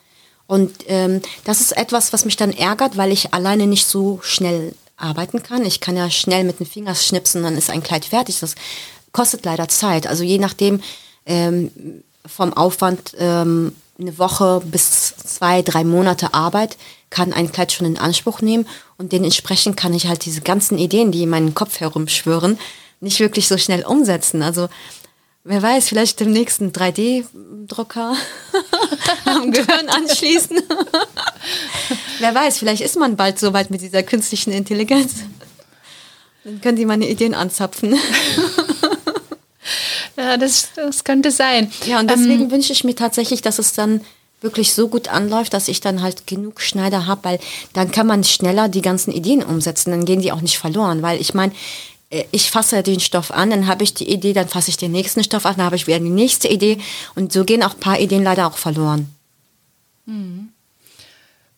Und 0.52 0.84
ähm, 0.88 1.22
das 1.46 1.62
ist 1.62 1.78
etwas, 1.78 2.12
was 2.12 2.26
mich 2.26 2.36
dann 2.36 2.52
ärgert, 2.52 2.98
weil 2.98 3.14
ich 3.14 3.34
alleine 3.34 3.68
nicht 3.68 3.86
so 3.86 4.20
schnell 4.22 4.76
arbeiten 4.98 5.42
kann. 5.42 5.64
Ich 5.64 5.80
kann 5.80 5.96
ja 5.96 6.10
schnell 6.10 6.44
mit 6.44 6.60
den 6.60 6.66
Fingern 6.66 6.94
schnipsen, 6.94 7.44
dann 7.44 7.58
ist 7.58 7.70
ein 7.70 7.82
Kleid 7.82 8.04
fertig. 8.04 8.38
Das 8.42 8.56
kostet 9.14 9.46
leider 9.46 9.70
Zeit. 9.70 10.08
Also 10.08 10.26
je 10.26 10.40
nachdem 10.40 10.82
ähm, 11.26 11.72
vom 12.26 12.52
Aufwand 12.52 13.16
ähm, 13.18 13.74
eine 13.98 14.20
Woche 14.20 14.62
bis 14.66 15.16
zwei, 15.16 15.62
drei 15.62 15.86
Monate 15.86 16.34
Arbeit 16.34 16.76
kann 17.10 17.32
ein 17.32 17.54
Kleid 17.54 17.72
schon 17.72 17.88
in 17.88 17.98
Anspruch 17.98 18.42
nehmen 18.42 18.68
und 18.98 19.14
dementsprechend 19.14 19.78
kann 19.78 19.94
ich 19.94 20.08
halt 20.08 20.26
diese 20.26 20.42
ganzen 20.42 20.78
Ideen, 20.78 21.14
die 21.14 21.24
in 21.24 21.30
meinen 21.30 21.56
Kopf 21.56 21.80
herumschwören, 21.80 22.60
nicht 23.00 23.22
wirklich 23.22 23.48
so 23.48 23.58
schnell 23.58 23.86
umsetzen. 23.86 24.42
Also 24.42 24.68
wer 25.44 25.62
weiß, 25.62 25.90
vielleicht 25.90 26.20
dem 26.20 26.32
nächsten 26.32 26.72
3D-Drucker 26.72 28.16
am 29.26 29.52
Gehirn 29.52 29.90
anschließen. 29.90 30.62
wer 32.20 32.36
weiß, 32.36 32.60
vielleicht 32.60 32.82
ist 32.82 32.98
man 32.98 33.16
bald 33.16 33.40
so 33.40 33.54
weit 33.54 33.72
mit 33.72 33.82
dieser 33.82 34.04
künstlichen 34.04 34.52
Intelligenz. 34.52 35.16
Dann 36.44 36.62
können 36.62 36.78
die 36.78 36.86
meine 36.86 37.08
Ideen 37.08 37.36
anzapfen. 37.36 37.96
ja, 40.18 40.38
das, 40.38 40.70
das 40.76 41.04
könnte 41.04 41.32
sein. 41.32 41.72
Ja, 41.86 42.00
und 42.00 42.10
deswegen 42.10 42.50
wünsche 42.52 42.74
ich 42.74 42.84
mir 42.84 42.96
tatsächlich, 42.96 43.42
dass 43.42 43.60
es 43.60 43.74
dann 43.74 44.02
wirklich 44.42 44.74
so 44.74 44.88
gut 44.88 45.08
anläuft, 45.08 45.54
dass 45.54 45.68
ich 45.68 45.82
dann 45.82 46.02
halt 46.02 46.26
genug 46.26 46.62
Schneider 46.62 47.06
habe, 47.06 47.24
weil 47.24 47.40
dann 47.74 47.92
kann 47.92 48.08
man 48.08 48.24
schneller 48.24 48.70
die 48.70 48.82
ganzen 48.82 49.12
Ideen 49.12 49.44
umsetzen, 49.44 49.92
dann 49.92 50.06
gehen 50.06 50.22
die 50.22 50.32
auch 50.32 50.42
nicht 50.42 50.58
verloren, 50.58 51.04
weil 51.04 51.22
ich 51.22 51.36
meine, 51.36 51.54
ich 52.32 52.52
fasse 52.52 52.84
den 52.84 53.00
Stoff 53.00 53.32
an, 53.32 53.50
dann 53.50 53.68
habe 53.68 53.84
ich 53.84 53.94
die 53.94 54.10
Idee, 54.10 54.34
dann 54.34 54.50
fasse 54.50 54.70
ich 54.70 54.78
den 54.78 54.92
nächsten 54.92 55.24
Stoff 55.24 55.46
an, 55.46 55.56
dann 55.58 55.66
habe 55.66 55.76
ich 55.76 55.88
wieder 55.88 56.00
die 56.00 56.10
nächste 56.10 56.48
Idee 56.48 56.78
und 57.16 57.32
so 57.32 57.46
gehen 57.46 57.64
auch 57.64 57.74
ein 57.74 57.80
paar 57.80 58.00
Ideen 58.00 58.24
leider 58.24 58.48
auch 58.48 58.58
verloren. 58.58 59.08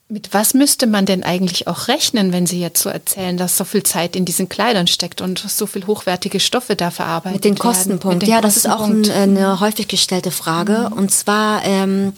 Mit 0.10 0.32
was 0.32 0.54
müsste 0.54 0.86
man 0.86 1.08
denn 1.08 1.24
eigentlich 1.24 1.68
auch 1.68 1.88
rechnen, 1.88 2.34
wenn 2.34 2.46
Sie 2.46 2.60
jetzt 2.60 2.84
so 2.84 2.90
erzählen, 2.90 3.36
dass 3.36 3.58
so 3.58 3.64
viel 3.64 3.82
Zeit 3.82 4.16
in 4.16 4.26
diesen 4.26 4.48
Kleidern 4.48 4.86
steckt 4.86 5.22
und 5.22 5.40
so 5.40 5.66
viel 5.66 5.88
hochwertige 5.88 6.40
Stoffe 6.40 6.76
da 6.76 6.92
verarbeitet 6.92 7.38
Mit 7.38 7.46
den 7.46 7.54
werden? 7.54 7.60
Kostenpunkt. 7.60 8.18
Mit 8.18 8.28
dem 8.28 8.30
ja, 8.30 8.42
das 8.42 8.58
ist 8.58 8.70
auch 8.70 8.82
ein, 8.82 9.06
äh, 9.06 9.14
eine 9.14 9.60
häufig 9.60 9.88
gestellte 9.88 10.30
Frage. 10.30 10.92
Und 10.96 11.10
zwar, 11.10 11.66
ähm, 11.66 12.14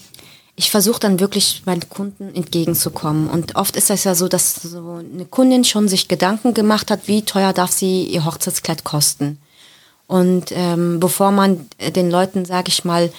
ich 0.56 0.70
versuche 0.70 0.98
dann 0.98 1.20
wirklich 1.20 1.62
meinen 1.66 1.86
Kunden 1.88 2.34
entgegenzukommen. 2.34 3.28
Und 3.28 3.56
oft 3.56 3.76
ist 3.76 3.90
es 3.90 4.04
ja 4.04 4.14
so, 4.14 4.26
dass 4.26 4.54
so 4.54 4.94
eine 4.94 5.26
Kundin 5.26 5.64
schon 5.64 5.86
sich 5.86 6.08
Gedanken 6.08 6.54
gemacht 6.54 6.90
hat, 6.90 7.06
wie 7.06 7.22
teuer 7.22 7.52
darf 7.52 7.70
sie 7.70 8.04
ihr 8.04 8.24
Hochzeitskleid 8.24 8.82
kosten. 8.82 9.38
Und 10.06 10.52
ähm, 10.52 10.98
bevor 10.98 11.30
man 11.30 11.68
äh, 11.78 11.90
den 11.90 12.10
Leuten, 12.10 12.46
sage 12.46 12.68
ich 12.68 12.84
mal, 12.84 13.12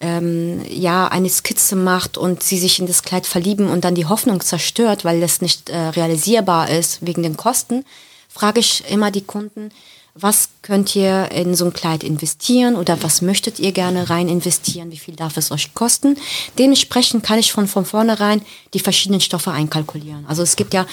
ähm, 0.00 0.62
ja, 0.68 1.06
eine 1.08 1.28
Skizze 1.28 1.76
macht 1.76 2.16
und 2.18 2.42
sie 2.42 2.58
sich 2.58 2.78
in 2.78 2.86
das 2.86 3.02
Kleid 3.02 3.26
verlieben 3.26 3.68
und 3.68 3.84
dann 3.84 3.94
die 3.94 4.06
Hoffnung 4.06 4.40
zerstört, 4.40 5.04
weil 5.04 5.20
das 5.20 5.42
nicht 5.42 5.68
äh, 5.68 5.76
realisierbar 5.76 6.70
ist 6.70 7.06
wegen 7.06 7.22
den 7.22 7.36
Kosten, 7.36 7.84
frage 8.28 8.60
ich 8.60 8.90
immer 8.90 9.10
die 9.10 9.20
Kunden, 9.20 9.70
was 10.14 10.48
könnt 10.62 10.94
ihr 10.96 11.30
in 11.32 11.54
so 11.54 11.64
ein 11.66 11.72
Kleid 11.72 12.02
investieren 12.02 12.76
oder 12.76 13.02
was 13.02 13.22
möchtet 13.22 13.58
ihr 13.58 13.72
gerne 13.72 14.10
rein 14.10 14.28
investieren, 14.28 14.90
wie 14.90 14.98
viel 14.98 15.16
darf 15.16 15.36
es 15.36 15.50
euch 15.50 15.72
kosten. 15.74 16.16
Dementsprechend 16.58 17.22
kann 17.22 17.38
ich 17.38 17.52
von, 17.52 17.68
von 17.68 17.84
vornherein 17.84 18.42
die 18.74 18.80
verschiedenen 18.80 19.20
Stoffe 19.20 19.52
einkalkulieren. 19.52 20.26
Also 20.26 20.42
es 20.42 20.56
gibt 20.56 20.74
ja 20.74 20.86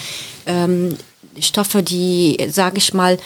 ähm, 0.46 0.96
Stoffe, 1.40 1.84
die, 1.84 2.48
sage 2.50 2.78
ich 2.78 2.94
mal, 2.94 3.18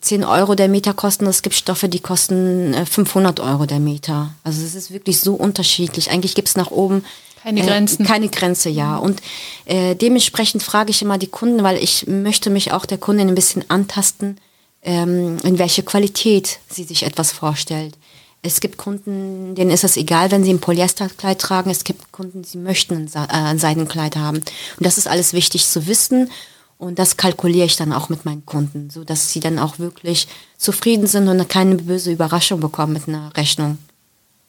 10 0.00 0.24
Euro 0.24 0.54
der 0.54 0.68
Meter 0.68 0.94
kosten. 0.94 1.26
Es 1.26 1.42
gibt 1.42 1.54
Stoffe, 1.54 1.88
die 1.88 2.00
kosten 2.00 2.74
äh, 2.74 2.86
500 2.86 3.40
Euro 3.40 3.66
der 3.66 3.78
Meter. 3.78 4.34
Also 4.44 4.62
es 4.62 4.74
ist 4.74 4.90
wirklich 4.90 5.20
so 5.20 5.34
unterschiedlich. 5.34 6.10
Eigentlich 6.10 6.34
gibt 6.34 6.48
es 6.48 6.56
nach 6.56 6.70
oben 6.70 7.04
Keine 7.42 7.62
Grenzen. 7.62 8.04
Äh, 8.04 8.08
keine 8.08 8.28
Grenze, 8.28 8.68
ja. 8.68 8.96
Und 8.96 9.22
äh, 9.64 9.94
dementsprechend 9.94 10.62
frage 10.62 10.90
ich 10.90 11.02
immer 11.02 11.18
die 11.18 11.28
Kunden, 11.28 11.62
weil 11.62 11.76
ich 11.76 12.06
möchte 12.08 12.50
mich 12.50 12.72
auch 12.72 12.84
der 12.84 12.98
Kundin 12.98 13.28
ein 13.28 13.34
bisschen 13.34 13.64
antasten, 13.68 14.38
ähm, 14.82 15.38
in 15.44 15.58
welche 15.58 15.82
Qualität 15.82 16.58
sie 16.68 16.84
sich 16.84 17.04
etwas 17.04 17.32
vorstellt. 17.32 17.96
Es 18.42 18.60
gibt 18.60 18.76
Kunden, 18.76 19.54
denen 19.54 19.70
ist 19.70 19.84
es 19.84 19.96
egal, 19.96 20.32
wenn 20.32 20.42
sie 20.42 20.52
ein 20.52 20.60
Polyesterkleid 20.60 21.40
tragen. 21.40 21.70
Es 21.70 21.84
gibt 21.84 22.10
Kunden, 22.10 22.42
die 22.42 22.58
möchten 22.58 23.08
äh, 23.14 23.18
ein 23.28 23.58
Seidenkleid 23.60 24.16
haben. 24.16 24.38
Und 24.38 24.46
das 24.86 24.98
ist 24.98 25.06
alles 25.06 25.32
wichtig 25.32 25.66
zu 25.66 25.86
wissen. 25.86 26.28
Und 26.76 26.98
das 26.98 27.16
kalkuliere 27.16 27.66
ich 27.66 27.76
dann 27.76 27.92
auch 27.92 28.08
mit 28.08 28.24
meinen 28.24 28.44
Kunden, 28.44 28.90
so 28.90 29.04
dass 29.04 29.30
sie 29.30 29.38
dann 29.38 29.60
auch 29.60 29.78
wirklich 29.78 30.26
zufrieden 30.58 31.06
sind 31.06 31.28
und 31.28 31.48
keine 31.48 31.76
böse 31.76 32.10
Überraschung 32.10 32.58
bekommen 32.58 32.94
mit 32.94 33.06
einer 33.06 33.36
Rechnung, 33.36 33.78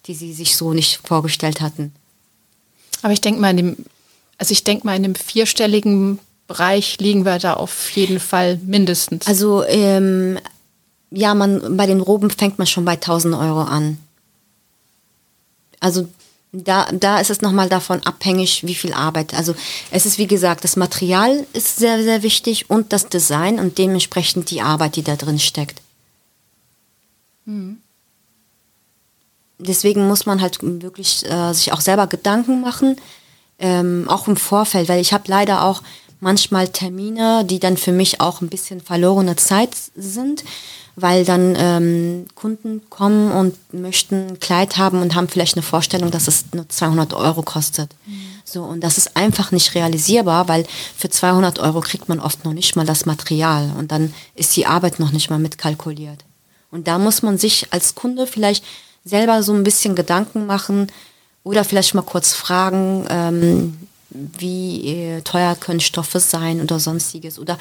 die 0.08 0.16
sie 0.16 0.34
sich 0.34 0.58
so 0.58 0.74
nicht 0.74 1.00
vorgestellt 1.06 1.62
hatten. 1.62 1.94
Aber 3.04 3.14
ich 3.14 3.22
denke 3.22 3.40
mal, 3.40 3.52
in 3.52 3.58
dem, 3.58 3.78
also 4.40 4.52
ich 4.52 4.64
denke 4.64 4.88
mal, 4.88 4.96
in 4.96 5.06
einem 5.06 5.14
vierstelligen 5.14 6.18
Bereich 6.54 7.00
liegen 7.00 7.26
wir 7.26 7.40
da 7.40 7.56
auf 7.56 7.90
jeden 7.92 8.20
Fall 8.20 8.60
mindestens. 8.64 9.26
Also 9.26 9.64
ähm, 9.66 10.38
ja, 11.10 11.34
man 11.34 11.76
bei 11.76 11.88
den 11.88 12.00
Roben 12.00 12.30
fängt 12.30 12.60
man 12.60 12.68
schon 12.68 12.86
bei 12.86 12.94
1000 12.94 13.34
Euro 13.34 13.62
an. 13.62 13.98
Also 15.80 16.08
da, 16.52 16.88
da 16.92 17.18
ist 17.18 17.32
es 17.32 17.42
nochmal 17.42 17.70
davon 17.70 18.04
abhängig, 18.04 18.68
wie 18.68 18.76
viel 18.76 18.94
Arbeit. 18.94 19.34
Also 19.34 19.56
es 19.90 20.06
ist 20.06 20.20
wie 20.20 20.28
gesagt, 20.28 20.64
das 20.64 20.76
Material 20.76 21.48
ist 21.54 21.78
sehr, 21.78 22.04
sehr 22.04 22.22
wichtig 22.22 22.70
und 22.70 22.94
das 22.94 23.08
Design 23.10 23.60
und 23.60 23.80
dementsprechend 23.80 24.52
die 24.52 24.62
Arbeit, 24.62 24.96
die 24.96 25.04
da 25.04 25.16
drin 25.16 25.40
steckt. 25.40 25.82
Deswegen 29.58 30.08
muss 30.08 30.28
man 30.28 30.40
halt 30.40 30.60
wirklich 30.62 31.26
äh, 31.26 31.54
sich 31.54 31.74
auch 31.74 31.82
selber 31.82 32.06
Gedanken 32.06 32.62
machen, 32.62 32.98
ähm, 33.58 34.06
auch 34.08 34.28
im 34.28 34.38
Vorfeld, 34.38 34.90
weil 34.90 35.02
ich 35.02 35.14
habe 35.14 35.24
leider 35.28 35.64
auch 35.64 35.82
manchmal 36.24 36.70
Termine, 36.70 37.46
die 37.46 37.60
dann 37.60 37.78
für 37.78 37.92
mich 37.92 38.22
auch 38.22 38.42
ein 38.42 38.50
bisschen 38.50 38.82
verlorene 38.82 39.36
Zeit 39.36 39.76
sind, 39.96 40.44
weil 40.96 41.26
dann 41.26 41.56
ähm, 41.58 42.26
Kunden 42.34 42.82
kommen 42.90 43.32
und 43.32 43.74
möchten 43.74 44.28
ein 44.30 44.40
Kleid 44.40 44.78
haben 44.78 45.02
und 45.02 45.16
haben 45.16 45.28
vielleicht 45.28 45.56
eine 45.56 45.64
Vorstellung, 45.64 46.10
dass 46.12 46.28
es 46.28 46.46
nur 46.54 46.68
200 46.68 47.14
Euro 47.14 47.42
kostet. 47.44 47.92
So, 48.46 48.64
und 48.64 48.82
das 48.82 48.98
ist 48.98 49.16
einfach 49.16 49.52
nicht 49.52 49.76
realisierbar, 49.76 50.48
weil 50.48 50.66
für 50.96 51.10
200 51.10 51.60
Euro 51.60 51.82
kriegt 51.82 52.10
man 52.10 52.20
oft 52.20 52.46
noch 52.46 52.54
nicht 52.54 52.76
mal 52.76 52.86
das 52.86 53.06
Material 53.06 53.72
und 53.78 53.92
dann 53.92 54.14
ist 54.36 54.56
die 54.56 54.66
Arbeit 54.66 55.00
noch 55.00 55.12
nicht 55.12 55.30
mal 55.30 55.40
mitkalkuliert. 55.40 56.24
Und 56.72 56.88
da 56.88 56.98
muss 56.98 57.22
man 57.22 57.38
sich 57.38 57.68
als 57.72 57.96
Kunde 57.96 58.28
vielleicht 58.28 58.64
selber 59.04 59.44
so 59.44 59.54
ein 59.54 59.64
bisschen 59.64 59.96
Gedanken 59.96 60.46
machen 60.46 60.88
oder 61.44 61.64
vielleicht 61.64 61.94
mal 61.94 62.04
kurz 62.04 62.34
fragen, 62.34 63.06
ähm, 63.10 63.78
wie 64.14 64.88
äh, 64.88 65.22
teuer 65.22 65.56
können 65.56 65.80
Stoffe 65.80 66.20
sein 66.20 66.62
oder 66.62 66.80
sonstiges. 66.80 67.40
Oder 67.40 67.58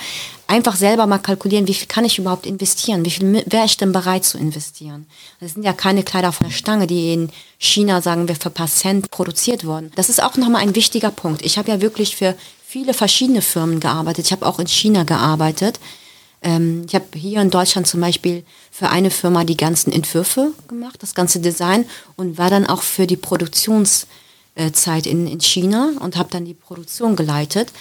einfach 0.46 0.76
selber 0.76 1.06
mal 1.06 1.18
kalkulieren, 1.18 1.66
wie 1.66 1.74
viel 1.74 1.88
kann 1.88 2.04
ich 2.04 2.18
überhaupt 2.18 2.46
investieren? 2.46 3.04
Wie 3.04 3.10
viel 3.10 3.44
wäre 3.46 3.64
ich 3.64 3.76
denn 3.76 3.92
bereit 3.92 4.24
zu 4.24 4.38
investieren? 4.38 5.06
Das 5.40 5.54
sind 5.54 5.62
ja 5.62 5.72
keine 5.72 6.02
Kleider 6.02 6.32
von 6.32 6.48
der 6.48 6.54
Stange, 6.54 6.86
die 6.86 7.14
in 7.14 7.30
China, 7.58 8.02
sagen 8.02 8.28
wir, 8.28 8.36
für 8.36 8.50
paar 8.50 8.68
Cent 8.68 9.10
produziert 9.10 9.64
wurden. 9.64 9.90
Das 9.94 10.08
ist 10.08 10.22
auch 10.22 10.36
nochmal 10.36 10.62
ein 10.62 10.74
wichtiger 10.74 11.10
Punkt. 11.10 11.42
Ich 11.42 11.58
habe 11.58 11.70
ja 11.70 11.80
wirklich 11.80 12.16
für 12.16 12.36
viele 12.66 12.94
verschiedene 12.94 13.42
Firmen 13.42 13.80
gearbeitet. 13.80 14.26
Ich 14.26 14.32
habe 14.32 14.46
auch 14.46 14.58
in 14.58 14.66
China 14.66 15.04
gearbeitet. 15.04 15.80
Ähm, 16.42 16.84
ich 16.86 16.94
habe 16.94 17.06
hier 17.14 17.40
in 17.40 17.50
Deutschland 17.50 17.86
zum 17.86 18.00
Beispiel 18.00 18.44
für 18.70 18.90
eine 18.90 19.10
Firma 19.10 19.44
die 19.44 19.56
ganzen 19.56 19.92
Entwürfe 19.92 20.52
gemacht, 20.68 20.96
das 21.00 21.14
ganze 21.14 21.40
Design 21.40 21.86
und 22.16 22.36
war 22.36 22.50
dann 22.50 22.66
auch 22.66 22.82
für 22.82 23.06
die 23.06 23.16
Produktions- 23.16 24.06
Zeit 24.72 25.06
in, 25.06 25.26
in 25.26 25.40
China 25.40 25.92
und 26.00 26.16
habe 26.16 26.30
dann 26.30 26.44
die 26.44 26.54
Produktion 26.54 27.16
geleitet. 27.16 27.72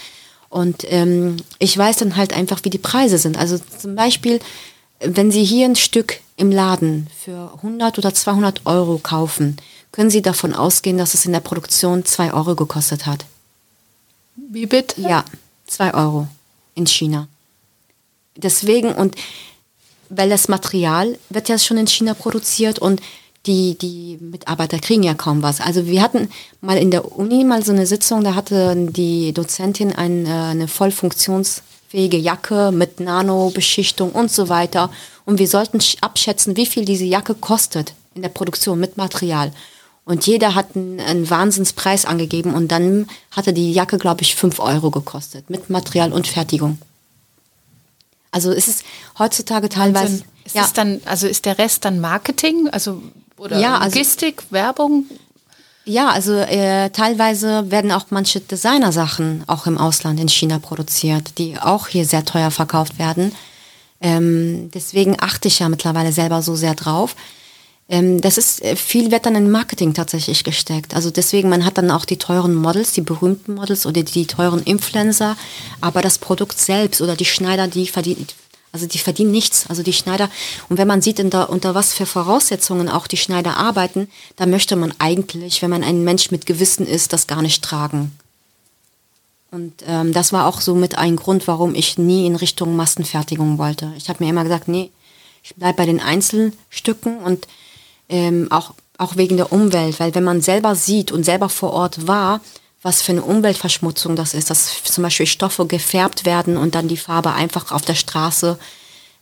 Und 0.50 0.84
ähm, 0.90 1.38
ich 1.60 1.78
weiß 1.78 1.98
dann 1.98 2.16
halt 2.16 2.34
einfach, 2.34 2.60
wie 2.64 2.70
die 2.70 2.78
Preise 2.78 3.18
sind. 3.18 3.38
Also 3.38 3.58
zum 3.58 3.96
Beispiel, 3.96 4.40
wenn 5.00 5.32
Sie 5.32 5.44
hier 5.44 5.66
ein 5.66 5.76
Stück 5.76 6.20
im 6.38 6.52
Laden 6.52 7.08
für 7.18 7.54
100 7.56 7.98
oder 7.98 8.14
200 8.14 8.66
Euro 8.66 8.98
kaufen, 8.98 9.58
können 9.92 10.10
Sie 10.10 10.22
davon 10.22 10.54
ausgehen, 10.54 10.98
dass 10.98 11.14
es 11.14 11.26
in 11.26 11.34
der 11.34 11.40
Produktion 11.40 12.06
2 12.06 12.34
Euro 12.34 12.56
gekostet 12.56 13.06
hat. 13.06 13.26
Wie 14.36 14.66
bitte? 14.66 15.00
Ja, 15.02 15.26
2 15.68 15.94
Euro 15.94 16.28
in 16.76 16.88
China. 16.88 17.28
Deswegen 18.36 18.94
und 18.94 19.16
weil 20.10 20.30
das 20.30 20.50
Material 20.50 21.18
wird 21.30 21.48
ja 21.48 21.58
schon 21.58 21.78
in 21.78 21.88
China 21.88 22.14
produziert 22.14 22.80
und 22.80 23.02
die, 23.48 23.76
die 23.78 24.18
Mitarbeiter 24.22 24.80
kriegen 24.80 25.04
ja 25.04 25.14
kaum 25.14 25.42
was. 25.42 25.62
Also 25.62 25.88
wir 25.88 26.02
hatten 26.02 26.30
mal 26.62 26.78
in 26.78 26.92
der 26.92 27.18
Uni 27.18 27.44
mal 27.44 27.64
so 27.64 27.72
eine 27.72 27.88
Sitzung, 27.88 28.24
da 28.24 28.36
hatte 28.36 28.76
die 28.76 29.34
Dozentin 29.34 29.90
äh, 29.90 29.96
eine 29.96 30.68
voll 30.68 30.92
funktionsfähige 30.92 32.18
Jacke 32.18 32.72
mit 32.72 33.00
Nanobeschichtung 33.00 34.12
und 34.12 34.32
so 34.32 34.50
weiter. 34.50 34.92
Und 35.26 35.40
wir 35.40 35.48
sollten 35.48 35.80
abschätzen, 36.02 36.56
wie 36.56 36.66
viel 36.66 36.86
diese 36.86 37.06
Jacke 37.06 37.34
kostet 37.34 37.94
in 38.14 38.22
der 38.22 38.30
Produktion 38.30 38.80
mit 38.80 38.98
Material. 38.98 39.52
Und 40.06 40.28
jeder 40.28 40.56
hat 40.56 40.76
einen, 40.76 41.00
einen 41.00 41.30
Wahnsinnspreis 41.30 42.06
angegeben 42.06 42.54
und 42.54 42.72
dann 42.72 43.08
hatte 43.32 43.54
die 43.54 43.72
Jacke, 43.72 43.98
glaube 43.98 44.22
ich, 44.22 44.36
fünf 44.36 44.60
Euro 44.60 44.92
gekostet 44.92 45.50
mit 45.50 45.70
Material 45.70 46.12
und 46.12 46.28
Fertigung. 46.28 46.80
Also 48.32 48.52
es 48.52 48.68
ist 48.68 48.84
heutzutage 49.20 49.70
teilweise. 49.70 50.24
Ist 50.44 50.56
ja. 50.56 50.68
dann, 50.74 51.02
also 51.06 51.28
ist 51.28 51.46
der 51.46 51.58
Rest 51.58 51.86
dann 51.86 52.00
Marketing? 52.00 52.68
Also 52.70 53.02
oder 53.42 53.60
ja, 53.60 53.80
also 53.80 53.98
Logistik, 53.98 54.44
Werbung? 54.52 55.06
Ja, 55.84 56.10
also 56.10 56.34
äh, 56.34 56.92
teilweise 56.92 57.72
werden 57.72 57.92
auch 57.92 58.06
manche 58.12 58.40
Designersachen 58.40 59.44
auch 59.48 59.66
im 59.66 59.80
Ausland 59.80 60.20
in 60.20 60.30
China 60.30 60.60
produziert, 60.60 61.40
die 61.40 61.58
auch 61.58 61.88
hier 61.88 62.06
sehr 62.06 62.24
teuer 62.24 62.52
verkauft 62.52 63.00
werden. 63.00 63.34
Ähm, 64.00 64.70
deswegen 64.74 65.18
achte 65.20 65.48
ich 65.48 65.58
ja 65.58 65.70
mittlerweile 65.70 66.12
selber 66.12 66.44
so 66.44 66.56
sehr 66.56 66.76
drauf. 66.76 67.16
Ähm, 67.90 68.22
das 68.22 68.38
ist 68.38 68.64
äh, 68.64 68.76
viel 68.76 69.12
wird 69.12 69.26
dann 69.26 69.36
in 69.36 69.50
Marketing 69.50 69.96
tatsächlich 69.96 70.44
gesteckt. 70.44 70.94
Also 70.94 71.10
deswegen 71.10 71.50
man 71.50 71.66
hat 71.66 71.80
dann 71.80 71.90
auch 71.90 72.06
die 72.06 72.18
teuren 72.18 72.54
Models, 72.54 72.94
die 72.94 73.02
berühmten 73.02 73.56
Models 73.56 73.88
oder 73.88 74.04
die, 74.04 74.12
die 74.12 74.28
teuren 74.28 74.62
Influencer, 74.62 75.36
aber 75.82 76.04
das 76.04 76.20
Produkt 76.20 76.60
selbst 76.60 77.02
oder 77.02 77.16
die 77.16 77.26
Schneider, 77.26 77.68
die 77.68 77.88
verdienen 77.88 78.28
also 78.72 78.88
die 78.88 79.00
verdienen 79.00 79.32
nichts. 79.32 79.66
Also 79.68 79.84
die 79.84 79.94
Schneider, 79.94 80.30
und 80.70 80.78
wenn 80.78 80.88
man 80.88 81.02
sieht, 81.02 81.18
der, 81.18 81.50
unter 81.50 81.76
was 81.76 81.94
für 81.94 82.06
Voraussetzungen 82.06 82.90
auch 82.90 83.08
die 83.08 83.18
Schneider 83.18 83.58
arbeiten, 83.58 84.10
da 84.36 84.46
möchte 84.46 84.76
man 84.76 84.94
eigentlich, 85.00 85.62
wenn 85.62 85.70
man 85.70 85.84
ein 85.84 86.04
Mensch 86.04 86.32
mit 86.32 86.46
Gewissen 86.46 86.88
ist, 86.88 87.14
das 87.14 87.28
gar 87.28 87.42
nicht 87.42 87.64
tragen. 87.64 88.18
Und 89.52 89.84
ähm, 89.86 90.14
das 90.14 90.32
war 90.32 90.48
auch 90.48 90.62
so 90.62 90.76
mit 90.76 90.98
ein 90.98 91.18
Grund, 91.18 91.48
warum 91.48 91.76
ich 91.76 91.98
nie 91.98 92.26
in 92.26 92.38
Richtung 92.38 92.78
Massenfertigung 92.78 93.58
wollte. 93.58 93.92
Ich 93.98 94.08
habe 94.08 94.24
mir 94.24 94.30
immer 94.30 94.44
gesagt, 94.44 94.70
nee, 94.70 94.92
ich 95.44 95.56
bleibe 95.56 95.78
bei 95.78 95.86
den 95.86 96.00
Einzelstücken 96.00 97.18
und 97.18 97.48
ähm, 98.08 98.48
auch, 98.50 98.74
auch 98.98 99.18
wegen 99.18 99.36
der 99.36 99.52
Umwelt, 99.52 100.00
weil 100.00 100.16
wenn 100.16 100.24
man 100.24 100.42
selber 100.42 100.76
sieht 100.76 101.12
und 101.12 101.26
selber 101.26 101.50
vor 101.50 101.74
Ort 101.74 102.08
war, 102.08 102.40
was 102.82 103.02
für 103.02 103.12
eine 103.12 103.24
Umweltverschmutzung 103.24 104.16
das 104.16 104.34
ist, 104.34 104.50
dass 104.50 104.84
zum 104.84 105.04
Beispiel 105.04 105.28
Stoffe 105.28 105.66
gefärbt 105.66 106.26
werden 106.26 106.58
und 106.58 106.76
dann 106.76 106.88
die 106.88 106.98
Farbe 106.98 107.34
einfach 107.34 107.72
auf 107.72 107.84
der 107.84 107.96
Straße 107.96 108.58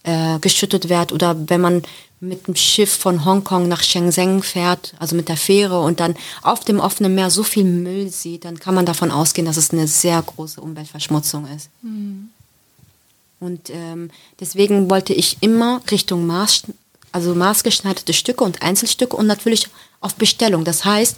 äh, 0.04 0.40
geschüttet 0.40 0.90
wird 0.90 1.12
oder 1.12 1.36
wenn 1.50 1.62
man 1.62 1.84
mit 2.22 2.48
dem 2.48 2.56
Schiff 2.56 2.92
von 2.92 3.24
Hongkong 3.24 3.68
nach 3.68 3.84
Shenzhen 3.84 4.44
fährt, 4.44 4.94
also 5.00 5.16
mit 5.16 5.30
der 5.30 5.38
Fähre 5.38 5.82
und 5.82 6.00
dann 6.00 6.16
auf 6.42 6.66
dem 6.66 6.80
offenen 6.80 7.16
Meer 7.16 7.30
so 7.30 7.44
viel 7.44 7.64
Müll 7.64 8.10
sieht, 8.10 8.46
dann 8.46 8.60
kann 8.60 8.76
man 8.76 8.86
davon 8.86 9.12
ausgehen, 9.12 9.46
dass 9.46 9.58
es 9.58 9.72
eine 9.72 9.88
sehr 9.88 10.22
große 10.22 10.60
Umweltverschmutzung 10.60 11.48
ist. 11.56 11.70
Mhm. 11.82 12.30
Und 13.40 13.70
ähm, 13.70 14.10
deswegen 14.40 14.90
wollte 14.90 15.14
ich 15.14 15.38
immer 15.40 15.82
Richtung 15.90 16.28
Maß, 16.28 16.64
also 17.14 17.34
maßgeschneiderte 17.36 18.14
Stücke 18.14 18.44
und 18.44 18.62
Einzelstücke 18.62 19.16
und 19.16 19.28
natürlich 19.28 19.70
auf 20.02 20.16
Bestellung. 20.16 20.66
Das 20.66 20.84
heißt, 20.84 21.18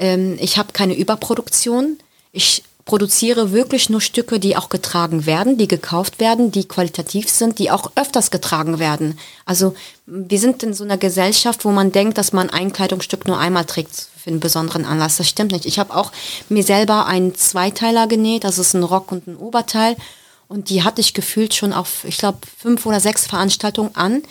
ähm, 0.00 0.36
ich 0.40 0.58
habe 0.58 0.72
keine 0.72 0.94
Überproduktion. 0.96 1.98
Ich 2.32 2.64
produziere 2.86 3.52
wirklich 3.52 3.88
nur 3.90 4.00
Stücke, 4.00 4.40
die 4.40 4.56
auch 4.56 4.68
getragen 4.68 5.26
werden, 5.26 5.58
die 5.58 5.68
gekauft 5.68 6.18
werden, 6.18 6.50
die 6.50 6.66
qualitativ 6.66 7.28
sind, 7.28 7.60
die 7.60 7.70
auch 7.70 7.92
öfters 7.94 8.32
getragen 8.32 8.80
werden. 8.80 9.18
Also 9.44 9.74
wir 10.06 10.40
sind 10.40 10.62
in 10.64 10.74
so 10.74 10.82
einer 10.82 10.96
Gesellschaft, 10.96 11.64
wo 11.64 11.70
man 11.70 11.92
denkt, 11.92 12.18
dass 12.18 12.32
man 12.32 12.50
ein 12.50 12.72
Kleidungsstück 12.72 13.28
nur 13.28 13.38
einmal 13.38 13.66
trägt 13.66 14.08
für 14.16 14.30
einen 14.30 14.40
besonderen 14.40 14.84
Anlass. 14.84 15.18
Das 15.18 15.28
stimmt 15.28 15.52
nicht. 15.52 15.66
Ich 15.66 15.78
habe 15.78 15.94
auch 15.94 16.10
mir 16.48 16.64
selber 16.64 17.06
einen 17.06 17.34
Zweiteiler 17.36 18.08
genäht, 18.08 18.42
das 18.44 18.58
ist 18.58 18.74
ein 18.74 18.82
Rock 18.82 19.12
und 19.12 19.28
ein 19.28 19.36
Oberteil. 19.36 19.96
Und 20.48 20.68
die 20.68 20.82
hatte 20.82 21.00
ich 21.00 21.14
gefühlt 21.14 21.54
schon 21.54 21.72
auf, 21.72 22.04
ich 22.04 22.18
glaube, 22.18 22.38
fünf 22.58 22.86
oder 22.86 22.98
sechs 22.98 23.26
Veranstaltungen 23.26 23.94
an 23.94 24.22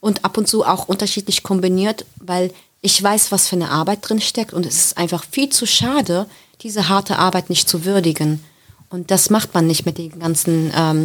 und 0.00 0.24
ab 0.24 0.36
und 0.36 0.48
zu 0.48 0.64
auch 0.64 0.88
unterschiedlich 0.88 1.44
kombiniert, 1.44 2.04
weil 2.16 2.52
ich 2.88 3.02
weiß, 3.02 3.32
was 3.32 3.48
für 3.48 3.56
eine 3.56 3.70
Arbeit 3.70 3.98
drin 4.00 4.20
steckt 4.20 4.54
und 4.54 4.64
es 4.64 4.76
ist 4.76 4.98
einfach 4.98 5.22
viel 5.30 5.50
zu 5.50 5.66
schade, 5.66 6.26
diese 6.62 6.88
harte 6.88 7.18
Arbeit 7.18 7.50
nicht 7.50 7.68
zu 7.68 7.84
würdigen. 7.84 8.42
Und 8.88 9.10
das 9.10 9.28
macht 9.28 9.52
man 9.52 9.66
nicht 9.66 9.84
mit 9.84 9.98
den 9.98 10.18
ganzen 10.18 10.72
ähm, 10.74 11.04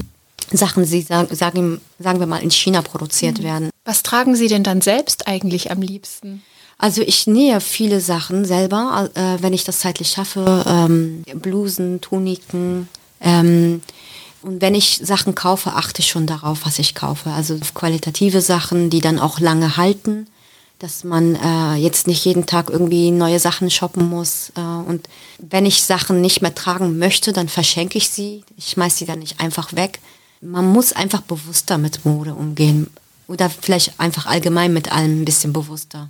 Sachen, 0.50 0.90
die 0.90 1.02
sagen, 1.02 1.36
sagen, 1.36 1.82
sagen 2.00 2.20
wir 2.22 2.26
mal 2.26 2.42
in 2.42 2.52
China 2.52 2.82
produziert 2.82 3.40
mhm. 3.40 3.44
werden. 3.44 3.70
Was 3.84 4.02
tragen 4.02 4.38
Sie 4.38 4.48
denn 4.48 4.64
dann 4.64 4.80
selbst 4.80 5.28
eigentlich 5.28 5.72
am 5.72 5.82
liebsten? 5.82 6.42
Also 6.78 7.02
ich 7.02 7.28
nähe 7.28 7.60
viele 7.60 8.00
Sachen 8.00 8.46
selber, 8.46 9.10
äh, 9.14 9.44
wenn 9.44 9.52
ich 9.52 9.66
das 9.66 9.80
zeitlich 9.80 10.08
schaffe. 10.08 10.64
Ähm, 10.66 11.24
Blusen, 11.36 12.00
Tuniken. 12.00 12.88
Ähm, 13.20 13.82
und 14.42 14.62
wenn 14.62 14.74
ich 14.74 15.02
Sachen 15.04 15.36
kaufe, 15.36 15.74
achte 15.74 16.02
ich 16.02 16.08
schon 16.08 16.28
darauf, 16.28 16.66
was 16.66 16.80
ich 16.80 16.96
kaufe. 16.96 17.30
Also 17.30 17.58
qualitative 17.74 18.40
Sachen, 18.40 18.90
die 18.90 19.02
dann 19.02 19.20
auch 19.20 19.42
lange 19.42 19.76
halten 19.76 20.28
dass 20.84 21.06
man 21.06 21.36
äh, 21.36 21.76
jetzt 21.76 22.08
nicht 22.08 22.26
jeden 22.26 22.46
Tag 22.46 22.70
irgendwie 22.70 23.10
neue 23.10 23.40
Sachen 23.40 23.72
shoppen 23.72 24.10
muss. 24.10 24.52
Äh, 24.58 24.60
und 24.60 25.08
wenn 25.38 25.66
ich 25.66 25.82
Sachen 25.82 26.20
nicht 26.20 26.42
mehr 26.42 26.54
tragen 26.54 27.00
möchte, 27.00 27.32
dann 27.32 27.48
verschenke 27.48 27.98
ich 27.98 28.10
sie. 28.10 28.44
Ich 28.58 28.72
schmeiße 28.72 28.98
sie 28.98 29.06
dann 29.06 29.20
nicht 29.20 29.40
einfach 29.40 29.72
weg. 29.74 30.00
Man 30.42 30.68
muss 30.68 30.92
einfach 30.92 31.22
bewusster 31.22 31.78
mit 31.78 32.04
Mode 32.04 32.34
umgehen. 32.34 32.90
Oder 33.30 33.50
vielleicht 33.50 33.98
einfach 33.98 34.26
allgemein 34.26 34.74
mit 34.74 34.92
allem 34.92 35.22
ein 35.22 35.26
bisschen 35.26 35.54
bewusster. 35.54 36.10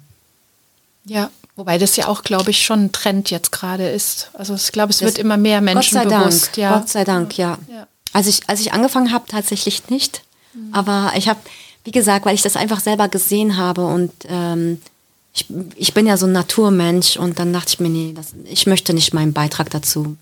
Ja, 1.06 1.30
wobei 1.56 1.78
das 1.78 1.96
ja 1.96 2.08
auch, 2.08 2.24
glaube 2.24 2.50
ich, 2.50 2.66
schon 2.66 2.86
ein 2.86 2.92
Trend 2.92 3.30
jetzt 3.30 3.52
gerade 3.52 3.88
ist. 3.88 4.32
Also 4.34 4.56
ich 4.56 4.72
glaube, 4.72 4.90
es 4.90 4.98
das 4.98 5.06
wird 5.06 5.20
immer 5.20 5.38
mehr 5.38 5.62
Menschen 5.62 6.00
Gott 6.00 6.10
sei 6.10 6.18
bewusst. 6.18 6.46
Dank, 6.48 6.58
ja. 6.58 6.78
Gott 6.80 6.90
sei 6.90 7.04
Dank, 7.04 7.38
ja. 7.38 7.60
ja. 7.70 7.86
Also 8.12 8.32
ich, 8.32 8.50
als 8.50 8.60
ich 8.60 8.74
angefangen 8.74 9.12
habe, 9.12 9.26
tatsächlich 9.28 9.90
nicht. 9.90 10.24
Mhm. 10.56 10.74
Aber 10.74 11.14
ich 11.16 11.30
habe 11.30 11.40
wie 11.84 11.92
gesagt, 11.92 12.26
weil 12.26 12.36
ich 12.36 12.42
das 12.42 12.56
einfach 12.56 12.80
selber 12.80 13.08
gesehen 13.10 13.58
habe 13.58 13.86
und 13.86 14.12
ähm, 14.28 14.82
ich, 15.34 15.48
ich 15.76 15.94
bin 15.94 16.06
ja 16.06 16.16
so 16.16 16.28
ein 16.28 16.32
Naturmensch 16.32 17.18
und 17.18 17.40
dann 17.40 17.52
dachte 17.54 17.70
ich 17.70 17.80
mir, 17.80 17.90
nee, 17.90 18.14
das, 18.16 18.34
ich 18.46 18.68
möchte 18.68 18.94
nicht 18.94 19.14
meinen 19.14 19.34
Beitrag 19.34 19.70
dazu 19.72 20.16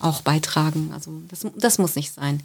auch 0.00 0.22
beitragen. 0.22 0.90
Also 0.94 1.10
das, 1.30 1.46
das 1.56 1.78
muss 1.78 1.96
nicht 1.96 2.14
sein. 2.14 2.40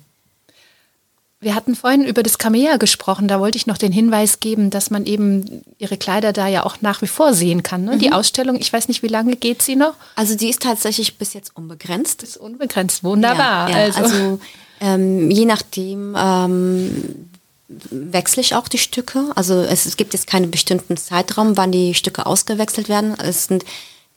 Wir 1.39 1.55
hatten 1.55 1.75
vorhin 1.75 2.05
über 2.05 2.23
das 2.23 2.37
Kamea 2.37 2.77
gesprochen. 2.77 3.27
Da 3.27 3.39
wollte 3.39 3.57
ich 3.57 3.67
noch 3.67 3.77
den 3.77 3.91
Hinweis 3.91 4.39
geben, 4.39 4.69
dass 4.69 4.89
man 4.89 5.05
eben 5.05 5.61
ihre 5.77 5.97
Kleider 5.97 6.31
da 6.31 6.47
ja 6.47 6.65
auch 6.65 6.77
nach 6.81 7.01
wie 7.01 7.07
vor 7.07 7.33
sehen 7.33 7.63
kann. 7.63 7.83
Ne? 7.83 7.95
Mhm. 7.95 7.99
Die 7.99 8.11
Ausstellung, 8.13 8.55
ich 8.55 8.71
weiß 8.71 8.87
nicht, 8.87 9.03
wie 9.03 9.07
lange 9.07 9.35
geht 9.35 9.61
sie 9.61 9.75
noch? 9.75 9.93
Also 10.15 10.35
die 10.35 10.49
ist 10.49 10.61
tatsächlich 10.61 11.17
bis 11.17 11.33
jetzt 11.33 11.55
unbegrenzt. 11.55 12.23
Ist 12.23 12.37
unbegrenzt, 12.37 13.03
wunderbar. 13.03 13.69
Ja, 13.69 13.77
ja. 13.77 13.83
Also, 13.83 13.99
also 13.99 14.39
ähm, 14.79 15.29
je 15.29 15.45
nachdem, 15.45 16.15
ähm, 16.17 17.29
wechsle 17.89 18.41
ich 18.41 18.55
auch 18.55 18.67
die 18.67 18.77
Stücke. 18.77 19.31
Also 19.35 19.55
es, 19.61 19.85
es, 19.85 19.97
gibt 19.97 20.13
jetzt 20.13 20.27
keinen 20.27 20.51
bestimmten 20.51 20.97
Zeitraum, 20.97 21.57
wann 21.57 21.71
die 21.71 21.93
Stücke 21.93 22.25
ausgewechselt 22.25 22.89
werden. 22.89 23.15
Es 23.19 23.45
sind 23.45 23.65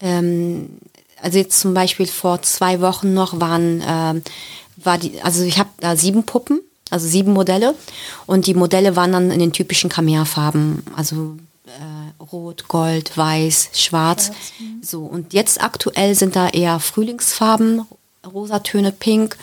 ähm, 0.01 0.79
also 1.23 1.39
jetzt 1.39 1.61
zum 1.61 1.75
Beispiel 1.75 2.07
vor 2.07 2.43
zwei 2.43 2.81
Wochen 2.81 3.15
noch 3.15 3.41
waren 3.41 3.81
äh, 3.81 4.21
war 4.77 4.99
die 4.99 5.21
also 5.23 5.43
ich 5.43 5.59
habe 5.59 5.71
da 5.81 5.97
sieben 5.97 6.25
Puppen, 6.25 6.61
also 6.91 7.09
sieben 7.09 7.33
Modelle 7.33 7.75
und 8.27 8.47
die 8.47 8.55
Modelle 8.55 8.97
waren 8.97 9.13
dann 9.13 9.31
in 9.31 9.39
den 9.39 9.53
typischen 9.53 9.89
Kamea-Farben, 9.89 10.83
also 10.95 11.37
äh, 11.67 12.23
Rot, 12.33 12.69
Gold, 12.69 13.17
Weiß, 13.17 13.71
Schwarz. 13.73 14.31
Mhm. 14.59 14.83
So 14.83 15.03
und 15.05 15.33
jetzt 15.33 15.63
aktuell 15.63 16.15
sind 16.15 16.37
da 16.37 16.49
eher 16.49 16.79
Frühlingsfarben 16.81 17.87
Rosatöne, 18.27 18.93
Pink. 18.93 19.37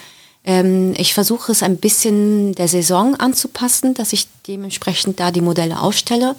Ähm, 0.46 0.94
ich 0.98 1.14
versuche 1.14 1.52
es 1.52 1.64
ein 1.64 1.78
bisschen 1.78 2.54
der 2.56 2.68
Saison 2.68 3.16
anzupassen, 3.16 3.94
dass 3.94 4.14
ich 4.14 4.28
dementsprechend 4.48 5.20
da 5.20 5.32
die 5.32 5.42
Modelle 5.42 5.80
ausstelle 5.82 6.36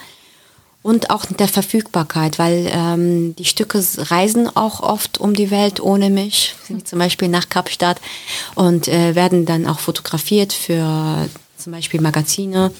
und 0.83 1.09
auch 1.09 1.25
der 1.25 1.49
Verfügbarkeit, 1.49 2.39
weil 2.39 2.69
ähm, 2.71 3.35
die 3.37 3.47
Stücke 3.47 3.83
reisen 3.97 4.55
auch 4.55 4.81
oft 4.81 5.19
um 5.19 5.33
die 5.33 5.51
Welt 5.51 5.81
ohne 5.81 6.11
mich, 6.11 6.55
zum 6.85 6.99
Beispiel 6.99 7.29
nach 7.29 7.49
Kapstadt 7.49 8.01
und 8.55 8.89
äh, 8.89 9.15
werden 9.15 9.47
dann 9.47 9.67
auch 9.67 9.79
fotografiert 9.79 10.53
für 10.53 11.29
zum 11.57 11.73
Beispiel 11.73 12.03
Magazine 12.03 12.71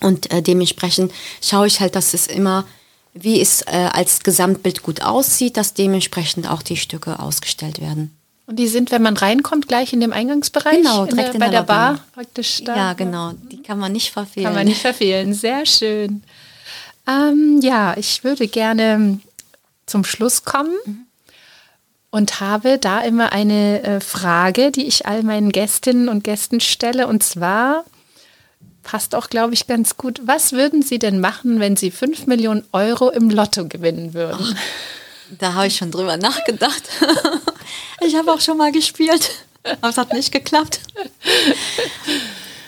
und 0.00 0.30
äh, 0.30 0.42
dementsprechend 0.42 1.12
schaue 1.42 1.66
ich 1.66 1.80
halt, 1.80 1.96
dass 1.96 2.14
es 2.14 2.28
immer, 2.28 2.64
wie 3.14 3.40
es 3.40 3.62
äh, 3.62 3.88
als 3.92 4.20
Gesamtbild 4.20 4.82
gut 4.82 5.02
aussieht, 5.02 5.56
dass 5.56 5.74
dementsprechend 5.74 6.48
auch 6.48 6.62
die 6.62 6.76
Stücke 6.76 7.18
ausgestellt 7.18 7.80
werden. 7.80 8.16
Und 8.46 8.56
die 8.60 8.68
sind, 8.68 8.92
wenn 8.92 9.02
man 9.02 9.16
reinkommt, 9.16 9.66
gleich 9.66 9.92
in 9.92 10.00
dem 10.00 10.12
Eingangsbereich? 10.12 10.76
Genau, 10.76 11.04
direkt 11.06 11.10
in 11.10 11.16
der, 11.16 11.34
in 11.34 11.40
bei 11.40 11.48
der, 11.48 11.60
der 11.62 11.66
Bar 11.66 12.00
praktisch 12.14 12.62
da. 12.64 12.76
Ja, 12.76 12.92
genau. 12.92 13.32
Die 13.50 13.60
kann 13.60 13.78
man 13.78 13.92
nicht 13.92 14.12
verfehlen. 14.12 14.46
Kann 14.46 14.54
man 14.54 14.66
nicht 14.66 14.80
verfehlen. 14.80 15.34
Sehr 15.34 15.66
schön. 15.66 16.22
Ähm, 17.08 17.60
ja, 17.60 17.96
ich 17.96 18.22
würde 18.22 18.46
gerne 18.46 19.20
zum 19.86 20.04
Schluss 20.04 20.44
kommen 20.44 20.74
mhm. 20.84 21.06
und 22.10 22.40
habe 22.40 22.78
da 22.78 23.00
immer 23.00 23.32
eine 23.32 23.82
äh, 23.82 24.00
Frage, 24.00 24.70
die 24.70 24.86
ich 24.86 25.06
all 25.06 25.24
meinen 25.24 25.50
Gästinnen 25.50 26.08
und 26.08 26.22
Gästen 26.22 26.60
stelle. 26.60 27.08
Und 27.08 27.24
zwar 27.24 27.84
passt 28.84 29.16
auch, 29.16 29.28
glaube 29.28 29.54
ich, 29.54 29.66
ganz 29.66 29.96
gut. 29.96 30.20
Was 30.24 30.52
würden 30.52 30.82
Sie 30.82 31.00
denn 31.00 31.18
machen, 31.20 31.58
wenn 31.58 31.76
Sie 31.76 31.90
5 31.90 32.26
Millionen 32.26 32.64
Euro 32.72 33.10
im 33.10 33.28
Lotto 33.28 33.66
gewinnen 33.66 34.14
würden? 34.14 34.38
Oh, 34.40 34.54
da 35.38 35.54
habe 35.54 35.66
ich 35.66 35.76
schon 35.76 35.90
drüber 35.90 36.16
nachgedacht. 36.16 36.82
ich 38.06 38.14
habe 38.16 38.32
auch 38.32 38.40
schon 38.40 38.56
mal 38.56 38.72
gespielt, 38.72 39.30
aber 39.62 39.90
es 39.90 39.98
hat 39.98 40.12
nicht 40.12 40.32
geklappt. 40.32 40.80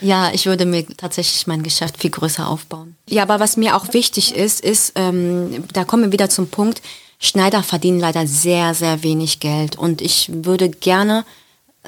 Ja, 0.00 0.30
ich 0.32 0.46
würde 0.46 0.64
mir 0.64 0.86
tatsächlich 0.96 1.46
mein 1.46 1.62
Geschäft 1.62 1.98
viel 1.98 2.10
größer 2.10 2.46
aufbauen. 2.46 2.96
Ja, 3.08 3.22
aber 3.22 3.40
was 3.40 3.56
mir 3.56 3.76
auch 3.76 3.92
wichtig 3.92 4.34
ist, 4.36 4.60
ist, 4.60 4.92
ähm, 4.94 5.64
da 5.72 5.84
kommen 5.84 6.04
wir 6.04 6.12
wieder 6.12 6.30
zum 6.30 6.48
Punkt, 6.48 6.82
Schneider 7.20 7.64
verdienen 7.64 7.98
leider 7.98 8.26
sehr, 8.26 8.74
sehr 8.74 9.02
wenig 9.02 9.40
Geld. 9.40 9.76
Und 9.76 10.00
ich 10.00 10.30
würde 10.32 10.68
gerne 10.68 11.24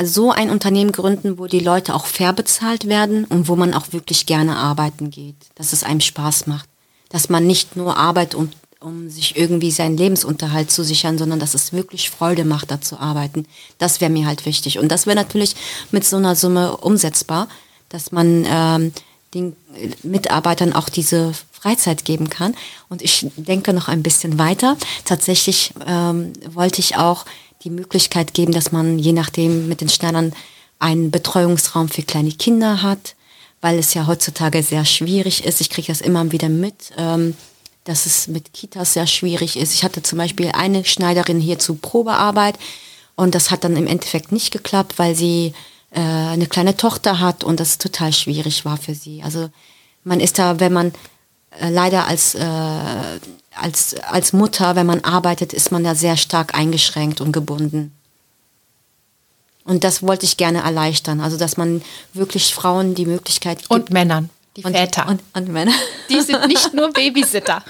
so 0.03 0.31
ein 0.33 0.51
Unternehmen 0.51 0.93
gründen, 0.93 1.39
wo 1.39 1.47
die 1.47 1.61
Leute 1.61 1.95
auch 1.95 2.07
fair 2.07 2.33
bezahlt 2.33 2.89
werden 2.89 3.25
und 3.27 3.49
wo 3.49 3.57
man 3.57 3.75
auch 3.75 3.93
wirklich 3.93 4.27
gerne 4.27 4.57
arbeiten 4.57 5.11
geht, 5.11 5.37
dass 5.55 5.73
es 5.73 5.85
einem 5.85 6.01
Spaß 6.01 6.47
macht, 6.47 6.69
dass 7.11 7.29
man 7.29 7.47
nicht 7.47 7.77
nur 7.77 7.97
arbeitet, 7.97 8.35
um, 8.35 8.51
um 8.81 9.11
sich 9.11 9.37
irgendwie 9.37 9.71
seinen 9.71 9.97
Lebensunterhalt 9.97 10.71
zu 10.71 10.83
sichern, 10.83 11.19
sondern 11.19 11.39
dass 11.39 11.55
es 11.55 11.73
wirklich 11.73 12.11
Freude 12.11 12.45
macht, 12.45 12.71
da 12.71 12.81
zu 12.81 12.99
arbeiten. 12.99 13.47
Das 13.79 14.01
wäre 14.01 14.11
mir 14.11 14.27
halt 14.27 14.47
wichtig. 14.47 14.79
Und 14.79 14.89
das 14.89 15.07
wäre 15.07 15.17
natürlich 15.17 15.55
mit 15.91 16.05
so 16.05 16.17
einer 16.17 16.35
Summe 16.35 16.77
umsetzbar, 16.79 17.49
dass 17.91 18.11
man 18.11 18.47
ähm, 18.49 18.93
den 19.35 19.55
Mitarbeitern 20.03 20.73
auch 20.73 20.89
diese 20.89 21.33
Freizeit 21.53 22.05
geben 22.05 22.31
kann. 22.31 22.55
Und 22.89 23.03
ich 23.03 23.27
denke 23.37 23.75
noch 23.75 23.89
ein 23.89 24.03
bisschen 24.03 24.39
weiter. 24.39 24.77
Tatsächlich 25.05 25.73
ähm, 25.87 26.33
wollte 26.49 26.81
ich 26.81 26.97
auch 26.97 27.27
die 27.63 27.71
Möglichkeit 27.71 28.33
geben, 28.33 28.53
dass 28.53 28.73
man 28.73 28.99
je 28.99 29.13
nachdem 29.13 29.69
mit 29.69 29.83
den 29.83 29.91
Schneidern 29.91 30.33
einen 30.79 31.11
Betreuungsraum 31.11 31.91
für 31.91 32.03
kleine 32.03 32.33
Kinder 32.33 32.83
hat, 32.83 33.15
weil 33.61 33.79
es 33.79 33.93
ja 33.93 34.07
heutzutage 34.07 34.63
sehr 34.63 34.87
schwierig 34.87 35.45
ist. 35.45 35.61
Ich 35.61 35.69
kriege 35.69 35.89
das 35.89 36.01
immer 36.01 36.33
wieder 36.33 36.49
mit, 36.49 36.93
ähm, 36.97 37.35
dass 37.85 38.07
es 38.07 38.29
mit 38.29 38.53
Kitas 38.53 38.95
sehr 38.95 39.07
schwierig 39.07 39.57
ist. 39.57 39.75
Ich 39.75 39.85
hatte 39.85 40.03
zum 40.03 40.19
Beispiel 40.19 40.51
eine 40.53 40.85
Schneiderin 40.85 41.41
hier 41.41 41.59
zu 41.59 41.75
Probearbeit 41.75 42.59
und 43.17 43.35
das 43.35 43.51
hat 43.51 43.65
dann 43.65 43.77
im 43.77 43.87
Endeffekt 43.87 44.33
nicht 44.33 44.51
geklappt, 44.51 44.99
weil 44.99 45.15
sie 45.15 45.55
äh, 45.91 46.01
eine 46.01 46.47
kleine 46.47 46.77
Tochter 46.77 47.21
hat 47.21 47.45
und 47.45 47.61
das 47.61 47.79
total 47.79 48.13
schwierig 48.13 48.65
war 48.65 48.77
für 48.77 48.95
sie. 48.95 49.23
Also 49.23 49.51
man 50.05 50.21
ist 50.21 50.39
da, 50.39 50.61
wenn 50.61 50.73
man 50.73 50.93
äh, 51.59 51.71
leider 51.71 52.07
als 52.07 52.35
äh, 52.35 53.21
als, 53.55 53.95
als 54.01 54.33
Mutter, 54.33 54.77
wenn 54.77 54.87
man 54.87 55.01
arbeitet, 55.01 55.53
ist 55.53 55.73
man 55.73 55.85
da 55.85 55.95
sehr 55.95 56.17
stark 56.17 56.55
eingeschränkt 56.55 57.21
und 57.21 57.33
gebunden. 57.33 57.93
Und 59.65 59.85
das 59.85 60.03
wollte 60.03 60.25
ich 60.25 60.37
gerne 60.37 60.61
erleichtern. 60.61 61.21
Also, 61.21 61.37
dass 61.37 61.57
man 61.57 61.83
wirklich 62.15 62.55
Frauen 62.55 62.95
die 62.95 63.07
Möglichkeit 63.07 63.59
gibt. 63.59 63.71
Und 63.71 63.91
Männern, 63.91 64.31
die 64.61 64.67
und, 64.67 64.77
Väter. 64.77 65.09
Und, 65.09 65.23
und, 65.35 65.49
Männer. 65.49 65.73
Die 66.09 66.21
sind 66.21 66.47
nicht 66.49 66.75
nur 66.75 66.93
Babysitter. 66.93 67.63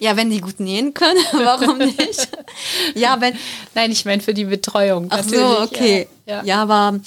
ja, 0.00 0.16
wenn 0.16 0.30
die 0.30 0.40
gut 0.40 0.60
nähen 0.60 0.94
können, 0.94 1.22
warum 1.32 1.78
nicht? 1.78 2.28
ja, 2.94 3.20
wenn. 3.20 3.36
Nein, 3.74 3.90
ich 3.92 4.04
meine 4.04 4.22
für 4.22 4.34
die 4.34 4.44
Betreuung. 4.44 5.08
Ach 5.10 5.22
so, 5.22 5.60
okay. 5.60 6.08
Ja, 6.26 6.36
ja. 6.36 6.44
ja 6.44 6.62
aber. 6.62 7.00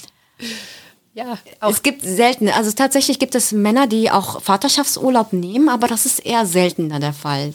Ja, 1.14 1.36
es 1.68 1.82
gibt 1.82 2.02
selten, 2.02 2.48
also 2.48 2.70
tatsächlich 2.70 3.18
gibt 3.18 3.34
es 3.34 3.50
Männer, 3.50 3.88
die 3.88 4.08
auch 4.08 4.40
Vaterschaftsurlaub 4.40 5.32
nehmen, 5.32 5.68
aber 5.68 5.88
das 5.88 6.06
ist 6.06 6.20
eher 6.20 6.46
seltener 6.46 7.00
der 7.00 7.12
Fall. 7.12 7.54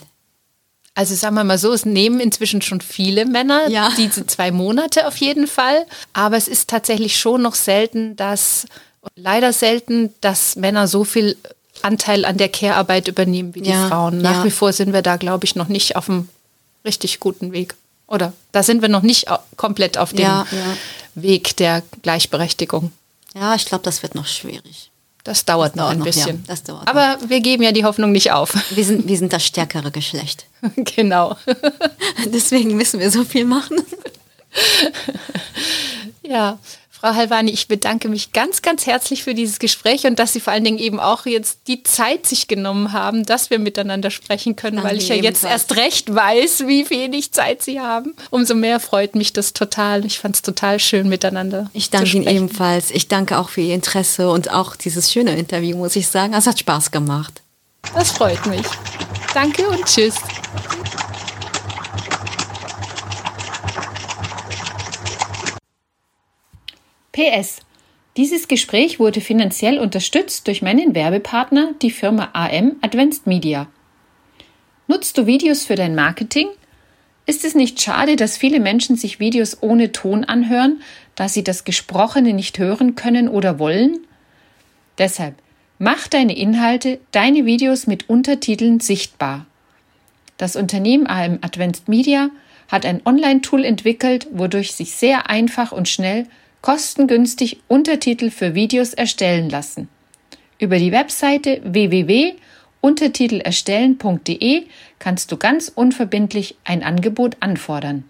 Also 0.95 1.15
sagen 1.15 1.36
wir 1.36 1.43
mal 1.43 1.57
so, 1.57 1.74
es 1.74 1.86
nehmen 1.86 2.19
inzwischen 2.19 2.61
schon 2.61 2.82
viele 2.82 3.26
Männer 3.26 3.67
ja. 3.67 3.89
diese 3.97 4.28
zwei 4.28 4.51
Monate 4.51 5.07
auf 5.07 5.17
jeden 5.17 5.47
Fall. 5.47 5.86
Aber 6.13 6.38
es 6.38 6.47
ist 6.47 6.69
tatsächlich 6.69 7.17
schon 7.17 7.41
noch 7.41 7.55
selten, 7.55 8.15
dass, 8.15 8.67
leider 9.15 9.53
selten, 9.53 10.13
dass 10.21 10.55
Männer 10.55 10.88
so 10.88 11.03
viel 11.03 11.36
Anteil 11.82 12.26
an 12.26 12.38
der 12.38 12.49
Care-Arbeit 12.49 13.07
übernehmen 13.07 13.55
wie 13.55 13.61
die 13.61 13.71
ja, 13.71 13.88
Frauen. 13.88 14.19
Nach 14.19 14.38
ja. 14.38 14.43
wie 14.45 14.51
vor 14.51 14.74
sind 14.74 14.93
wir 14.93 15.01
da, 15.01 15.17
glaube 15.17 15.45
ich, 15.45 15.55
noch 15.55 15.67
nicht 15.67 15.95
auf 15.95 16.09
einem 16.09 16.30
richtig 16.86 17.19
guten 17.19 17.51
Weg. 17.51 17.76
Oder 18.07 18.34
da 18.51 18.63
sind 18.63 18.82
wir 18.82 18.89
noch 18.89 19.01
nicht 19.01 19.28
komplett 19.57 19.97
auf 19.97 20.13
dem 20.13 20.45
Weg 21.15 21.57
der 21.57 21.84
Gleichberechtigung. 22.01 22.91
Ja, 23.34 23.55
ich 23.55 23.65
glaube, 23.65 23.84
das 23.84 24.03
wird 24.03 24.15
noch 24.15 24.28
schwierig. 24.28 24.91
Das 25.24 25.45
dauert 25.45 25.71
das 25.71 25.76
noch 25.78 25.84
dauert 25.84 25.93
ein 25.93 25.99
noch, 25.99 26.05
bisschen. 26.05 26.43
Ja, 26.47 26.55
dauert 26.55 26.88
Aber 26.88 27.17
noch. 27.17 27.30
wir 27.30 27.39
geben 27.39 27.63
ja 27.63 27.71
die 27.71 27.86
Hoffnung 27.86 28.11
nicht 28.11 28.32
auf. 28.32 28.53
Wir 28.71 28.84
sind, 28.84 29.07
wir 29.07 29.17
sind 29.17 29.32
das 29.32 29.45
stärkere 29.45 29.89
Geschlecht. 29.89 30.45
genau. 30.76 31.38
Deswegen 32.26 32.76
müssen 32.76 32.99
wir 32.99 33.09
so 33.09 33.24
viel 33.24 33.45
machen. 33.45 33.78
ja, 36.21 36.59
Frau 37.03 37.15
Halvani, 37.15 37.51
ich 37.51 37.67
bedanke 37.67 38.07
mich 38.07 38.31
ganz, 38.31 38.61
ganz 38.61 38.85
herzlich 38.85 39.25
für 39.25 39.33
dieses 39.33 39.59
Gespräch 39.59 40.05
und 40.05 40.19
dass 40.19 40.31
Sie 40.31 40.39
vor 40.39 40.53
allen 40.53 40.63
Dingen 40.63 40.77
eben 40.77 41.01
auch 41.01 41.25
jetzt 41.25 41.59
die 41.67 41.83
Zeit 41.83 42.25
sich 42.25 42.47
genommen 42.47 42.93
haben, 42.93 43.25
dass 43.25 43.49
wir 43.49 43.59
miteinander 43.59 44.09
sprechen 44.09 44.55
können, 44.55 44.77
Danke 44.77 44.91
weil 44.91 44.97
ich 44.99 45.09
ja 45.09 45.15
jetzt 45.15 45.43
erst 45.43 45.75
recht 45.75 46.15
weiß, 46.15 46.63
wie 46.65 46.89
wenig 46.89 47.33
Zeit 47.33 47.61
Sie 47.61 47.81
haben. 47.81 48.15
Umso 48.29 48.55
mehr 48.55 48.79
freut 48.79 49.15
mich 49.15 49.33
das 49.33 49.51
total. 49.51 50.05
Ich 50.05 50.19
fand 50.19 50.35
es 50.35 50.43
total 50.43 50.79
schön 50.79 51.09
miteinander. 51.09 51.69
Ich 51.73 51.89
danke 51.89 52.15
Ihnen 52.15 52.25
ebenfalls. 52.25 52.89
Ich 52.89 53.09
danke 53.09 53.37
auch 53.37 53.49
für 53.49 53.59
Ihr 53.59 53.75
Interesse 53.75 54.29
und 54.29 54.51
auch 54.51 54.77
dieses 54.77 55.11
schöne 55.11 55.37
Interview, 55.37 55.75
muss 55.75 55.97
ich 55.97 56.07
sagen. 56.07 56.33
Es 56.33 56.47
hat 56.47 56.57
Spaß 56.57 56.91
gemacht. 56.91 57.41
Das 57.93 58.11
freut 58.11 58.45
mich. 58.45 58.65
Danke 59.33 59.67
und 59.67 59.83
tschüss. 59.83 60.15
PS. 67.14 67.59
Dieses 68.18 68.47
Gespräch 68.47 68.99
wurde 68.99 69.22
finanziell 69.22 69.80
unterstützt 69.80 70.47
durch 70.47 70.64
meinen 70.64 70.95
Werbepartner, 70.95 71.74
die 71.82 71.91
Firma 71.91 72.30
AM 72.34 72.78
Advanced 72.82 73.28
Media. 73.28 73.68
Nutzt 74.88 75.18
du 75.18 75.28
Videos 75.28 75.64
für 75.64 75.76
dein 75.76 75.93
Marketing? 75.95 76.47
Ist 77.28 77.45
es 77.45 77.55
nicht 77.55 77.80
schade, 77.82 78.16
dass 78.16 78.36
viele 78.36 78.59
Menschen 78.59 78.97
sich 78.97 79.20
Videos 79.20 79.61
ohne 79.61 79.91
Ton 79.91 80.24
anhören, 80.24 80.82
da 81.16 81.30
sie 81.30 81.43
das 81.43 81.64
Gesprochene 81.64 82.34
nicht 82.34 82.57
hören 82.57 82.95
können 82.95 83.30
oder 83.30 83.59
wollen? 83.59 83.99
Deshalb 84.97 85.36
mach 85.78 86.07
deine 86.07 86.36
Inhalte, 86.36 86.99
deine 87.11 87.45
Videos 87.45 87.86
mit 87.86 88.09
Untertiteln 88.09 88.80
sichtbar. 88.80 89.45
Das 90.38 90.55
Unternehmen 90.55 91.07
AM 91.07 91.38
Advanced 91.41 91.88
Media 91.88 92.30
hat 92.68 92.86
ein 92.88 93.01
Online-Tool 93.05 93.64
entwickelt, 93.66 94.28
wodurch 94.32 94.74
sich 94.74 94.93
sehr 94.93 95.30
einfach 95.30 95.72
und 95.72 95.88
schnell 95.88 96.28
kostengünstig 96.64 97.61
Untertitel 97.68 98.32
für 98.32 98.55
Videos 98.55 98.95
erstellen 98.95 99.47
lassen. 99.49 99.89
Über 100.59 100.80
die 100.80 100.93
Webseite 100.93 101.61
www.untertitelerstellen.de 101.66 104.64
kannst 104.97 105.32
du 105.32 105.38
ganz 105.38 105.68
unverbindlich 105.68 106.55
ein 106.64 106.82
Angebot 106.82 107.38
anfordern. 107.41 108.05